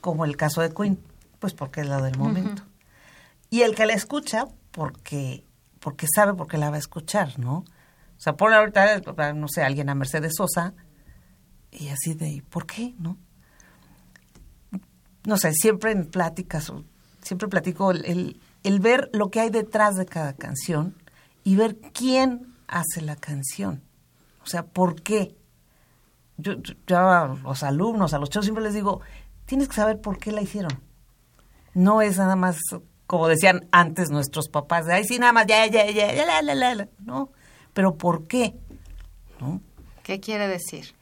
como 0.00 0.24
el 0.24 0.36
caso 0.36 0.60
de 0.62 0.72
Queen, 0.74 0.98
pues 1.38 1.54
porque 1.54 1.80
es 1.82 1.88
la 1.88 2.00
del 2.02 2.16
momento. 2.18 2.62
Y 3.50 3.62
el 3.62 3.74
que 3.74 3.86
la 3.86 3.94
escucha 3.94 4.46
porque, 4.72 5.44
porque 5.80 6.06
sabe 6.14 6.34
por 6.34 6.46
qué 6.48 6.58
la 6.58 6.70
va 6.70 6.76
a 6.76 6.80
escuchar, 6.80 7.38
¿no? 7.38 7.58
O 7.58 8.22
sea, 8.22 8.36
ponle 8.36 8.56
ahorita, 8.56 9.00
no 9.34 9.48
sé, 9.48 9.62
alguien 9.62 9.88
a 9.88 9.94
Mercedes 9.94 10.34
Sosa 10.36 10.74
y 11.70 11.88
así 11.88 12.14
de, 12.14 12.42
¿por 12.50 12.66
qué? 12.66 12.94
¿No? 12.98 13.16
No 15.24 15.36
sé, 15.36 15.52
siempre 15.52 15.92
en 15.92 16.06
pláticas, 16.06 16.72
siempre 17.22 17.48
platico 17.48 17.90
el, 17.90 18.04
el, 18.06 18.40
el 18.62 18.80
ver 18.80 19.10
lo 19.12 19.30
que 19.30 19.40
hay 19.40 19.50
detrás 19.50 19.96
de 19.96 20.06
cada 20.06 20.34
canción 20.34 20.96
y 21.44 21.56
ver 21.56 21.76
quién 21.92 22.54
hace 22.66 23.00
la 23.00 23.16
canción. 23.16 23.82
O 24.42 24.46
sea, 24.46 24.64
¿por 24.64 25.02
qué? 25.02 25.36
yo, 26.40 26.56
a 26.96 27.38
los 27.42 27.62
alumnos, 27.62 28.14
a 28.14 28.18
los 28.18 28.30
chavos 28.30 28.46
siempre 28.46 28.64
les 28.64 28.74
digo, 28.74 29.00
tienes 29.46 29.68
que 29.68 29.74
saber 29.74 30.00
por 30.00 30.18
qué 30.18 30.32
la 30.32 30.42
hicieron. 30.42 30.80
No 31.74 32.02
es 32.02 32.18
nada 32.18 32.36
más, 32.36 32.58
como 33.06 33.28
decían 33.28 33.68
antes 33.72 34.10
nuestros 34.10 34.48
papás, 34.48 34.86
de, 34.86 34.94
ay, 34.94 35.04
sí, 35.04 35.18
nada 35.18 35.32
más, 35.32 35.46
ya, 35.46 35.66
ya, 35.66 35.88
ya, 35.90 36.12
ya, 36.12 36.42
la, 36.42 36.54
la, 36.54 36.74
la". 36.74 36.88
No, 36.98 37.30
pero 37.72 37.96
¿por 37.96 38.26
qué? 38.26 38.56
¿No? 39.40 39.60
¿Qué 40.02 40.20
quiere 40.20 40.48
decir? 40.48 40.94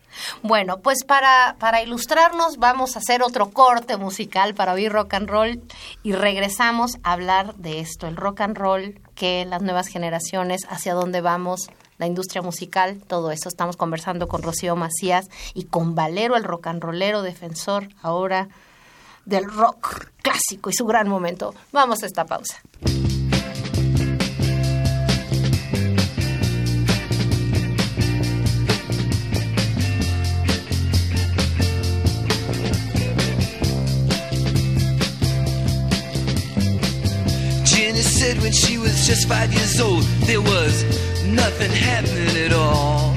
Bueno, 0.42 0.78
pues 0.78 1.04
para, 1.04 1.56
para 1.58 1.82
ilustrarnos 1.82 2.58
vamos 2.58 2.96
a 2.96 3.00
hacer 3.00 3.22
otro 3.22 3.50
corte 3.50 3.96
musical 3.96 4.54
para 4.54 4.72
oír 4.72 4.92
rock 4.92 5.14
and 5.14 5.28
roll 5.28 5.62
y 6.02 6.12
regresamos 6.12 6.98
a 7.02 7.12
hablar 7.12 7.54
de 7.56 7.80
esto, 7.80 8.06
el 8.06 8.16
rock 8.16 8.40
and 8.40 8.56
roll, 8.56 9.00
que 9.14 9.44
las 9.44 9.62
nuevas 9.62 9.88
generaciones, 9.88 10.62
hacia 10.68 10.94
dónde 10.94 11.20
vamos, 11.20 11.68
la 11.98 12.06
industria 12.06 12.42
musical, 12.42 13.02
todo 13.06 13.30
eso. 13.32 13.48
Estamos 13.48 13.76
conversando 13.76 14.28
con 14.28 14.42
Rocío 14.42 14.76
Macías 14.76 15.28
y 15.54 15.64
con 15.64 15.94
Valero, 15.94 16.36
el 16.36 16.44
rock 16.44 16.68
and 16.68 16.82
rollero 16.82 17.22
defensor 17.22 17.88
ahora 18.02 18.48
del 19.24 19.44
rock 19.44 20.10
clásico 20.22 20.70
y 20.70 20.72
su 20.72 20.86
gran 20.86 21.08
momento. 21.08 21.54
Vamos 21.72 22.02
a 22.02 22.06
esta 22.06 22.24
pausa. 22.24 22.62
Said 38.28 38.42
when 38.42 38.52
she 38.52 38.76
was 38.76 39.06
just 39.06 39.26
five 39.26 39.50
years 39.54 39.80
old, 39.80 40.02
there 40.28 40.42
was 40.42 40.84
nothing 41.24 41.70
happening 41.70 42.36
at 42.44 42.52
all. 42.52 43.14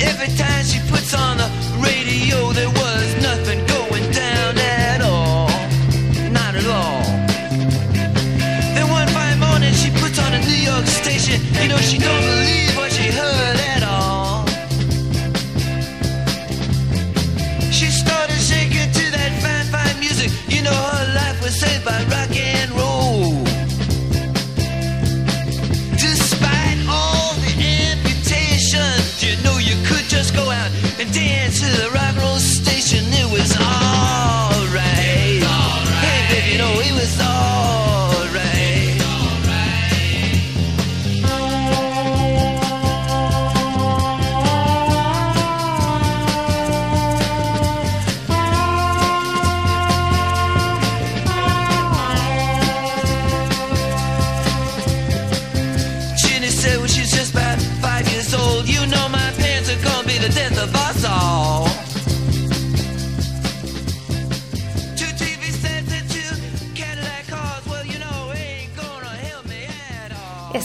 Every 0.00 0.30
time 0.36 0.64
she 0.64 0.78
puts 0.88 1.12
on 1.12 1.38
the 1.38 1.50
radio, 1.82 2.52
there 2.52 2.70
was 2.70 3.06
nothing 3.20 3.66
going 3.66 4.06
down 4.12 4.58
at 4.58 5.00
all. 5.00 5.48
Not 6.30 6.54
at 6.54 6.66
all. 6.66 7.02
Then 8.76 8.88
one 8.88 9.08
fine 9.08 9.40
morning, 9.40 9.74
she 9.74 9.90
puts 9.90 10.20
on 10.20 10.32
a 10.32 10.40
New 10.46 10.62
York 10.70 10.86
station. 10.86 11.40
You 11.60 11.68
know, 11.70 11.78
she 11.78 11.98
don't 11.98 12.22
believe 12.30 12.59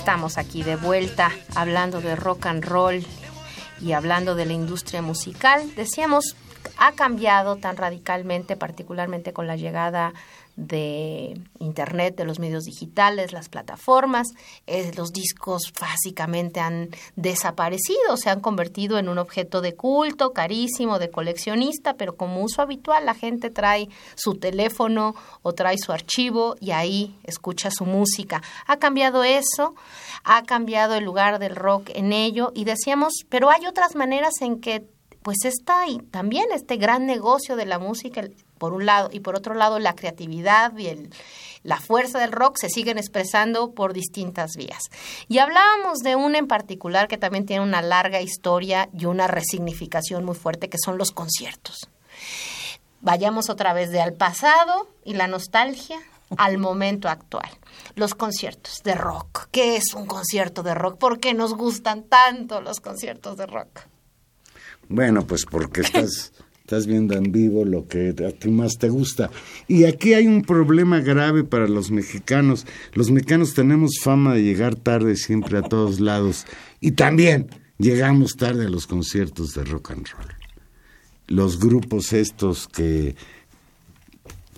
Estamos 0.05 0.37
aquí 0.37 0.61
de 0.61 0.75
vuelta 0.75 1.31
hablando 1.55 1.99
de 1.99 2.15
rock 2.15 2.45
and 2.45 2.63
roll 2.63 3.03
y 3.81 3.93
hablando 3.93 4.35
de 4.35 4.45
la 4.45 4.53
industria 4.53 5.01
musical. 5.01 5.73
Decíamos, 5.75 6.35
ha 6.78 6.91
cambiado 6.93 7.55
tan 7.57 7.78
radicalmente, 7.78 8.55
particularmente 8.55 9.34
con 9.34 9.47
la 9.47 9.55
llegada 9.55 10.13
de 10.55 11.38
Internet, 11.59 12.15
de 12.15 12.23
los 12.23 12.39
medios 12.39 12.63
digitales, 12.63 13.34
las 13.34 13.49
plataformas. 13.49 14.28
Eh, 14.67 14.91
los 14.95 15.11
discos 15.11 15.73
básicamente 15.80 16.59
han 16.59 16.89
desaparecido, 17.15 18.15
se 18.15 18.30
han 18.30 18.39
convertido 18.39 18.97
en 18.97 19.09
un 19.09 19.17
objeto 19.17 19.61
de 19.61 19.76
culto, 19.76 20.32
carísimo, 20.32 20.97
de 20.97 21.11
coleccionista, 21.11 21.95
pero 21.95 22.15
como 22.15 22.41
uso 22.41 22.61
habitual 22.61 23.05
la 23.05 23.15
gente 23.15 23.49
trae 23.49 23.89
su 24.15 24.36
teléfono 24.36 25.15
o 25.41 25.53
trae 25.53 25.78
su 25.78 25.91
archivo 25.91 26.55
y 26.59 26.71
ahí 26.71 27.17
escucha 27.23 27.69
su 27.69 27.86
música. 27.86 28.41
Ha 28.65 28.78
cambiado 28.78 29.23
eso, 29.23 29.76
ha 30.23 30.43
cambiado 30.43 30.95
el 30.95 31.03
lugar 31.03 31.39
del 31.39 31.55
rock 31.55 31.89
en 31.93 32.13
ello 32.13 32.51
y 32.55 32.63
decíamos, 32.63 33.13
pero 33.30 33.49
hay 33.49 33.65
otras 33.65 33.95
maneras 33.95 34.34
en 34.41 34.61
que 34.61 34.94
pues 35.26 35.43
está 35.43 35.88
y 35.88 35.97
también 35.97 36.45
este 36.53 36.78
gran 36.78 37.07
negocio 37.07 37.55
de 37.55 37.65
la 37.65 37.80
música 37.80 38.21
por 38.59 38.73
un 38.73 38.86
lado 38.86 39.09
y 39.11 39.21
por 39.21 39.36
otro 39.36 39.55
lado 39.55 39.80
la 39.80 39.95
creatividad 39.95 40.78
y 40.78 40.86
el, 40.86 41.09
la 41.63 41.82
fuerza 41.82 42.19
del 42.19 42.32
rock 42.32 42.57
se 42.57 42.69
siguen 42.69 42.99
expresando 42.99 43.71
por 43.71 43.93
distintas 43.93 44.51
vías. 44.55 44.84
Y 45.28 45.39
hablábamos 45.39 46.03
de 46.03 46.15
una 46.15 46.38
en 46.38 46.45
particular 46.45 47.07
que 47.07 47.17
también 47.17 47.47
tiene 47.47 47.63
una 47.63 47.82
larga 47.82 48.21
historia 48.21 48.88
y 48.93 49.05
una 49.05 49.26
resignificación 49.26 50.23
muy 50.26 50.36
fuerte 50.36 50.69
que 50.69 50.78
son 50.78 50.99
los 50.99 51.11
conciertos. 51.11 51.89
Vayamos 53.01 53.49
otra 53.49 53.73
vez 53.73 53.89
de 53.89 54.01
al 54.01 54.13
pasado 54.13 54.88
y 55.03 55.15
la 55.15 55.26
nostalgia 55.26 55.97
al 56.38 56.59
momento 56.59 57.09
actual. 57.09 57.49
Los 57.95 58.13
conciertos 58.13 58.84
de 58.84 58.93
rock. 58.93 59.47
¿Qué 59.49 59.76
es 59.76 59.95
un 59.95 60.05
concierto 60.05 60.61
de 60.61 60.76
rock? 60.76 60.99
¿Por 60.99 61.19
qué 61.19 61.34
nos 61.34 61.55
gustan 61.55 62.03
tanto 62.03 62.61
los 62.61 62.80
conciertos 62.80 63.38
de 63.38 63.47
rock? 63.47 63.88
Bueno, 64.89 65.25
pues 65.25 65.45
porque 65.45 65.81
estás, 65.81 66.31
estás 66.61 66.86
viendo 66.88 67.15
en 67.15 67.31
vivo 67.31 67.65
lo 67.65 67.88
que 67.88 68.13
a 68.27 68.31
ti 68.31 68.49
más 68.49 68.77
te 68.77 68.89
gusta. 68.89 69.29
Y 69.67 69.86
aquí 69.86 70.13
hay 70.13 70.27
un 70.27 70.41
problema 70.43 70.99
grave 71.01 71.43
para 71.43 71.67
los 71.67 71.91
mexicanos. 71.91 72.65
Los 72.93 73.11
mexicanos 73.11 73.53
tenemos 73.53 73.99
fama 74.01 74.33
de 74.33 74.43
llegar 74.43 74.75
tarde 74.75 75.15
siempre 75.15 75.57
a 75.57 75.61
todos 75.63 75.99
lados. 75.99 76.45
Y 76.81 76.91
también 76.91 77.47
llegamos 77.77 78.36
tarde 78.36 78.65
a 78.65 78.69
los 78.69 78.88
conciertos 78.88 79.53
de 79.53 79.63
rock 79.63 79.91
and 79.91 80.07
roll. 80.07 80.27
Los 81.27 81.59
grupos 81.59 82.13
estos 82.13 82.67
que 82.67 83.15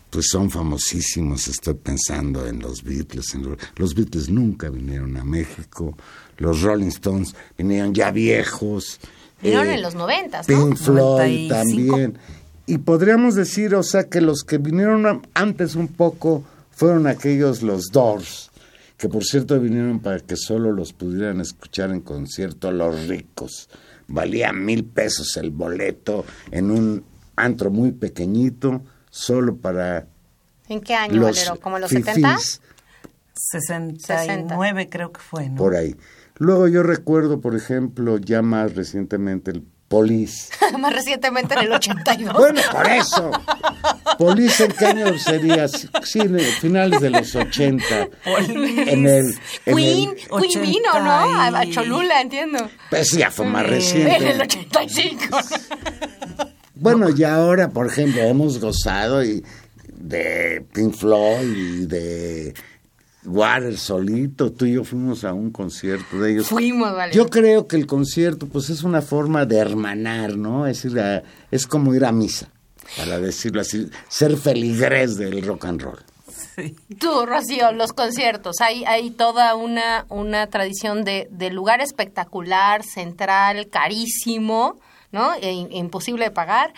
pues 0.09 0.27
son 0.31 0.49
famosísimos, 0.49 1.47
estoy 1.49 1.73
pensando 1.75 2.47
en 2.47 2.59
los 2.59 2.81
Beatles. 2.83 3.35
en 3.35 3.43
lo- 3.43 3.57
los 3.75 3.93
Beatles 3.93 4.29
nunca 4.29 4.69
vinieron 4.69 5.17
a 5.17 5.23
México. 5.23 5.97
Los 6.37 6.61
Rolling 6.61 6.87
Stones 6.87 7.35
vinieron 7.57 7.93
ya 7.93 8.09
viejos. 8.11 8.99
Vinieron 9.41 9.67
Eh, 9.67 9.75
en 9.75 9.81
los 9.81 9.95
noventas, 9.95 10.47
¿no? 10.49 10.65
Pink 10.65 10.77
Floyd 10.77 11.49
95. 11.49 11.55
también. 11.55 12.17
Y 12.65 12.79
podríamos 12.79 13.35
decir, 13.35 13.75
o 13.75 13.83
sea, 13.83 14.09
que 14.09 14.19
los 14.19 14.43
que 14.43 14.57
vinieron 14.57 15.21
antes 15.33 15.75
un 15.75 15.87
poco 15.87 16.43
fueron 16.71 17.07
aquellos 17.07 17.61
los 17.61 17.91
Doors, 17.91 18.51
que 18.97 19.07
por 19.07 19.23
cierto 19.23 19.59
vinieron 19.59 19.99
para 19.99 20.19
que 20.19 20.35
solo 20.35 20.71
los 20.71 20.91
pudieran 20.93 21.39
escuchar 21.39 21.91
en 21.91 22.01
concierto 22.01 22.71
los 22.71 23.07
ricos. 23.07 23.69
Valía 24.07 24.51
mil 24.53 24.85
pesos 24.85 25.37
el 25.37 25.51
boleto 25.51 26.25
en 26.51 26.71
un 26.71 27.03
antro 27.35 27.69
muy 27.69 27.91
pequeñito, 27.91 28.81
solo 29.09 29.55
para 29.55 30.07
¿En 30.67 30.81
qué 30.81 30.95
año, 30.95 31.21
los 31.21 31.37
Valero? 31.37 31.59
¿Como 31.61 31.79
los 31.79 31.89
fifís, 31.89 32.13
70? 32.13 32.37
69 33.33 34.89
creo 34.89 35.11
que 35.11 35.19
fue, 35.21 35.49
¿no? 35.49 35.55
por 35.55 35.75
ahí. 35.75 35.95
Luego 36.39 36.67
yo 36.67 36.83
recuerdo, 36.83 37.41
por 37.41 37.55
ejemplo, 37.55 38.17
ya 38.19 38.41
más 38.41 38.75
recientemente 38.75 39.51
el 39.51 39.63
Police. 39.87 40.51
Más 40.79 40.91
recientemente 40.93 41.53
en 41.53 41.61
el 41.61 41.71
82. 41.71 42.33
Bueno, 42.33 42.59
por 42.73 42.85
eso. 42.87 43.31
Police, 44.17 44.65
¿en 44.65 44.71
qué 44.73 44.85
año 44.85 45.17
sería? 45.17 45.65
Sí, 45.69 46.19
finales 46.59 46.99
de 46.99 47.09
los 47.09 47.33
80. 47.33 47.85
En 48.25 49.07
el, 49.07 49.33
en 49.65 49.75
Queen, 49.77 50.09
el- 50.09 50.41
Queen 50.41 50.61
vino, 50.61 50.91
¿no? 50.93 51.09
A, 51.09 51.45
a 51.45 51.49
80 51.61 51.63
y- 51.65 51.71
Cholula, 51.71 52.21
entiendo. 52.21 52.69
pues 52.89 53.11
ya 53.13 53.31
fue 53.31 53.45
más 53.45 53.61
En 53.63 53.69
el 53.69 53.73
reciente. 53.75 54.41
85. 54.41 55.37
Bueno, 56.75 57.07
y 57.09 57.23
ahora, 57.23 57.69
por 57.69 57.87
ejemplo, 57.87 58.21
hemos 58.21 58.59
gozado 58.59 59.23
y 59.23 59.41
de 59.93 60.65
Pink 60.73 60.95
Floyd 60.95 61.47
y 61.55 61.85
de 61.85 62.53
Water 63.27 63.77
solito. 63.77 64.51
Tú 64.51 64.65
y 64.65 64.73
yo 64.73 64.83
fuimos 64.83 65.23
a 65.23 65.33
un 65.33 65.51
concierto 65.51 66.19
de 66.19 66.31
ellos. 66.33 66.47
Fuimos, 66.47 66.91
Valero. 66.95 67.15
Yo 67.15 67.29
creo 67.29 67.67
que 67.67 67.75
el 67.75 67.85
concierto, 67.85 68.47
pues, 68.47 68.69
es 68.69 68.83
una 68.83 69.01
forma 69.01 69.45
de 69.45 69.57
hermanar, 69.57 70.35
¿no? 70.37 70.65
Es, 70.67 70.85
ir 70.85 70.99
a- 70.99 71.23
es 71.51 71.67
como 71.67 71.93
ir 71.93 72.05
a 72.05 72.11
misa, 72.11 72.49
para 72.97 73.19
decirlo 73.19 73.61
así, 73.61 73.89
ser 74.07 74.37
feligrés 74.37 75.17
del 75.17 75.41
rock 75.45 75.65
and 75.65 75.81
roll. 75.81 75.99
Tú, 76.99 77.25
Rocío, 77.27 77.71
los 77.71 77.93
conciertos. 77.93 78.61
Hay, 78.61 78.83
hay 78.85 79.11
toda 79.11 79.53
una, 79.55 80.05
una 80.09 80.47
tradición 80.47 81.03
de, 81.03 81.27
de 81.29 81.51
lugar 81.51 81.81
espectacular, 81.81 82.83
central, 82.83 83.67
carísimo, 83.69 84.79
¿no? 85.11 85.33
E 85.35 85.51
imposible 85.51 86.25
de 86.25 86.31
pagar, 86.31 86.73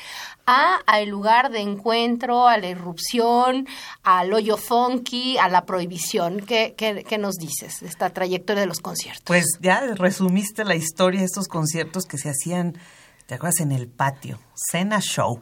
a 0.46 0.78
al 0.86 1.08
lugar 1.10 1.52
de 1.52 1.60
encuentro, 1.60 2.48
a 2.48 2.58
la 2.58 2.68
irrupción, 2.68 3.68
al 4.04 4.34
hoyo 4.34 4.58
funky, 4.58 5.38
a 5.38 5.50
la 5.50 5.66
prohibición. 5.66 6.40
¿Qué, 6.42 6.76
qué, 6.78 7.04
qué 7.08 7.18
nos 7.18 7.36
dices 7.36 7.80
de 7.82 7.88
esta 7.88 8.10
trayectoria 8.12 8.62
de 8.62 8.68
los 8.68 8.80
conciertos? 8.80 9.24
Pues 9.26 9.46
ya 9.62 9.82
resumiste 9.96 10.64
la 10.64 10.76
historia 10.76 11.22
de 11.22 11.26
estos 11.26 11.48
conciertos 11.48 12.06
que 12.06 12.18
se 12.18 12.30
hacían, 12.30 12.78
¿te 13.26 13.36
acuerdas? 13.36 13.60
En 13.62 13.72
el 13.72 13.88
patio, 13.88 14.40
Cena 14.72 15.00
Show, 15.00 15.42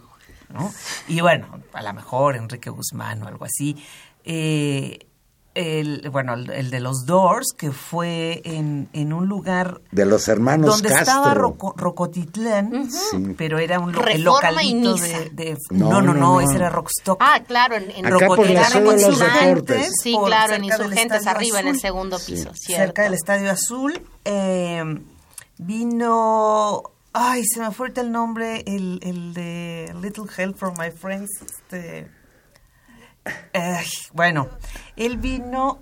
¿no? 0.50 0.74
Y 1.08 1.22
bueno, 1.22 1.62
a 1.74 1.82
lo 1.82 1.94
mejor 1.94 2.36
Enrique 2.36 2.70
Guzmán 2.70 3.24
o 3.24 3.28
algo 3.28 3.46
así. 3.46 3.76
Eh, 4.24 5.07
el, 5.58 6.10
bueno, 6.12 6.36
el, 6.36 6.50
el 6.52 6.70
de 6.70 6.80
los 6.80 7.06
Doors, 7.06 7.48
que 7.58 7.72
fue 7.72 8.42
en, 8.46 8.88
en 8.94 9.12
un 9.12 9.28
lugar 9.28 9.82
De 9.92 10.06
los 10.06 10.28
hermanos 10.28 10.68
donde 10.82 10.90
estaba 10.90 11.24
Castro. 11.26 11.42
Roco- 11.42 11.74
Rocotitlán, 11.76 12.90
Sí. 12.92 13.36
pero 13.38 13.58
era 13.60 13.80
un 13.80 13.92
lo- 13.92 14.06
el 14.08 14.22
localito 14.24 14.94
de, 14.96 15.30
de- 15.32 15.58
No, 15.72 15.90
no, 15.90 16.02
no, 16.02 16.14
no, 16.14 16.20
no, 16.20 16.42
ese 16.42 16.56
era 16.56 16.70
Rockstock. 16.70 17.18
Ah, 17.22 17.42
claro, 17.46 17.76
en, 17.76 17.90
en 17.92 18.06
Rocotitlán, 18.10 18.72
en 18.78 18.84
los 18.86 19.20
deportes. 19.20 19.92
Sí, 20.04 20.16
claro, 20.26 20.54
en 20.54 20.62
cerca 20.64 20.78
del 20.78 20.86
Insurgentes, 20.88 21.18
Estadio 21.20 21.38
arriba, 21.38 21.60
en 21.60 21.66
el 21.68 21.72
Azul. 21.72 21.82
segundo 21.82 22.20
Sí. 22.20 22.32
piso, 22.34 22.52
¿cierto? 22.54 22.84
cerca 22.86 23.04
del 23.04 23.14
Estadio 23.16 23.52
Azul. 23.52 24.02
eh, 24.26 24.84
vino. 25.58 26.84
Ay, 27.14 27.44
se 27.46 27.60
me 27.62 27.72
fue 27.72 27.92
el 27.96 28.12
nombre, 28.12 28.64
el, 28.68 29.00
el 29.02 29.34
de 29.34 29.92
Little 30.02 30.26
Help 30.38 30.56
from 30.58 30.76
My 30.78 30.92
Friends. 30.92 31.30
Este, 31.42 32.12
bueno, 34.14 34.50
él 34.96 35.18
vino. 35.18 35.80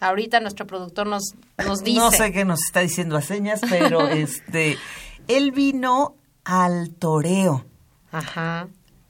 Ahorita 0.00 0.38
nuestro 0.40 0.66
productor 0.66 1.06
nos, 1.06 1.34
nos 1.58 1.82
dice. 1.82 1.98
No 1.98 2.10
sé 2.10 2.32
qué 2.32 2.44
nos 2.44 2.60
está 2.64 2.80
diciendo 2.80 3.16
a 3.16 3.22
señas, 3.22 3.60
pero 3.68 4.08
este. 4.08 4.78
Él 5.26 5.52
vino 5.52 6.14
al 6.44 6.90
toreo. 6.90 7.64
Ajá. 8.10 8.68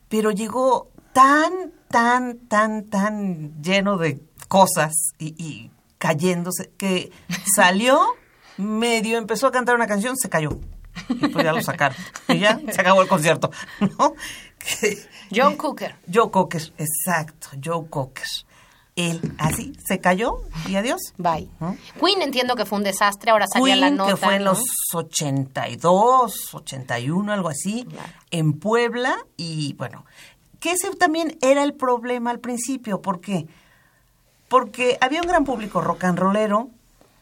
pero 0.09 0.33
llegó 0.33 0.91
tan, 1.13 1.73
tan, 1.89 2.39
tan, 2.49 2.87
tan 2.87 3.63
lleno 3.63 3.97
de 3.97 4.21
cosas 4.49 4.93
y, 5.19 5.37
y 5.41 5.71
cayéndose 5.99 6.73
que 6.77 7.13
salió 7.55 8.01
medio, 8.57 9.19
empezó 9.19 9.47
a 9.47 9.53
cantar 9.53 9.77
una 9.77 9.87
canción, 9.87 10.17
se 10.17 10.29
cayó. 10.29 10.59
Y 11.09 11.29
pues 11.29 11.45
ya 11.45 11.53
lo 11.53 11.63
sacaron. 11.63 11.97
Y 12.29 12.41
ya 12.41 12.59
se 12.71 12.81
acabó 12.81 13.03
el 13.03 13.09
concierto. 13.09 13.51
¿no? 13.81 14.15
John 15.35 15.57
Cooker. 15.57 15.95
Joe 16.13 16.31
Cocker, 16.31 16.63
exacto, 16.79 17.49
Joe 17.63 17.89
Cocker. 17.89 18.27
Él 18.97 19.33
así 19.39 19.75
se 19.87 20.01
cayó 20.01 20.39
y 20.67 20.75
adiós. 20.75 21.01
Bye. 21.19 21.49
¿no? 21.61 21.77
Queen 22.01 22.21
entiendo 22.21 22.57
que 22.57 22.65
fue 22.65 22.79
un 22.79 22.85
desastre, 22.85 23.31
ahora 23.31 23.47
salía 23.47 23.75
Queen, 23.75 23.81
la 23.81 23.91
nota. 23.91 24.11
que 24.11 24.17
fue 24.17 24.35
en 24.35 24.45
los 24.45 24.61
82, 24.93 26.55
81, 26.55 27.33
algo 27.33 27.49
así, 27.49 27.87
en 28.33 28.55
Puebla. 28.55 29.17
Y 29.37 29.75
bueno, 29.75 30.05
que 30.59 30.73
ese 30.73 30.91
también 30.97 31.39
era 31.43 31.63
el 31.63 31.75
problema 31.75 32.31
al 32.33 32.41
principio. 32.41 33.01
¿Por 33.01 33.21
qué? 33.21 33.47
Porque 34.49 34.99
había 35.01 35.21
un 35.21 35.29
gran 35.29 35.45
público 35.45 35.81
rock 35.81 36.03
and 36.03 36.19
rollero 36.19 36.71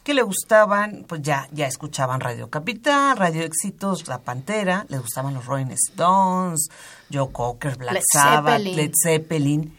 que 0.03 0.15
le 0.15 0.23
gustaban, 0.23 1.05
pues 1.07 1.21
ya, 1.21 1.49
ya 1.51 1.67
escuchaban 1.67 2.21
Radio 2.21 2.49
Capital, 2.49 3.17
Radio 3.17 3.43
Éxitos, 3.43 4.07
La 4.07 4.19
Pantera, 4.19 4.87
les 4.89 5.01
gustaban 5.03 5.35
los 5.35 5.45
Rolling 5.45 5.73
Stones, 5.73 6.69
Joe 7.13 7.31
Cocker, 7.33 7.77
Black 7.77 7.95
Led 7.95 8.03
Sabbath, 8.13 8.59
Zeppelin. 8.59 8.77
Led 8.77 8.93
Zeppelin. 9.03 9.77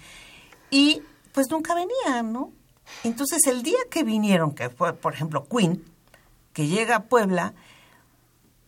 Y 0.70 1.02
pues 1.32 1.48
nunca 1.50 1.76
venían, 1.76 2.34
¿no? 2.34 2.52
Entonces 3.04 3.46
el 3.48 3.64
día 3.64 3.80
que 3.90 4.04
vinieron, 4.04 4.54
que 4.54 4.70
fue, 4.70 4.94
por 4.94 5.14
ejemplo, 5.14 5.48
Queen, 5.48 5.84
que 6.54 6.68
llega 6.68 6.96
a 6.96 7.04
Puebla, 7.04 7.54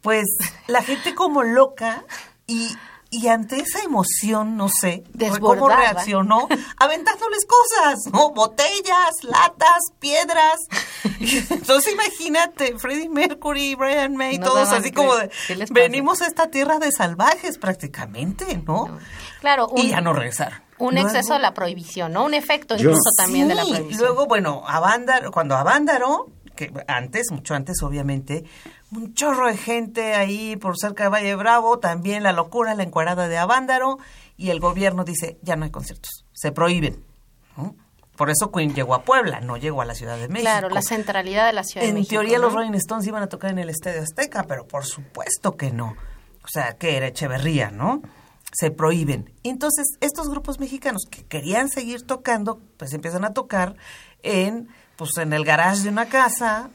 pues 0.01 0.25
la 0.67 0.81
gente 0.81 1.15
como 1.15 1.43
loca 1.43 2.05
y, 2.47 2.69
y 3.11 3.27
ante 3.27 3.57
esa 3.57 3.81
emoción, 3.83 4.55
no 4.55 4.69
sé, 4.69 5.03
cómo 5.11 5.17
Desbordada. 5.33 5.75
reaccionó, 5.93 6.47
aventándoles 6.79 7.45
cosas, 7.45 7.99
¿no? 8.13 8.31
Botellas, 8.31 9.15
latas, 9.23 9.79
piedras. 9.99 10.59
Entonces 11.49 11.93
imagínate, 11.93 12.77
Freddie 12.77 13.09
Mercury, 13.09 13.75
Brian 13.75 14.15
May, 14.15 14.37
No 14.37 14.47
todos 14.47 14.69
así 14.71 14.91
como 14.91 15.15
de, 15.15 15.29
venimos 15.71 16.21
a 16.21 16.27
esta 16.27 16.49
tierra 16.51 16.79
de 16.79 16.91
salvajes 16.91 17.57
prácticamente, 17.57 18.61
¿no? 18.65 18.97
Claro, 19.39 19.67
un, 19.69 19.79
Y 19.79 19.89
ya 19.89 20.01
no 20.01 20.13
regresaron. 20.13 20.59
un 20.77 20.93
Luego- 20.93 21.09
exceso 21.09 21.33
de 21.33 21.39
la 21.39 21.53
prohibición, 21.53 22.13
¿no? 22.13 22.25
Un 22.25 22.33
efecto 22.33 22.75
Yo- 22.75 22.89
incluso 22.89 23.09
también 23.17 23.47
de 23.47 23.55
la 23.55 23.63
prohibición. 23.63 23.99
Luego, 23.99 24.27
bueno, 24.27 24.63
Avándaro, 24.67 25.31
cuando 25.31 25.55
Avándaro, 25.55 26.27
que 26.55 26.71
antes, 26.87 27.31
mucho 27.31 27.55
antes, 27.55 27.81
obviamente, 27.83 28.43
un 28.91 29.13
chorro 29.13 29.47
de 29.47 29.57
gente 29.57 30.15
ahí 30.15 30.55
por 30.55 30.77
cerca 30.77 31.03
de 31.03 31.09
Valle 31.09 31.35
Bravo, 31.35 31.79
también 31.79 32.23
la 32.23 32.31
locura, 32.31 32.73
la 32.75 32.83
encuadrada 32.83 33.27
de 33.27 33.37
Avándaro, 33.37 33.97
y 34.37 34.49
el 34.49 34.59
gobierno 34.59 35.03
dice, 35.03 35.37
ya 35.41 35.55
no 35.55 35.65
hay 35.65 35.71
conciertos, 35.71 36.25
se 36.33 36.51
prohíben. 36.51 37.03
¿no? 37.57 37.75
Por 38.15 38.29
eso 38.29 38.51
Queen 38.51 38.73
llegó 38.73 38.95
a 38.95 39.03
Puebla, 39.03 39.39
no 39.39 39.57
llegó 39.57 39.81
a 39.81 39.85
la 39.85 39.95
Ciudad 39.95 40.17
de 40.17 40.27
México. 40.27 40.41
Claro, 40.41 40.69
la 40.69 40.81
centralidad 40.81 41.47
de 41.47 41.53
la 41.53 41.63
Ciudad 41.63 41.83
de 41.83 41.89
En 41.89 41.95
México. 41.95 42.09
teoría 42.09 42.37
¿no? 42.37 42.45
los 42.45 42.53
Rolling 42.53 42.73
Stones 42.73 43.07
iban 43.07 43.23
a 43.23 43.27
tocar 43.27 43.51
en 43.51 43.59
el 43.59 43.69
Estadio 43.69 44.01
Azteca, 44.01 44.43
pero 44.43 44.67
por 44.67 44.85
supuesto 44.85 45.55
que 45.55 45.71
no. 45.71 45.95
O 46.43 46.47
sea, 46.47 46.73
que 46.73 46.97
era 46.97 47.07
Echeverría, 47.07 47.71
¿no? 47.71 48.01
Se 48.51 48.71
prohíben. 48.71 49.31
Entonces, 49.43 49.85
estos 50.01 50.29
grupos 50.29 50.59
mexicanos 50.59 51.03
que 51.09 51.23
querían 51.23 51.69
seguir 51.69 52.01
tocando, 52.05 52.59
pues 52.77 52.93
empiezan 52.93 53.23
a 53.23 53.33
tocar 53.33 53.75
en, 54.23 54.67
pues, 54.97 55.11
en 55.17 55.31
el 55.31 55.45
garage 55.45 55.83
de 55.83 55.89
una 55.89 56.07
casa, 56.07 56.71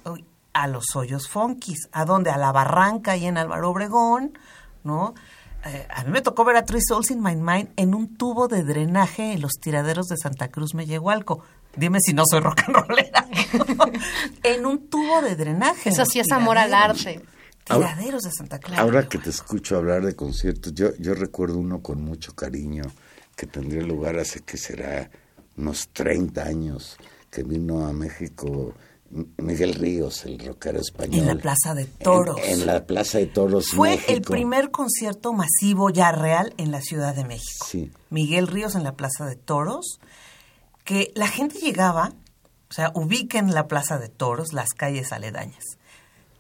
a 0.55 0.67
los 0.69 0.97
hoyos 0.97 1.29
funkis. 1.29 1.89
¿A 1.93 2.05
dónde? 2.05 2.31
A 2.31 2.39
la 2.39 2.53
barranca 2.53 3.17
y 3.17 3.27
en 3.27 3.37
Álvaro 3.37 3.71
Obregón, 3.71 4.39
¿no? 4.83 5.15
Eh, 5.67 5.87
a 5.91 6.05
mí 6.05 6.11
me 6.11 6.21
tocó 6.21 6.45
ver 6.45 6.57
a 6.57 6.65
Three 6.65 6.81
Souls 6.87 7.11
in 7.11 7.23
My 7.23 7.37
Mind 7.37 7.71
en 7.77 7.95
un 7.95 8.17
tubo 8.17 8.49
de 8.49 8.63
drenaje 8.63 9.33
en 9.33 9.41
los 9.41 9.53
tiraderos 9.61 10.07
de 10.09 10.17
Santa 10.17 10.49
Cruz 10.49 10.75
Mellehualco. 10.75 11.43
Dime 11.77 11.99
si 12.01 12.13
no 12.13 12.23
soy 12.31 12.41
rock 12.41 12.63
and 12.67 12.77
rollera. 12.77 13.27
en 14.43 14.67
un 14.67 14.89
tubo 14.89 15.23
de 15.23 15.37
drenaje. 15.37 15.91
Eso 15.91 16.05
sí 16.05 16.21
es 16.21 16.31
amor 16.33 16.59
al 16.59 16.73
arte. 16.73 17.21
Tiraderos 17.65 18.23
de 18.23 18.31
Santa 18.31 18.59
Cruz. 18.61 18.79
Ahora 18.79 19.09
que 19.09 19.19
te 19.19 19.31
escucho 19.31 19.77
hablar 19.77 20.05
de 20.05 20.15
conciertos, 20.15 20.75
yo, 20.75 20.95
yo 20.99 21.15
recuerdo 21.15 21.59
uno 21.59 21.81
con 21.81 22.03
mucho 22.03 22.35
cariño 22.35 22.85
que 23.35 23.47
tendría 23.47 23.83
lugar 23.83 24.19
hace 24.19 24.41
que 24.41 24.59
será 24.59 25.11
unos 25.57 25.89
30 25.89 26.43
años, 26.43 26.99
que 27.31 27.43
vino 27.43 27.87
a 27.87 27.93
México 27.93 28.75
Miguel 29.39 29.75
Ríos, 29.75 30.25
el 30.25 30.39
rockero 30.45 30.81
español. 30.81 31.21
En 31.21 31.27
la 31.29 31.35
Plaza 31.37 31.75
de 31.75 31.85
Toros. 31.85 32.37
En, 32.43 32.61
en 32.61 32.67
la 32.67 32.85
Plaza 32.85 33.19
de 33.19 33.27
Toros, 33.27 33.69
Fue 33.69 33.91
México. 33.91 34.13
el 34.13 34.23
primer 34.23 34.71
concierto 34.71 35.33
masivo 35.33 35.91
ya 35.91 36.11
real 36.11 36.53
en 36.57 36.73
la 36.73 36.81
Ciudad 36.81 37.15
de 37.15 37.25
México. 37.25 37.65
Sí. 37.69 37.93
Miguel 38.11 38.49
Ríos 38.49 38.75
en 38.75 38.83
la 38.83 38.93
Plaza 38.97 39.25
de 39.27 39.37
Toros, 39.37 40.01
que 40.85 41.13
la 41.15 41.29
gente 41.29 41.59
llegaba, 41.61 42.13
o 42.69 42.73
sea, 42.73 42.91
ubiquen 42.95 43.55
la 43.55 43.69
Plaza 43.69 43.99
de 43.99 44.09
Toros, 44.09 44.53
las 44.53 44.71
calles 44.71 45.13
aledañas. 45.13 45.65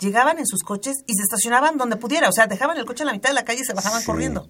Llegaban 0.00 0.38
en 0.38 0.46
sus 0.46 0.62
coches 0.64 0.96
y 1.06 1.14
se 1.14 1.22
estacionaban 1.22 1.78
donde 1.78 1.96
pudiera, 1.96 2.28
o 2.28 2.32
sea, 2.32 2.48
dejaban 2.48 2.76
el 2.76 2.84
coche 2.84 3.04
en 3.04 3.06
la 3.06 3.12
mitad 3.12 3.30
de 3.30 3.34
la 3.34 3.44
calle 3.44 3.60
y 3.60 3.64
se 3.64 3.74
bajaban 3.74 4.00
Sí. 4.00 4.06
corriendo. 4.06 4.48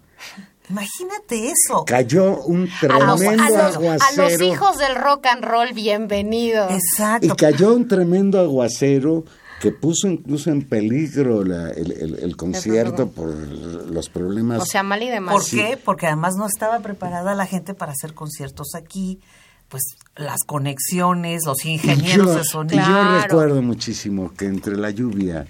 Imagínate 0.71 1.51
eso. 1.51 1.85
Cayó 1.85 2.41
un 2.43 2.69
A 2.89 2.99
los, 3.01 3.21
tremendo 3.21 3.43
a, 3.45 3.49
los, 3.51 3.59
a 3.59 3.67
aguacero. 3.79 4.29
los 4.31 4.41
hijos 4.43 4.79
del 4.79 4.95
rock 4.97 5.27
and 5.27 5.45
roll, 5.45 5.73
bienvenidos. 5.75 6.71
Exacto. 6.73 7.27
Y 7.27 7.31
cayó 7.37 7.75
un 7.75 7.87
tremendo 7.87 8.41
aguacero 8.41 9.25
que 9.61 9.73
puso 9.73 10.09
incluso 10.09 10.51
en 10.51 10.63
peligro 10.63 11.45
la- 11.45 11.71
el, 11.71 11.93
el- 11.93 12.19
el 12.19 12.37
concierto 12.37 13.11
por 13.11 13.29
los 13.35 14.09
problemas. 14.09 14.63
O 14.63 14.67
sea, 14.67 14.83
mal 14.83 15.03
y 15.03 15.09
demás. 15.11 15.35
¿Por 15.35 15.45
qué? 15.51 15.79
Porque 15.83 16.07
además 16.07 16.35
no 16.37 16.47
estaba 16.47 16.81
preparada 16.81 17.35
la 17.35 17.47
gente 17.47 17.75
para 17.75 17.93
hacer 17.93 18.15
conciertos 18.15 18.69
aquí, 18.75 19.21
pues 19.69 19.83
las 20.17 20.41
conexiones, 20.47 21.43
los 21.47 21.65
ingenieros 21.65 22.27
yo, 22.27 22.35
de 22.37 22.45
sonido. 22.45 22.83
yo 22.87 23.21
recuerdo 23.23 23.63
muchísimo 23.63 24.33
que 24.35 24.47
entre 24.47 24.77
la 24.77 24.91
lluvia 24.91 25.47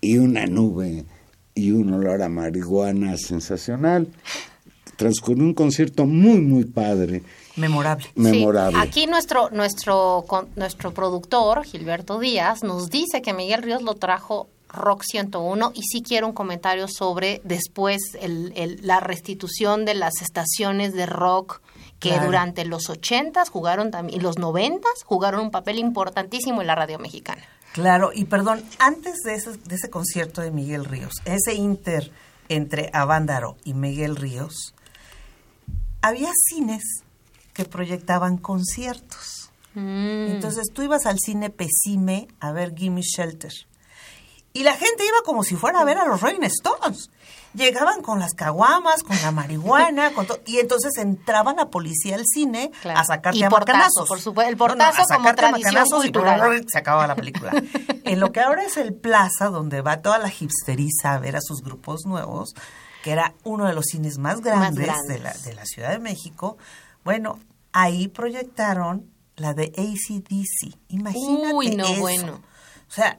y 0.00 0.18
una 0.18 0.46
nube 0.46 1.04
y 1.54 1.72
un 1.72 1.92
olor 1.94 2.22
a 2.22 2.28
marihuana 2.28 3.16
sensacional, 3.16 4.08
transcurrió 4.96 5.42
un 5.44 5.54
concierto 5.54 6.06
muy, 6.06 6.40
muy 6.40 6.64
padre, 6.64 7.22
Memorable. 7.56 8.04
Sí, 8.04 8.12
memorable. 8.20 8.78
aquí 8.78 9.06
nuestro, 9.06 9.50
nuestro, 9.50 10.24
con- 10.28 10.48
nuestro 10.56 10.92
productor, 10.94 11.64
Gilberto 11.64 12.18
Díaz, 12.18 12.62
nos 12.62 12.90
dice 12.90 13.22
que 13.22 13.32
Miguel 13.34 13.62
Ríos 13.62 13.82
lo 13.82 13.94
trajo 13.94 14.48
Rock 14.68 15.02
101 15.04 15.72
y 15.74 15.82
sí 15.82 16.02
quiero 16.02 16.26
un 16.26 16.32
comentario 16.34 16.86
sobre 16.88 17.40
después 17.44 17.98
el- 18.20 18.52
el- 18.56 18.80
la 18.82 19.00
restitución 19.00 19.84
de 19.84 19.94
las 19.94 20.20
estaciones 20.20 20.92
de 20.92 21.06
rock 21.06 21.60
que 21.98 22.10
Claro. 22.10 22.26
durante 22.26 22.64
los 22.66 22.90
80s 22.90 23.48
jugaron 23.48 23.90
también, 23.90 24.20
y 24.20 24.22
los 24.22 24.36
90s 24.38 25.02
jugaron 25.04 25.40
un 25.40 25.50
papel 25.50 25.78
importantísimo 25.78 26.60
en 26.60 26.66
la 26.66 26.74
radio 26.74 26.98
mexicana. 26.98 27.42
Claro, 27.72 28.10
y 28.14 28.24
perdón, 28.24 28.62
antes 28.78 29.14
de 29.24 29.34
ese, 29.34 29.52
de 29.52 29.74
ese 29.76 29.88
concierto 29.88 30.40
de 30.42 30.50
Miguel 30.50 30.84
Ríos, 30.84 31.12
ese 31.24 31.54
inter 31.54 32.10
entre 32.48 32.90
Avándaro 32.92 33.56
y 33.64 33.72
Miguel 33.74 34.16
Ríos, 34.16 34.74
había 36.06 36.30
cines 36.48 36.82
que 37.52 37.64
proyectaban 37.64 38.36
conciertos. 38.38 39.50
Mm. 39.74 40.28
Entonces 40.32 40.68
tú 40.72 40.82
ibas 40.82 41.06
al 41.06 41.18
cine 41.18 41.50
Pesime 41.50 42.28
a 42.40 42.52
ver 42.52 42.74
Gimme 42.74 43.02
Shelter. 43.02 43.52
Y 44.52 44.62
la 44.62 44.72
gente 44.72 45.04
iba 45.04 45.18
como 45.24 45.44
si 45.44 45.54
fuera 45.54 45.80
a 45.80 45.84
ver 45.84 45.98
a 45.98 46.06
los 46.06 46.20
Rolling 46.20 46.42
Stones. 46.44 47.10
Llegaban 47.52 48.02
con 48.02 48.18
las 48.20 48.32
caguamas, 48.34 49.02
con 49.02 49.16
la 49.22 49.30
marihuana, 49.30 50.12
con 50.12 50.26
todo. 50.26 50.40
Y 50.46 50.58
entonces 50.58 50.92
entraba 50.98 51.54
la 51.54 51.68
policía 51.70 52.16
al 52.16 52.24
cine 52.26 52.70
Claro. 52.82 53.00
a 53.00 53.04
sacarte 53.04 53.38
Y 53.38 53.42
a 53.44 53.48
portazo, 53.50 53.72
macanazos. 53.76 54.08
por 54.08 54.20
supuesto. 54.20 54.50
El 54.50 54.56
No, 54.58 54.66
no, 54.66 54.68
portazo 54.74 55.02
a 55.12 55.16
como 55.16 55.28
a 55.28 55.34
tradición 55.34 55.74
y 56.64 56.68
se 56.70 56.78
acababa 56.78 57.06
la 57.06 57.16
película. 57.16 57.52
en 58.04 58.20
lo 58.20 58.32
que 58.32 58.40
ahora 58.40 58.62
es 58.64 58.76
el 58.76 58.94
Plaza, 58.94 59.46
donde 59.50 59.80
va 59.82 60.02
toda 60.02 60.18
la 60.18 60.28
hipsteriza 60.28 61.14
a 61.14 61.18
ver 61.18 61.36
a 61.36 61.40
sus 61.42 61.62
grupos 61.62 62.04
nuevos, 62.06 62.54
que 63.06 63.12
era 63.12 63.34
uno 63.44 63.66
de 63.68 63.72
los 63.72 63.84
cines 63.84 64.18
más 64.18 64.40
grandes, 64.40 64.84
grandes. 64.84 65.06
De, 65.06 65.20
la, 65.20 65.32
de 65.32 65.54
la 65.54 65.64
Ciudad 65.64 65.92
de 65.92 66.00
México. 66.00 66.58
Bueno, 67.04 67.38
ahí 67.72 68.08
proyectaron 68.08 69.08
la 69.36 69.54
de 69.54 69.66
ACDC. 69.78 70.76
Imagínate 70.88 71.54
Uy, 71.54 71.76
no, 71.76 71.84
eso. 71.84 72.00
bueno. 72.00 72.32
O 72.32 72.90
sea, 72.90 73.16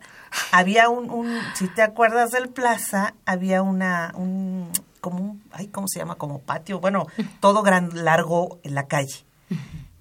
había 0.51 0.89
un, 0.89 1.09
un, 1.09 1.39
si 1.55 1.69
te 1.69 1.83
acuerdas 1.83 2.31
del 2.31 2.49
plaza, 2.49 3.13
había 3.25 3.61
una, 3.61 4.11
un, 4.15 4.69
como 4.99 5.19
un, 5.19 5.43
ay, 5.53 5.69
¿cómo 5.69 5.87
se 5.87 5.99
llama? 5.99 6.15
Como 6.15 6.39
patio, 6.39 6.81
bueno, 6.81 7.07
todo 7.39 7.63
gran, 7.63 8.03
largo 8.03 8.59
en 8.63 8.75
la 8.75 8.87
calle. 8.87 9.25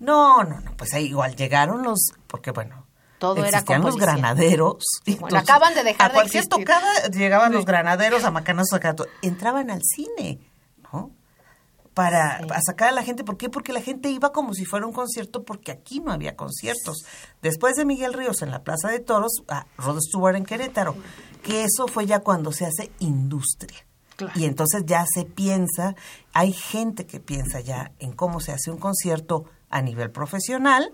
No, 0.01 0.43
no, 0.43 0.59
no, 0.63 0.73
pues 0.77 0.95
ahí 0.95 1.05
igual 1.05 1.37
llegaron 1.37 1.85
los, 1.85 2.11
porque 2.27 2.51
bueno, 2.51 2.86
Todo 3.19 3.37
era 3.45 3.59
existían 3.59 3.83
con 3.83 3.87
los 3.93 3.95
policía. 3.97 4.13
granaderos. 4.15 4.85
acaban 5.39 5.75
de 5.75 5.85
dejar 5.85 6.07
A 6.07 6.09
de 6.11 6.15
cualquier 6.15 6.43
existir. 6.45 6.65
tocada 6.67 7.09
llegaban 7.09 7.53
los 7.53 7.65
granaderos 7.65 8.25
a 8.25 8.31
to- 8.95 9.07
entraban 9.23 9.71
al 9.71 9.81
cine, 9.83 10.39
¿no? 10.93 11.11
Para, 11.95 12.41
Sí. 12.41 12.47
a 12.51 12.61
sacar 12.61 12.89
a 12.91 12.93
la 12.93 13.03
gente. 13.03 13.25
¿Por 13.25 13.39
qué? 13.39 13.49
Porque 13.49 13.73
la 13.73 13.81
gente 13.81 14.11
iba 14.11 14.31
como 14.33 14.53
si 14.53 14.67
fuera 14.67 14.85
un 14.87 14.93
concierto, 14.93 15.45
porque 15.45 15.73
aquí 15.73 16.01
no 16.01 16.13
había 16.13 16.37
conciertos. 16.37 17.05
Después 17.41 17.75
de 17.77 17.87
Miguel 17.87 18.13
Ríos 18.13 18.43
en 18.43 18.51
la 18.51 18.63
Plaza 18.63 18.89
de 18.91 19.01
Toros, 19.01 19.33
a 19.49 19.67
Rod 19.79 19.99
Stewart 20.01 20.37
en 20.37 20.45
Querétaro, 20.45 20.95
que 21.43 21.65
eso 21.65 21.87
fue 21.89 22.05
ya 22.05 22.21
cuando 22.21 22.53
se 22.53 22.67
hace 22.67 22.91
industria. 22.99 23.79
Y 24.35 24.45
entonces 24.45 24.83
ya 24.87 25.05
se 25.15 25.25
piensa, 25.25 25.95
hay 26.35 26.53
gente 26.53 27.07
que 27.07 27.19
piensa 27.21 27.61
ya 27.61 27.93
en 27.99 28.13
cómo 28.13 28.41
se 28.41 28.53
hace 28.53 28.71
un 28.71 28.79
concierto 28.79 29.45
a 29.71 29.81
nivel 29.81 30.11
profesional, 30.11 30.93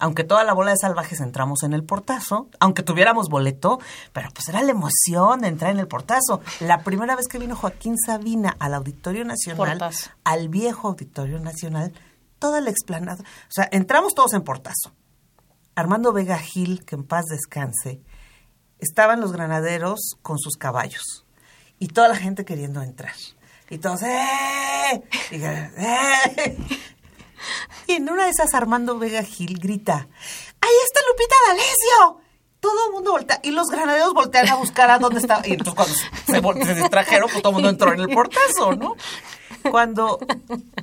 aunque 0.00 0.24
toda 0.24 0.42
la 0.44 0.54
bola 0.54 0.72
de 0.72 0.78
salvajes 0.78 1.20
entramos 1.20 1.62
en 1.62 1.72
el 1.72 1.84
portazo, 1.84 2.48
aunque 2.58 2.82
tuviéramos 2.82 3.28
boleto, 3.28 3.78
pero 4.12 4.30
pues 4.34 4.48
era 4.48 4.62
la 4.62 4.72
emoción 4.72 5.40
de 5.40 5.48
entrar 5.48 5.70
en 5.70 5.78
el 5.78 5.86
portazo. 5.86 6.40
La 6.60 6.82
primera 6.82 7.14
vez 7.14 7.28
que 7.28 7.38
vino 7.38 7.54
Joaquín 7.54 7.96
Sabina 7.98 8.56
al 8.58 8.74
Auditorio 8.74 9.24
Nacional, 9.24 9.78
Portazo. 9.78 10.10
al 10.24 10.48
viejo 10.48 10.88
Auditorio 10.88 11.38
Nacional, 11.38 11.92
toda 12.38 12.60
la 12.60 12.70
explanada, 12.70 13.22
o 13.22 13.52
sea, 13.52 13.68
entramos 13.70 14.14
todos 14.14 14.32
en 14.32 14.42
portazo. 14.42 14.92
Armando 15.74 16.12
Vega 16.12 16.38
Gil, 16.38 16.84
que 16.84 16.96
en 16.96 17.04
paz 17.04 17.26
descanse, 17.26 18.00
estaban 18.78 19.20
los 19.20 19.32
granaderos 19.32 20.16
con 20.22 20.38
sus 20.38 20.56
caballos 20.56 21.26
y 21.78 21.88
toda 21.88 22.08
la 22.08 22.16
gente 22.16 22.44
queriendo 22.44 22.82
entrar. 22.82 23.14
Y 23.68 23.78
todos, 23.78 24.02
¡eh! 24.02 25.02
Y, 25.30 25.36
¡eh! 25.44 26.56
Y 27.86 27.92
en 27.92 28.10
una 28.10 28.24
de 28.24 28.30
esas 28.30 28.54
Armando 28.54 28.98
Vega 28.98 29.22
Gil 29.22 29.58
grita, 29.58 30.08
¡ahí 30.60 30.70
está 30.84 31.00
Lupita 31.10 31.34
D'Alessio! 31.48 32.20
Todo 32.60 32.86
el 32.88 32.92
mundo 32.92 33.12
voltea, 33.12 33.40
y 33.42 33.52
los 33.52 33.68
granaderos 33.68 34.12
voltean 34.12 34.48
a 34.50 34.56
buscar 34.56 34.90
a 34.90 34.98
dónde 34.98 35.20
estaba. 35.20 35.46
Y 35.48 35.52
entonces 35.52 35.74
cuando 35.74 36.60
se, 36.60 36.66
se 36.66 36.74
distrajeron, 36.74 37.28
pues 37.30 37.42
todo 37.42 37.50
el 37.50 37.54
mundo 37.54 37.70
entró 37.70 37.92
en 37.94 38.00
el 38.00 38.08
portazo, 38.10 38.72
¿no? 38.76 38.96
Cuando 39.70 40.18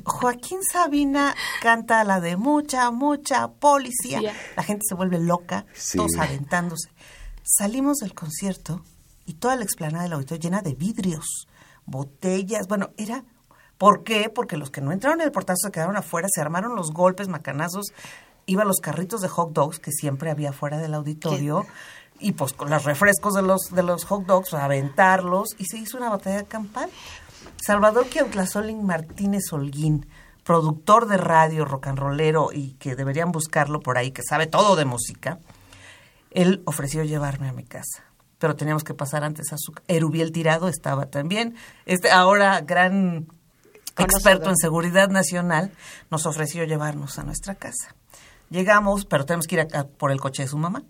Joaquín 0.03 0.60
Sabina 0.64 1.36
canta 1.62 2.03
la 2.03 2.20
de 2.20 2.36
mucha, 2.36 2.89
mucha 2.91 3.47
policía, 3.47 4.20
Sí. 4.20 4.28
la 4.55 4.64
gente 4.64 4.86
se 4.88 4.95
vuelve 4.95 5.20
loca, 5.20 5.66
Sí. 5.74 5.97
todos 5.97 6.16
aventándose. 6.18 6.89
Salimos 7.43 7.97
del 7.97 8.14
concierto 8.16 8.84
y 9.26 9.34
toda 9.36 9.55
la 9.55 9.64
explanada 9.64 10.03
del 10.03 10.14
auditorio 10.14 10.41
llena 10.41 10.62
de 10.62 10.74
vidrios, 10.74 11.47
botellas, 11.86 12.68
bueno, 12.68 12.89
era... 12.97 13.24
¿Por 13.78 14.04
qué? 14.04 14.32
Porque 14.34 14.58
los 14.58 14.72
que 14.72 14.82
no 14.82 14.92
entraron 14.92 15.22
en 15.22 15.28
el 15.28 15.32
portazo 15.32 15.68
se 15.68 15.72
quedaron 15.72 15.98
afuera, 15.98 16.28
se 16.32 16.42
armaron 16.42 16.76
los 16.76 16.92
golpes, 16.92 17.28
macanazos, 17.28 17.94
iban 18.46 18.68
los 18.68 18.80
carritos 18.80 19.22
de 19.22 19.28
hot 19.28 19.52
dogs 19.54 19.80
que 19.80 19.92
siempre 19.92 20.32
había 20.32 20.54
fuera 20.54 20.78
del 20.78 20.94
auditorio 20.94 21.66
y 22.20 22.32
pues 22.32 22.54
con 22.54 22.70
los 22.70 22.84
refrescos 22.84 23.36
de 23.36 23.44
los, 23.44 23.70
de 23.72 23.84
los 23.84 24.06
hot 24.06 24.26
dogs, 24.26 24.54
a 24.54 24.66
aventarlos 24.66 25.50
y 25.58 25.66
se 25.66 25.78
hizo 25.78 25.98
una 25.98 26.10
batalla 26.10 26.44
campal. 26.44 26.90
Salvador 27.58 28.08
Kiautlazolin 28.08 28.86
Martínez 28.86 29.52
Holguín, 29.52 30.08
productor 30.44 31.08
de 31.08 31.18
radio, 31.18 31.66
rock 31.66 31.88
and 31.88 32.00
rollero 32.00 32.50
y 32.52 32.74
que 32.74 32.96
deberían 32.96 33.32
buscarlo 33.32 33.80
por 33.80 33.98
ahí, 33.98 34.12
que 34.12 34.24
sabe 34.24 34.48
todo 34.48 34.76
de 34.76 34.86
música, 34.86 35.40
él 36.32 36.62
ofreció 36.66 37.04
llevarme 37.04 37.50
a 37.50 37.54
mi 37.54 37.64
casa. 37.64 38.04
Pero 38.40 38.56
teníamos 38.56 38.84
que 38.84 38.94
pasar 38.94 39.24
antes 39.24 39.52
a 39.52 39.58
su... 39.58 39.74
Erubiel 39.88 40.32
Tirado 40.32 40.68
estaba 40.68 41.08
también. 41.08 41.56
Este 41.86 42.12
ahora 42.12 42.62
gran 42.62 43.28
experto 44.04 44.50
en 44.50 44.58
seguridad 44.58 45.10
nacional 45.10 45.72
nos 46.10 46.26
ofreció 46.26 46.64
llevarnos 46.66 47.18
a 47.20 47.24
nuestra 47.24 47.56
casa. 47.56 47.95
Llegamos, 48.50 49.06
pero 49.06 49.26
tenemos 49.26 49.48
que 49.48 49.56
ir 49.56 49.62
a- 49.74 49.80
a 49.80 49.84
por 49.88 50.12
el 50.12 50.20
coche 50.20 50.43
de 50.43 50.48
su 50.50 50.58
mamá. 50.58 50.84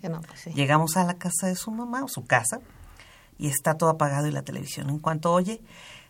Que 0.00 0.08
no, 0.08 0.20
pues 0.20 0.40
sí. 0.40 0.52
Llegamos 0.52 0.96
a 0.96 1.04
la 1.04 1.14
casa 1.14 1.46
de 1.48 1.56
su 1.56 1.70
mamá, 1.72 2.04
o 2.04 2.08
su 2.08 2.24
casa, 2.24 2.60
y 3.38 3.48
está 3.48 3.74
todo 3.74 3.90
apagado 3.90 4.26
y 4.28 4.30
la 4.32 4.42
televisión. 4.42 4.90
En 4.90 4.98
cuanto 5.00 5.32
oye, 5.32 5.60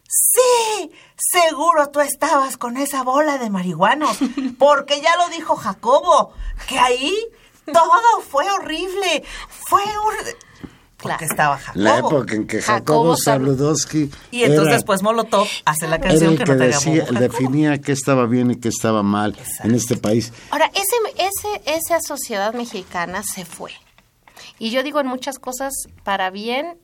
sí, 0.06 0.90
seguro 1.16 1.88
tú 1.90 2.00
estabas 2.00 2.56
con 2.56 2.76
esa 2.76 3.02
bola 3.02 3.38
de 3.38 3.48
marihuanos, 3.50 4.18
porque 4.58 5.00
ya 5.00 5.16
lo 5.16 5.28
dijo 5.30 5.56
Jacobo, 5.56 6.32
que 6.68 6.78
ahí 6.78 7.14
todo 7.72 8.20
fue 8.28 8.50
horrible, 8.50 9.24
fue 9.48 9.82
horrible. 10.04 10.36
Porque 11.02 11.16
Claro. 11.26 11.32
estaba 11.32 11.58
Jacobo. 11.58 11.82
La 11.82 11.98
época 11.98 12.34
en 12.34 12.46
que 12.46 12.62
Jacobo 12.62 13.14
Jacobo 13.14 13.16
Saludowski 13.16 14.10
Y 14.30 14.42
entonces 14.42 14.66
era, 14.68 14.76
después 14.76 15.02
Molotov 15.02 15.46
hace 15.64 15.88
la 15.88 15.96
era 15.96 16.08
canción 16.08 16.32
el 16.32 16.38
que, 16.38 16.44
que 16.44 16.52
no 16.52 16.58
tenga 16.58 16.76
decía, 16.76 17.04
definía 17.18 17.80
qué 17.80 17.92
estaba 17.92 18.26
bien 18.26 18.50
y 18.52 18.56
qué 18.56 18.68
estaba 18.68 19.02
mal 19.02 19.36
en 19.64 19.74
este 19.74 19.96
país. 19.96 20.32
Ahora, 20.50 20.70
ese, 20.74 20.96
ese, 21.18 21.62
esa 21.76 22.00
sociedad 22.00 22.54
mexicana 22.54 23.22
se 23.22 23.44
fue. 23.44 23.72
Y 24.58 24.70
yo 24.70 24.82
digo 24.82 25.00
en 25.00 25.06
muchas 25.08 25.38
cosas 25.38 25.72
para 26.04 26.30
bien 26.30 26.78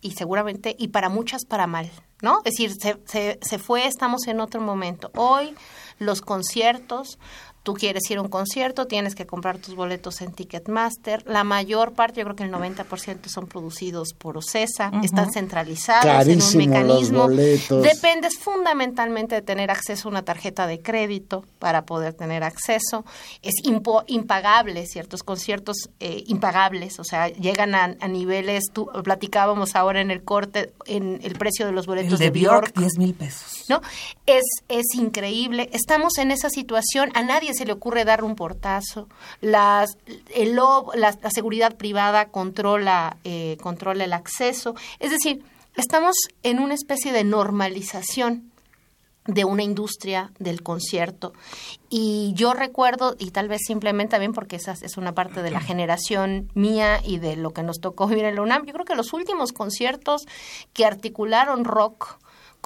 y 0.00 0.12
seguramente, 0.12 0.74
y 0.78 0.88
para 0.88 1.08
muchas 1.08 1.44
para 1.44 1.66
mal, 1.66 1.90
¿no? 2.22 2.38
Es 2.44 2.54
decir, 2.54 2.72
se, 2.80 2.96
se, 3.06 3.38
se 3.42 3.58
fue, 3.58 3.86
estamos 3.86 4.26
en 4.28 4.40
otro 4.40 4.60
momento. 4.60 5.10
Hoy 5.16 5.54
los 5.98 6.20
conciertos, 6.20 7.18
tú 7.62 7.74
quieres 7.74 8.08
ir 8.10 8.18
a 8.18 8.22
un 8.22 8.28
concierto, 8.28 8.86
tienes 8.86 9.14
que 9.14 9.26
comprar 9.26 9.58
tus 9.58 9.74
boletos 9.74 10.20
en 10.20 10.32
Ticketmaster. 10.32 11.22
La 11.26 11.44
mayor 11.44 11.92
parte, 11.92 12.20
yo 12.20 12.24
creo 12.24 12.36
que 12.36 12.44
el 12.44 12.52
90% 12.52 13.28
son 13.28 13.46
producidos 13.46 14.14
por 14.16 14.36
OCESA, 14.36 14.92
están 15.02 15.32
centralizados 15.32 16.04
Carísimo 16.04 16.62
en 16.62 16.70
un 16.70 16.86
mecanismo. 16.86 17.28
Dependes 17.28 18.38
fundamentalmente 18.38 19.34
de 19.34 19.42
tener 19.42 19.70
acceso 19.70 20.08
a 20.08 20.10
una 20.10 20.22
tarjeta 20.22 20.66
de 20.66 20.80
crédito 20.80 21.44
para 21.58 21.84
poder 21.84 22.14
tener 22.14 22.42
acceso. 22.42 23.04
Es 23.42 23.54
impagable, 24.06 24.86
ciertos 24.86 25.22
conciertos 25.22 25.90
eh, 26.00 26.24
impagables, 26.26 26.98
o 26.98 27.04
sea, 27.04 27.28
llegan 27.28 27.74
a, 27.74 27.96
a 28.00 28.08
niveles, 28.08 28.64
tú, 28.72 28.88
platicábamos 29.04 29.74
ahora 29.74 30.00
en 30.00 30.10
el 30.10 30.22
corte, 30.22 30.72
en 30.86 31.20
el 31.22 31.34
precio 31.34 31.66
de 31.66 31.72
los 31.72 31.86
boletos 31.86 32.12
El 32.12 32.18
de 32.18 32.30
de 32.30 32.30
Bjork. 32.30 32.74
10 32.76 32.98
mil 32.98 33.14
pesos. 33.14 33.64
¿no? 33.68 33.80
Es, 34.26 34.44
es 34.68 34.86
increíble. 34.94 35.68
Estamos 35.72 36.18
en 36.18 36.30
esa 36.30 36.50
situación. 36.50 37.10
A 37.14 37.22
nadie 37.22 37.47
se 37.54 37.64
le 37.66 37.72
ocurre 37.72 38.04
dar 38.04 38.24
un 38.24 38.34
portazo. 38.36 39.08
Las, 39.40 39.96
el 40.34 40.54
lobo- 40.54 40.94
la, 40.94 41.16
la 41.22 41.30
seguridad 41.30 41.76
privada 41.76 42.26
controla, 42.26 43.16
eh, 43.24 43.56
controla 43.62 44.04
el 44.04 44.12
acceso. 44.12 44.74
Es 44.98 45.10
decir, 45.10 45.42
estamos 45.76 46.16
en 46.42 46.58
una 46.58 46.74
especie 46.74 47.12
de 47.12 47.24
normalización 47.24 48.50
de 49.26 49.44
una 49.44 49.62
industria 49.62 50.32
del 50.38 50.62
concierto. 50.62 51.34
Y 51.90 52.32
yo 52.34 52.54
recuerdo, 52.54 53.14
y 53.18 53.30
tal 53.30 53.46
vez 53.46 53.60
simplemente 53.66 54.12
también 54.12 54.32
porque 54.32 54.56
esa 54.56 54.72
es 54.72 54.96
una 54.96 55.12
parte 55.12 55.42
de 55.42 55.50
la 55.50 55.60
generación 55.60 56.50
mía 56.54 57.00
y 57.04 57.18
de 57.18 57.36
lo 57.36 57.50
que 57.50 57.62
nos 57.62 57.78
tocó 57.78 58.06
vivir 58.06 58.24
en 58.24 58.36
la 58.36 58.40
UNAM, 58.42 58.64
yo 58.64 58.72
creo 58.72 58.86
que 58.86 58.94
los 58.94 59.12
últimos 59.12 59.52
conciertos 59.52 60.22
que 60.72 60.86
articularon 60.86 61.66
rock 61.66 62.16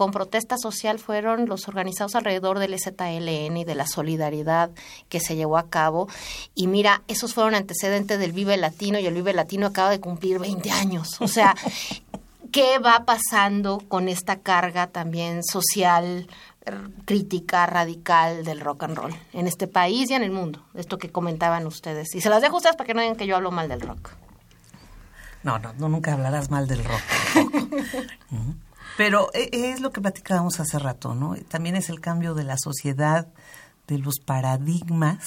con 0.02 0.10
protesta 0.10 0.56
social 0.58 0.98
fueron 0.98 1.46
los 1.46 1.68
organizados 1.68 2.16
alrededor 2.16 2.58
del 2.58 2.74
ZLN 2.76 3.56
y 3.56 3.64
de 3.64 3.76
la 3.76 3.86
solidaridad 3.86 4.72
que 5.08 5.20
se 5.20 5.36
llevó 5.36 5.56
a 5.56 5.70
cabo. 5.70 6.08
Y 6.56 6.66
mira, 6.66 7.04
esos 7.06 7.34
fueron 7.34 7.54
antecedentes 7.54 8.18
del 8.18 8.32
Vive 8.32 8.56
Latino 8.56 8.98
y 8.98 9.06
el 9.06 9.14
Vive 9.14 9.32
Latino 9.32 9.68
acaba 9.68 9.90
de 9.90 10.00
cumplir 10.00 10.40
20 10.40 10.72
años. 10.72 11.20
O 11.20 11.28
sea, 11.28 11.54
¿qué 12.50 12.80
va 12.80 13.04
pasando 13.04 13.80
con 13.86 14.08
esta 14.08 14.40
carga 14.40 14.88
también 14.88 15.44
social, 15.44 16.26
crítica, 17.04 17.66
radical 17.66 18.44
del 18.44 18.58
rock 18.58 18.82
and 18.82 18.96
roll 18.96 19.14
en 19.32 19.46
este 19.46 19.68
país 19.68 20.10
y 20.10 20.14
en 20.14 20.24
el 20.24 20.32
mundo? 20.32 20.64
Esto 20.74 20.98
que 20.98 21.10
comentaban 21.10 21.64
ustedes. 21.64 22.12
Y 22.16 22.20
se 22.20 22.28
las 22.28 22.42
dejo 22.42 22.54
a 22.54 22.56
ustedes 22.56 22.74
para 22.74 22.88
que 22.88 22.94
no 22.94 23.02
digan 23.02 23.14
que 23.14 23.28
yo 23.28 23.36
hablo 23.36 23.52
mal 23.52 23.68
del 23.68 23.82
rock. 23.82 24.10
No, 25.44 25.60
no, 25.60 25.72
no, 25.74 25.88
nunca 25.88 26.12
hablarás 26.12 26.50
mal 26.50 26.66
del 26.66 26.82
rock. 26.84 27.02
Pero 28.96 29.30
eh, 29.34 29.48
es 29.52 29.80
lo 29.80 29.90
que 29.90 30.00
platicábamos 30.00 30.60
hace 30.60 30.78
rato, 30.78 31.14
¿no? 31.14 31.34
También 31.48 31.76
es 31.76 31.88
el 31.88 32.00
cambio 32.00 32.34
de 32.34 32.44
la 32.44 32.56
sociedad, 32.58 33.28
de 33.86 33.98
los 33.98 34.20
paradigmas 34.20 35.24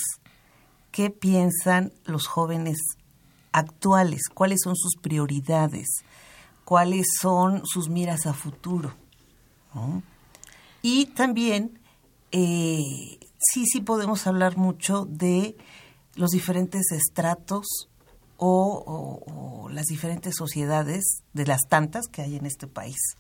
qué 0.95 1.09
piensan 1.09 1.91
los 2.05 2.25
jóvenes 2.25 2.77
actuales, 3.51 4.29
cuáles 4.33 4.61
son 4.63 4.77
sus 4.77 4.95
prioridades, 4.95 5.87
cuáles 6.63 7.05
son 7.19 7.63
sus 7.65 7.89
miras 7.89 8.25
a 8.25 8.33
futuro. 8.33 8.93
¿no? 9.73 10.01
Y 10.81 11.07
también, 11.07 11.81
eh, 12.31 13.19
sí, 13.37 13.65
sí 13.65 13.81
podemos 13.81 14.25
hablar 14.25 14.55
mucho 14.55 15.03
de 15.03 15.57
los 16.15 16.29
diferentes 16.29 16.93
estratos 16.93 17.89
o 18.37 19.67
las 19.71 19.87
diferentes 19.87 20.35
sociedades 20.37 21.23
de 21.33 21.45
las 21.45 21.59
tantas 21.67 22.07
que 22.07 22.21
hay 22.21 22.37
en 22.37 22.45
este 22.45 22.67
país. 22.67 23.17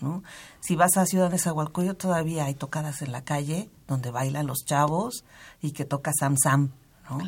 ¿No? 0.00 0.22
Si 0.60 0.76
vas 0.76 0.96
a 0.96 1.06
Ciudad 1.06 1.30
de 1.30 1.94
todavía 1.94 2.44
hay 2.44 2.54
tocadas 2.54 3.02
en 3.02 3.12
la 3.12 3.22
calle 3.22 3.70
donde 3.86 4.10
bailan 4.10 4.46
los 4.46 4.64
chavos 4.64 5.24
y 5.60 5.72
que 5.72 5.84
toca 5.84 6.12
Sam 6.18 6.36
Sam. 6.36 6.72
¿no? 7.10 7.18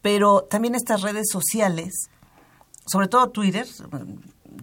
Pero 0.00 0.42
también 0.42 0.74
estas 0.74 1.02
redes 1.02 1.28
sociales, 1.30 2.08
sobre 2.86 3.08
todo 3.08 3.30
Twitter, 3.30 3.66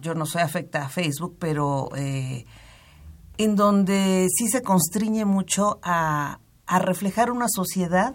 yo 0.00 0.14
no 0.14 0.26
soy 0.26 0.42
afecta 0.42 0.84
a 0.84 0.88
Facebook, 0.88 1.36
pero 1.38 1.88
eh, 1.96 2.44
en 3.38 3.56
donde 3.56 4.28
sí 4.36 4.48
se 4.48 4.62
constriñe 4.62 5.24
mucho 5.24 5.78
a, 5.82 6.40
a 6.66 6.78
reflejar 6.78 7.30
una 7.30 7.46
sociedad 7.48 8.14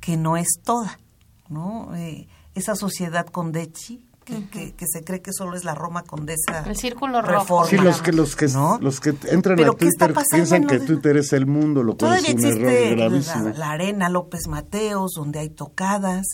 que 0.00 0.16
no 0.16 0.36
es 0.36 0.48
toda, 0.64 0.98
¿no? 1.48 1.94
Eh, 1.96 2.28
esa 2.54 2.74
sociedad 2.74 3.26
condechi, 3.26 4.07
que, 4.28 4.48
que, 4.50 4.74
que 4.74 4.86
se 4.86 5.02
cree 5.02 5.22
que 5.22 5.32
solo 5.32 5.56
es 5.56 5.64
la 5.64 5.74
Roma 5.74 6.02
condesa. 6.02 6.64
El 6.66 6.76
círculo 6.76 7.22
rojo. 7.22 7.62
reforma. 7.62 7.66
Sí, 7.70 7.76
los 7.78 8.02
que 8.02 8.12
los 8.12 8.36
que 8.36 8.46
¿no? 8.48 8.78
los 8.80 9.00
que 9.00 9.14
entran 9.30 9.58
a 9.60 9.70
¿qué 9.78 9.86
está 9.88 10.06
Twitter 10.08 10.24
piensan 10.30 10.62
en 10.62 10.68
que 10.68 10.78
de- 10.78 10.86
Twitter 10.86 11.16
es 11.16 11.32
el 11.32 11.46
mundo, 11.46 11.82
lo 11.82 11.96
cual 11.96 12.20
Todavía 12.20 12.28
es 12.28 12.34
un 12.34 12.44
error 12.68 13.56
la 13.56 13.70
arena 13.70 14.08
López 14.10 14.46
Mateos, 14.48 15.12
donde 15.16 15.38
hay 15.38 15.48
tocadas. 15.50 16.26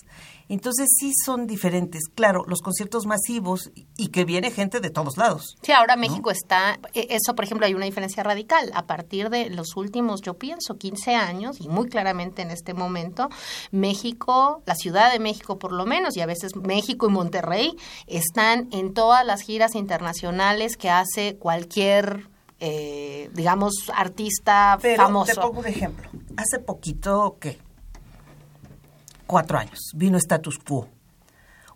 Entonces 0.48 0.88
sí 0.98 1.12
son 1.24 1.46
diferentes. 1.46 2.02
Claro, 2.14 2.44
los 2.46 2.60
conciertos 2.60 3.06
masivos 3.06 3.70
y- 3.96 4.08
que 4.08 4.24
viene 4.24 4.50
gente 4.50 4.80
de 4.80 4.90
todos 4.90 5.16
lados. 5.16 5.56
Sí, 5.62 5.72
ahora 5.72 5.96
México 5.96 6.30
está, 6.30 6.78
e- 6.92 7.06
eso 7.10 7.34
por 7.34 7.44
ejemplo 7.44 7.66
hay 7.66 7.74
una 7.74 7.86
diferencia 7.86 8.22
radical. 8.22 8.70
A 8.74 8.86
partir 8.86 9.30
de 9.30 9.50
los 9.50 9.76
últimos, 9.76 10.20
yo 10.20 10.34
pienso, 10.34 10.76
15 10.76 11.14
años, 11.14 11.60
y 11.60 11.68
muy 11.68 11.88
claramente 11.88 12.42
en 12.42 12.50
este 12.50 12.74
momento, 12.74 13.28
México, 13.70 14.62
la 14.66 14.74
Ciudad 14.74 15.12
de 15.12 15.18
México 15.18 15.58
por 15.58 15.72
lo 15.72 15.84
menos, 15.86 16.16
y 16.16 16.20
a 16.20 16.26
veces 16.26 16.56
México 16.56 17.08
y 17.08 17.12
Monterrey, 17.12 17.76
están 18.06 18.68
en 18.72 18.94
todas 18.94 19.24
las 19.26 19.40
giras 19.42 19.74
internacionales 19.74 20.76
que 20.76 20.90
hace 20.90 21.36
cualquier, 21.36 22.28
eh, 22.60 23.30
digamos, 23.34 23.74
artista 23.94 24.78
Pero 24.80 25.02
famoso. 25.04 25.32
te 25.34 25.40
pongo 25.40 25.60
un 25.60 25.66
ejemplo. 25.66 26.08
Hace 26.36 26.58
poquito, 26.60 27.36
¿qué? 27.40 27.58
Cuatro 29.34 29.58
años, 29.58 29.90
vino 29.96 30.16
Status 30.16 30.60
Quo. 30.60 30.88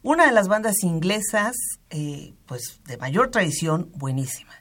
Una 0.05 0.27
de 0.27 0.33
las 0.33 0.47
bandas 0.47 0.85
inglesas, 0.85 1.57
eh, 1.91 2.33
pues 2.47 2.81
de 2.85 2.97
mayor 2.99 3.33
tradición, 3.33 3.91
buenísima. 3.97 4.53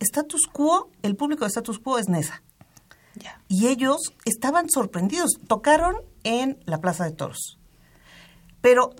Status 0.00 0.48
Quo, 0.52 0.90
el 1.02 1.14
público 1.14 1.44
de 1.44 1.50
Status 1.50 1.78
Quo 1.78 1.96
es 1.96 2.08
Nesa. 2.08 2.42
Y 3.46 3.68
ellos 3.68 3.98
estaban 4.24 4.68
sorprendidos. 4.68 5.38
Tocaron 5.46 5.94
en 6.24 6.58
la 6.64 6.80
Plaza 6.80 7.04
de 7.04 7.12
Toros. 7.12 7.56
Pero 8.60 8.90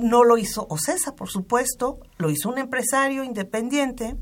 no 0.00 0.24
lo 0.24 0.38
hizo 0.38 0.66
Ocesa, 0.70 1.14
por 1.14 1.28
supuesto, 1.28 2.00
lo 2.16 2.30
hizo 2.30 2.48
un 2.48 2.56
empresario 2.56 3.22
independiente 3.22 4.16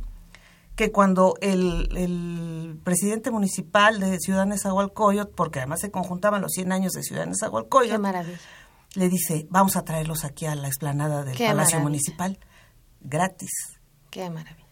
que 0.81 0.93
cuando 0.93 1.35
el, 1.43 1.95
el 1.95 2.81
presidente 2.83 3.31
municipal 3.31 4.01
de 4.01 4.18
Ciudad 4.18 4.47
Nezahualcóyotl, 4.47 5.35
porque 5.35 5.59
además 5.59 5.81
se 5.81 5.91
conjuntaban 5.91 6.41
los 6.41 6.53
100 6.53 6.72
años 6.72 6.93
de 6.93 7.03
Ciudad 7.03 7.24
Qué 7.24 7.31
Nezahualcóyotl, 7.33 8.01
maravilla. 8.01 8.39
le 8.95 9.11
dice, 9.11 9.47
vamos 9.51 9.76
a 9.76 9.85
traerlos 9.85 10.24
aquí 10.24 10.47
a 10.47 10.55
la 10.55 10.68
explanada 10.68 11.22
del 11.22 11.37
Qué 11.37 11.49
Palacio 11.49 11.81
maravilla. 11.81 11.83
Municipal, 11.83 12.39
gratis. 13.03 13.51
Qué 14.09 14.31
maravilla. 14.31 14.66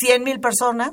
100 0.00 0.24
mil 0.24 0.40
personas 0.40 0.90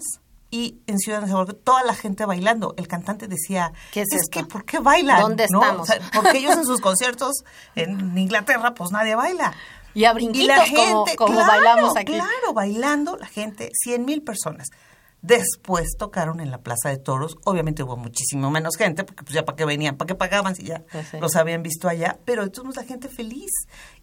y 0.51 0.77
en 0.85 0.99
Ciudad 0.99 1.21
Nezahualcóyotl 1.21 1.63
toda 1.63 1.83
la 1.83 1.95
gente 1.95 2.27
bailando. 2.27 2.75
El 2.77 2.87
cantante 2.87 3.27
decía, 3.27 3.73
¿Qué 3.91 4.01
es 4.01 4.29
que 4.29 4.43
¿por 4.43 4.63
qué 4.63 4.77
bailan? 4.77 5.21
¿Dónde 5.21 5.47
¿No? 5.49 5.59
estamos? 5.59 5.89
O 5.89 5.91
sea, 5.91 5.99
porque 6.13 6.37
ellos 6.37 6.55
en 6.55 6.65
sus 6.65 6.81
conciertos 6.87 7.43
en 7.73 8.15
Inglaterra 8.15 8.75
pues 8.75 8.91
nadie 8.91 9.15
baila. 9.15 9.55
Y 9.93 10.05
a 10.05 10.11
Y 10.11 10.13
brinquitos 10.15 10.47
la 10.47 10.65
gente, 10.65 10.81
como, 10.83 11.05
como 11.17 11.33
claro, 11.39 11.47
bailamos 11.51 11.97
aquí. 11.97 12.13
Claro, 12.13 12.53
bailando 12.53 13.17
la 13.17 13.27
gente, 13.27 13.69
100 13.73 14.05
mil 14.05 14.23
personas. 14.23 14.67
Después 15.21 15.95
tocaron 15.97 16.39
en 16.41 16.51
la 16.51 16.57
Plaza 16.57 16.89
de 16.89 16.97
Toros. 16.97 17.37
Obviamente 17.45 17.83
hubo 17.83 17.95
muchísimo 17.95 18.51
menos 18.51 18.75
gente, 18.75 19.03
porque 19.05 19.23
pues 19.23 19.33
ya 19.33 19.45
para 19.45 19.55
qué 19.55 19.63
venían, 19.65 19.95
para 19.95 20.07
qué 20.07 20.15
pagaban 20.15 20.55
si 20.55 20.63
ya 20.63 20.83
sí. 21.11 21.17
los 21.21 21.35
habían 21.37 21.63
visto 21.63 21.87
allá. 21.87 22.17
Pero 22.25 22.43
entonces 22.43 22.75
la 22.75 22.83
gente 22.83 23.07
feliz 23.07 23.51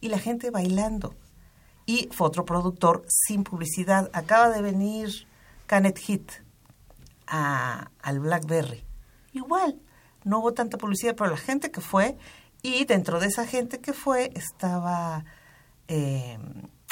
y 0.00 0.08
la 0.08 0.18
gente 0.18 0.50
bailando. 0.50 1.14
Y 1.84 2.08
fue 2.12 2.26
otro 2.28 2.44
productor 2.44 3.04
sin 3.08 3.44
publicidad. 3.44 4.08
Acaba 4.14 4.48
de 4.48 4.62
venir 4.62 5.26
Canet 5.66 5.98
Hit 5.98 6.30
a- 7.26 7.90
al 8.02 8.20
Blackberry. 8.20 8.84
Igual, 9.32 9.78
no 10.24 10.38
hubo 10.40 10.52
tanta 10.54 10.78
publicidad, 10.78 11.14
pero 11.16 11.30
la 11.30 11.36
gente 11.36 11.70
que 11.70 11.80
fue, 11.80 12.16
y 12.62 12.84
dentro 12.84 13.20
de 13.20 13.26
esa 13.26 13.46
gente 13.46 13.78
que 13.80 13.92
fue 13.92 14.30
estaba 14.34 15.24
eh, 15.90 16.38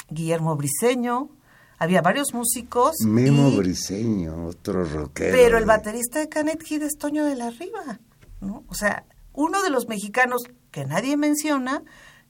Guillermo 0.09 0.55
Briseño, 0.55 1.29
había 1.77 2.01
varios 2.01 2.33
músicos. 2.33 2.97
Memo 3.05 3.49
y- 3.49 3.57
Briseño, 3.57 4.45
otro 4.47 4.83
rockero. 4.83 5.35
pero 5.35 5.57
el 5.57 5.65
baterista 5.65 6.19
de 6.19 6.27
Canet 6.29 6.61
Kid 6.61 6.83
es 6.83 6.97
Toño 6.97 7.23
de 7.25 7.35
la 7.35 7.49
Riva, 7.51 7.99
¿no? 8.41 8.63
O 8.67 8.73
sea, 8.75 9.05
uno 9.33 9.63
de 9.63 9.69
los 9.69 9.87
mexicanos 9.87 10.41
que 10.71 10.85
nadie 10.85 11.15
menciona, 11.17 11.81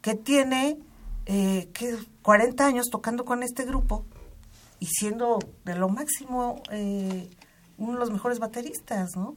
que 0.02 0.14
tiene 0.16 0.78
eh, 1.26 1.70
que 1.74 1.98
40 2.22 2.66
años 2.66 2.88
tocando 2.92 3.26
con 3.26 3.42
este 3.44 3.66
grupo 3.66 4.06
y 4.80 4.86
siendo 4.86 5.40
de 5.66 5.76
lo 5.76 5.90
máximo 5.90 6.62
eh, 6.72 7.30
uno 7.78 7.94
de 7.94 8.00
los 8.00 8.12
mejores 8.12 8.40
bateristas, 8.40 9.16
¿no? 9.16 9.36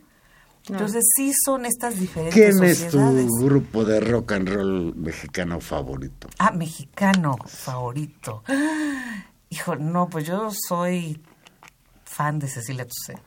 Entonces 0.69 1.05
sí 1.17 1.33
son 1.45 1.67
estas 1.67 1.99
diferentes 1.99 2.35
¿Quién 2.35 2.63
es 2.65 2.89
tu 2.89 2.99
grupo 3.45 3.85
de 3.85 3.99
rock 4.01 4.33
and 4.33 4.49
roll 4.49 4.95
mexicano 4.95 5.61
favorito? 5.61 6.29
Ah, 6.39 6.53
mexicano 6.53 7.37
favorito. 7.47 8.45
Hijo, 9.51 9.77
no, 9.77 10.09
pues 10.09 10.27
yo 10.27 10.51
soy 10.69 11.21
fan 12.05 12.39
de 12.39 12.47
Cecilia 12.49 12.87
Toussaint. 12.87 13.21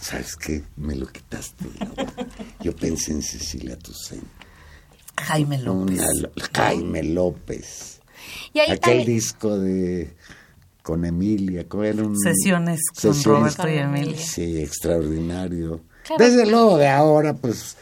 ¿Sabes 0.00 0.34
qué? 0.36 0.64
Me 0.76 0.94
lo 0.96 1.06
quitaste. 1.06 1.66
Yo 2.60 2.74
pensé 2.74 3.12
en 3.12 3.22
Cecilia 3.22 3.78
Toussaint. 3.78 4.24
Jaime 5.20 5.58
López. 5.58 6.00
Una 6.00 6.30
Jaime 6.54 7.02
López. 7.02 8.00
Y 8.54 8.60
ahí 8.60 8.70
Aquel 8.70 8.80
también- 8.80 9.06
disco 9.06 9.58
de 9.58 10.16
con 10.82 11.04
Emilia, 11.04 11.68
con 11.68 11.84
era 11.84 12.02
un 12.02 12.18
Sesiones 12.18 12.80
con 13.00 13.14
sesiones- 13.14 13.56
Roberto 13.56 13.68
y 13.68 13.74
Emilia. 13.78 14.18
Sí, 14.18 14.60
extraordinario. 14.62 15.82
Claro. 16.04 16.24
Desde 16.24 16.50
luego 16.50 16.78
de 16.78 16.88
ahora, 16.88 17.34
pues, 17.34 17.76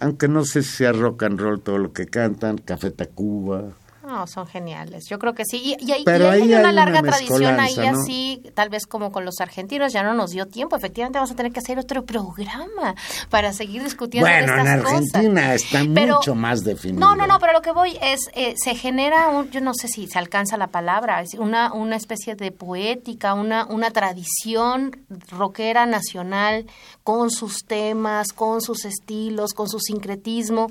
aunque 0.00 0.28
no 0.28 0.44
sé 0.44 0.62
si 0.62 0.76
sea 0.76 0.92
rock 0.92 1.24
and 1.24 1.40
roll 1.40 1.60
todo 1.60 1.78
lo 1.78 1.92
que 1.92 2.06
cantan, 2.06 2.58
Café 2.58 2.90
Tacuba. 2.90 3.74
No, 4.10 4.26
son 4.26 4.46
geniales. 4.46 5.06
Yo 5.08 5.18
creo 5.18 5.34
que 5.34 5.44
sí. 5.44 5.58
Y, 5.58 5.76
y 5.84 5.90
y 5.90 5.92
hay 5.92 6.02
una 6.06 6.30
hay 6.32 6.42
una 6.54 6.72
larga 6.72 7.00
tradición 7.02 7.60
ahí 7.60 7.76
así, 7.86 8.42
tal 8.54 8.68
vez 8.68 8.86
como 8.86 9.12
con 9.12 9.24
los 9.24 9.40
argentinos, 9.40 9.92
ya 9.92 10.02
no 10.02 10.14
nos 10.14 10.30
dio 10.32 10.46
tiempo. 10.46 10.74
Efectivamente, 10.76 11.18
vamos 11.18 11.30
a 11.30 11.36
tener 11.36 11.52
que 11.52 11.60
hacer 11.60 11.78
otro 11.78 12.04
programa 12.04 12.94
para 13.28 13.52
seguir 13.52 13.84
discutiendo 13.84 14.28
Bueno, 14.28 14.54
en 14.54 14.58
estas 14.66 14.82
cosas. 14.82 15.14
Argentina 15.14 15.54
está 15.54 15.82
Pero- 15.94 16.16
mucho 16.16 16.34
más 16.34 16.64
definido. 16.64 16.98
No, 17.00 17.14
no, 17.14 17.26
no, 17.26 17.38
pero 17.38 17.52
lo 17.52 17.62
que 17.62 17.70
voy 17.70 17.96
es, 18.02 18.28
eh, 18.34 18.54
se 18.56 18.74
genera, 18.74 19.28
un, 19.28 19.50
yo 19.50 19.60
no 19.60 19.74
sé 19.74 19.86
si 19.88 20.08
se 20.08 20.18
alcanza 20.18 20.56
la 20.56 20.66
palabra, 20.68 21.22
es 21.22 21.34
una, 21.34 21.72
una 21.72 21.96
especie 21.96 22.34
de 22.34 22.50
poética, 22.50 23.34
una, 23.34 23.64
una 23.66 23.90
tradición 23.90 25.04
rockera 25.30 25.86
nacional 25.86 26.66
con 27.04 27.30
sus 27.30 27.64
temas, 27.64 28.32
con 28.32 28.60
sus 28.60 28.84
estilos, 28.84 29.52
con 29.54 29.68
su 29.68 29.78
sincretismo 29.78 30.68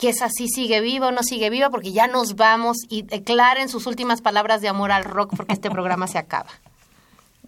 que 0.00 0.08
es 0.08 0.22
así, 0.22 0.48
sigue 0.48 0.80
viva 0.80 1.08
o 1.08 1.12
no 1.12 1.22
sigue 1.22 1.50
viva, 1.50 1.68
porque 1.68 1.92
ya 1.92 2.06
nos 2.06 2.34
vamos 2.34 2.78
y 2.88 3.02
declaren 3.02 3.68
sus 3.68 3.86
últimas 3.86 4.22
palabras 4.22 4.62
de 4.62 4.68
amor 4.68 4.92
al 4.92 5.04
rock, 5.04 5.36
porque 5.36 5.52
este 5.52 5.70
programa 5.70 6.08
se 6.08 6.16
acaba. 6.16 6.48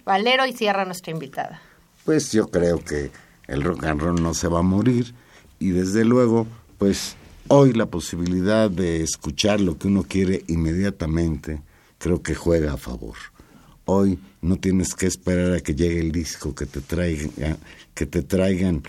Valero 0.05 0.44
y 0.46 0.53
cierra 0.53 0.84
nuestra 0.84 1.12
invitada. 1.12 1.62
Pues 2.05 2.30
yo 2.30 2.48
creo 2.50 2.84
que 2.84 3.11
el 3.46 3.62
rock 3.62 3.84
and 3.84 4.00
roll 4.03 4.22
no 4.22 4.34
se 4.34 4.48
va 4.48 4.59
a 4.59 4.62
morir 4.62 5.14
y 5.59 5.70
desde 5.70 6.05
luego, 6.05 6.46
pues 6.76 7.16
hoy 7.48 7.72
la 7.72 7.86
posibilidad 7.86 8.68
de 8.70 9.03
escuchar 9.03 9.61
lo 9.61 9.78
que 9.78 9.88
uno 9.88 10.03
quiere 10.03 10.44
inmediatamente 10.48 11.62
creo 11.96 12.22
que 12.22 12.34
juega 12.34 12.74
a 12.74 12.76
favor. 12.76 13.16
Hoy 13.86 14.18
no 14.42 14.57
tienes 14.57 14.94
que 14.94 15.07
esperar 15.07 15.55
a 15.55 15.61
que 15.61 15.74
llegue 15.74 16.00
el 16.00 16.12
disco 16.12 16.55
que 16.55 16.66
te 16.66 16.82
traigan, 16.82 17.59
que 17.94 18.07
te 18.07 18.22
traigan 18.22 18.82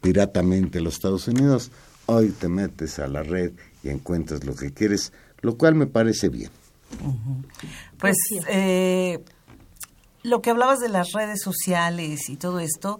piratamente 0.00 0.80
los 0.80 0.94
Estados 0.94 1.28
Unidos. 1.28 1.70
Hoy 2.10 2.30
te 2.30 2.48
metes 2.48 2.98
a 3.00 3.06
la 3.06 3.22
red 3.22 3.52
y 3.82 3.90
encuentras 3.90 4.42
lo 4.44 4.54
que 4.54 4.72
quieres, 4.72 5.12
lo 5.42 5.58
cual 5.58 5.74
me 5.74 5.86
parece 5.86 6.30
bien. 6.30 6.50
Pues 7.98 8.16
eh, 8.48 9.22
lo 10.22 10.40
que 10.40 10.48
hablabas 10.48 10.78
de 10.78 10.88
las 10.88 11.12
redes 11.12 11.42
sociales 11.42 12.30
y 12.30 12.36
todo 12.38 12.60
esto, 12.60 12.98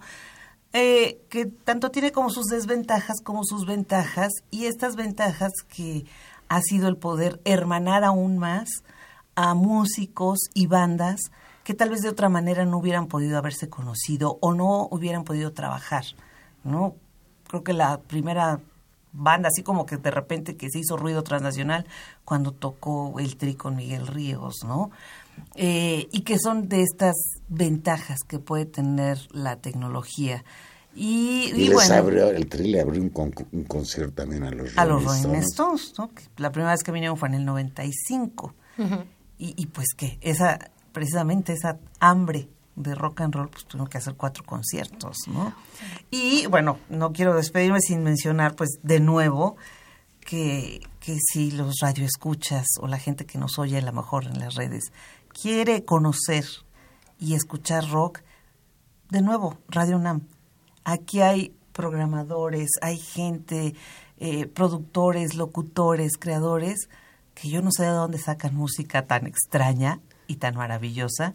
eh, 0.75 1.23
que 1.31 1.47
tanto 1.47 1.91
tiene 1.91 2.13
como 2.13 2.29
sus 2.29 2.49
desventajas 2.49 3.23
como 3.25 3.45
sus 3.45 3.65
ventajas 3.65 4.29
y 4.51 4.67
estas 4.67 4.95
ventajas 4.95 5.53
que 5.75 6.05
ha 6.51 6.61
sido 6.61 6.87
el 6.87 6.99
poder 6.99 7.41
hermanar 7.47 8.05
aún 8.05 8.37
más 8.37 8.69
a 9.37 9.55
músicos 9.55 10.39
y 10.53 10.67
bandas 10.67 11.31
que 11.65 11.73
tal 11.73 11.89
vez 11.89 12.03
de 12.03 12.11
otra 12.11 12.29
manera 12.29 12.67
no 12.67 12.77
hubieran 12.77 13.07
podido 13.07 13.39
haberse 13.39 13.71
conocido 13.71 14.37
o 14.43 14.53
no 14.53 14.87
hubieran 14.91 15.25
podido 15.25 15.55
trabajar, 15.55 16.05
¿no? 16.63 16.97
Creo 17.47 17.65
que 17.65 17.73
la 17.73 18.01
primera 18.01 18.61
banda, 19.19 19.49
así 19.49 19.62
como 19.62 19.85
que 19.87 19.97
de 19.99 20.11
repente 20.11 20.57
que 20.57 20.71
se 20.71 20.79
hizo 20.79 20.97
ruido 20.97 21.23
transnacional 21.23 21.87
cuando 22.25 22.53
tocó 22.53 23.19
el 23.19 23.37
tri 23.37 23.55
con 23.55 23.77
Miguel 23.77 24.07
Ríos, 24.07 24.57
¿no? 24.64 24.91
Eh, 25.55 26.09
y 26.11 26.23
que 26.23 26.39
son 26.39 26.69
de 26.69 26.83
estas 26.83 27.14
ventajas 27.49 28.19
que 28.27 28.39
puede 28.39 28.66
tener 28.66 29.19
la 29.31 29.57
tecnología. 29.57 30.45
Y, 30.95 31.53
Y, 31.55 31.61
y 31.61 31.64
les 31.69 31.75
bueno, 31.75 31.95
abrió, 31.95 32.31
el 32.31 32.49
Tri 32.49 32.73
le 32.73 32.81
abrió 32.81 33.01
un, 33.01 33.11
con- 33.11 33.33
un 33.53 33.64
concierto 33.64 34.14
también 34.14 34.43
a 34.43 34.51
los 34.51 34.77
a 34.77 34.85
los 34.85 35.05
Rolling 35.05 35.37
Stones. 35.43 35.93
¿no? 35.99 36.11
La 36.39 36.51
primera 36.51 36.73
vez 36.73 36.83
que 36.83 36.91
vinieron 36.91 37.16
fue 37.16 37.29
en 37.29 37.35
el 37.35 37.45
95. 37.45 38.55
y, 39.39 39.55
y 39.57 39.66
pues 39.66 39.89
que 39.97 40.19
esa, 40.23 40.59
precisamente 40.93 41.53
esa 41.53 41.79
hambre 42.01 42.49
de 42.79 42.95
rock 42.95 43.20
and 43.22 43.35
roll, 43.35 43.49
pues 43.49 43.64
tuvieron 43.64 43.89
que 43.89 43.99
hacer 43.99 44.14
cuatro 44.14 44.45
conciertos, 44.45 45.16
¿no? 45.26 45.53
Y 46.11 46.47
bueno, 46.47 46.79
no 46.89 47.12
quiero 47.12 47.35
despedirme 47.35 47.81
sin 47.81 48.03
mencionar, 48.03 48.55
pues 48.55 48.79
de 48.83 49.01
nuevo, 49.01 49.57
que, 50.20 50.81
que 51.01 51.16
si 51.18 51.51
los 51.51 51.76
radioescuchas 51.81 52.66
o 52.81 52.87
la 52.87 52.99
gente 52.99 53.26
que 53.26 53.39
nos 53.39 53.59
oye 53.59 53.79
a 53.79 53.83
lo 53.83 53.93
mejor 53.93 54.26
en 54.26 54.39
las 54.39 54.55
redes 54.55 54.93
quiere 55.41 55.85
conocer 55.85 56.45
y 57.18 57.35
escuchar 57.35 57.89
rock, 57.89 58.20
de 59.11 59.22
nuevo, 59.22 59.59
Radio 59.68 59.97
UNAM. 59.97 60.22
Aquí 60.85 61.20
hay 61.20 61.55
programadores, 61.72 62.70
hay 62.83 62.99
gente, 62.99 63.74
eh, 64.18 64.47
productores, 64.47 65.35
locutores, 65.35 66.18
creadores, 66.18 66.89
que 67.35 67.49
yo 67.49 67.62
no 67.62 67.70
sé 67.70 67.85
de 67.85 67.91
dónde 67.91 68.18
sacan 68.18 68.55
música 68.55 69.07
tan 69.07 69.26
extraña 69.26 70.01
y 70.26 70.37
tan 70.37 70.57
maravillosa 70.57 71.35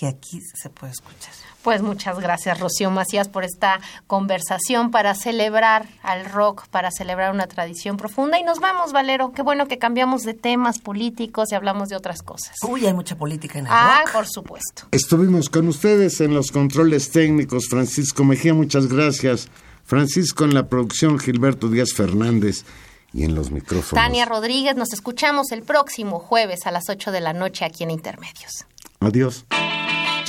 que 0.00 0.06
aquí 0.08 0.40
se 0.40 0.70
puede 0.70 0.92
escuchar. 0.92 1.30
Pues 1.62 1.82
muchas 1.82 2.18
gracias, 2.18 2.58
Rocío 2.58 2.90
Macías, 2.90 3.28
por 3.28 3.44
esta 3.44 3.80
conversación 4.06 4.90
para 4.90 5.14
celebrar 5.14 5.86
al 6.02 6.24
rock, 6.24 6.66
para 6.68 6.90
celebrar 6.90 7.34
una 7.34 7.46
tradición 7.48 7.98
profunda. 7.98 8.38
Y 8.38 8.42
nos 8.42 8.60
vamos, 8.60 8.92
Valero. 8.92 9.32
Qué 9.32 9.42
bueno 9.42 9.68
que 9.68 9.76
cambiamos 9.76 10.22
de 10.22 10.32
temas 10.32 10.78
políticos 10.78 11.52
y 11.52 11.54
hablamos 11.56 11.90
de 11.90 11.96
otras 11.96 12.22
cosas. 12.22 12.56
Uy, 12.66 12.86
hay 12.86 12.94
mucha 12.94 13.14
política 13.18 13.58
en 13.58 13.66
el 13.66 13.72
Ah, 13.74 14.00
rock. 14.06 14.12
por 14.14 14.26
supuesto. 14.26 14.84
Estuvimos 14.90 15.50
con 15.50 15.68
ustedes 15.68 16.22
en 16.22 16.32
los 16.32 16.50
controles 16.50 17.10
técnicos, 17.10 17.68
Francisco 17.68 18.24
Mejía, 18.24 18.54
muchas 18.54 18.86
gracias. 18.88 19.48
Francisco 19.84 20.44
en 20.44 20.54
la 20.54 20.66
producción, 20.70 21.18
Gilberto 21.18 21.68
Díaz 21.68 21.92
Fernández 21.94 22.64
y 23.12 23.24
en 23.24 23.34
los 23.34 23.50
micrófonos. 23.50 24.02
Tania 24.02 24.24
Rodríguez, 24.24 24.76
nos 24.76 24.94
escuchamos 24.94 25.52
el 25.52 25.62
próximo 25.62 26.20
jueves 26.20 26.60
a 26.64 26.70
las 26.70 26.88
8 26.88 27.12
de 27.12 27.20
la 27.20 27.34
noche 27.34 27.66
aquí 27.66 27.82
en 27.84 27.90
Intermedios. 27.90 28.64
Adiós. 29.00 29.44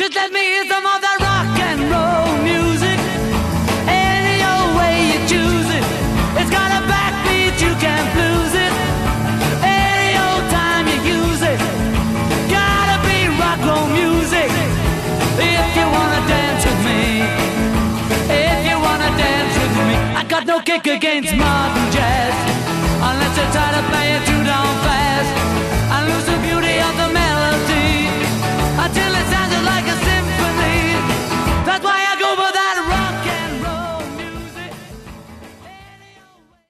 Just 0.02 0.16
let 0.16 0.34
me 0.34 0.41
hear 0.41 0.66
some 0.66 0.82
of 0.82 0.97
that 0.97 1.18
rock 1.22 1.45
and 1.62 1.78
roll 1.93 2.34
music. 2.41 2.97
Any 3.86 4.41
old 4.41 4.74
way 4.74 5.14
you 5.14 5.22
choose 5.30 5.70
it. 5.70 5.86
It's 6.41 6.49
got 6.49 6.74
a 6.74 6.82
backbeat, 6.89 7.54
you 7.62 7.70
can't 7.78 8.10
lose 8.18 8.56
it. 8.58 8.74
Any 9.62 10.18
old 10.18 10.45
time 10.49 10.89
you 10.89 10.97
use 11.06 11.45
it. 11.45 11.62
Gotta 12.49 12.97
be 13.06 13.30
rock 13.38 13.62
roll 13.62 13.86
music. 13.93 14.49
If 15.38 15.70
you 15.78 15.86
wanna 15.86 16.22
dance 16.26 16.66
with 16.66 16.82
me. 16.82 17.22
If 18.26 18.60
you 18.74 18.82
wanna 18.82 19.12
dance 19.22 19.54
with 19.54 19.76
me. 19.86 19.95
I 20.18 20.26
got 20.26 20.49
no 20.49 20.66
kick 20.66 20.82
against 20.89 21.30
modern 21.38 21.88
jazz. 21.93 22.34
Unless 23.06 23.38
you 23.38 23.45
try 23.54 23.70
to 23.78 23.84
play 23.93 24.18
it 24.18 24.26
too 24.26 24.41
down 24.49 24.66
fast. 24.82 25.30
I 25.93 25.97
lose 26.10 26.26
the 26.26 26.41
beauty 26.41 26.82
of 26.89 26.93
the 26.97 27.10
melody. 27.14 28.10
Until 28.82 29.14
it's 29.22 29.41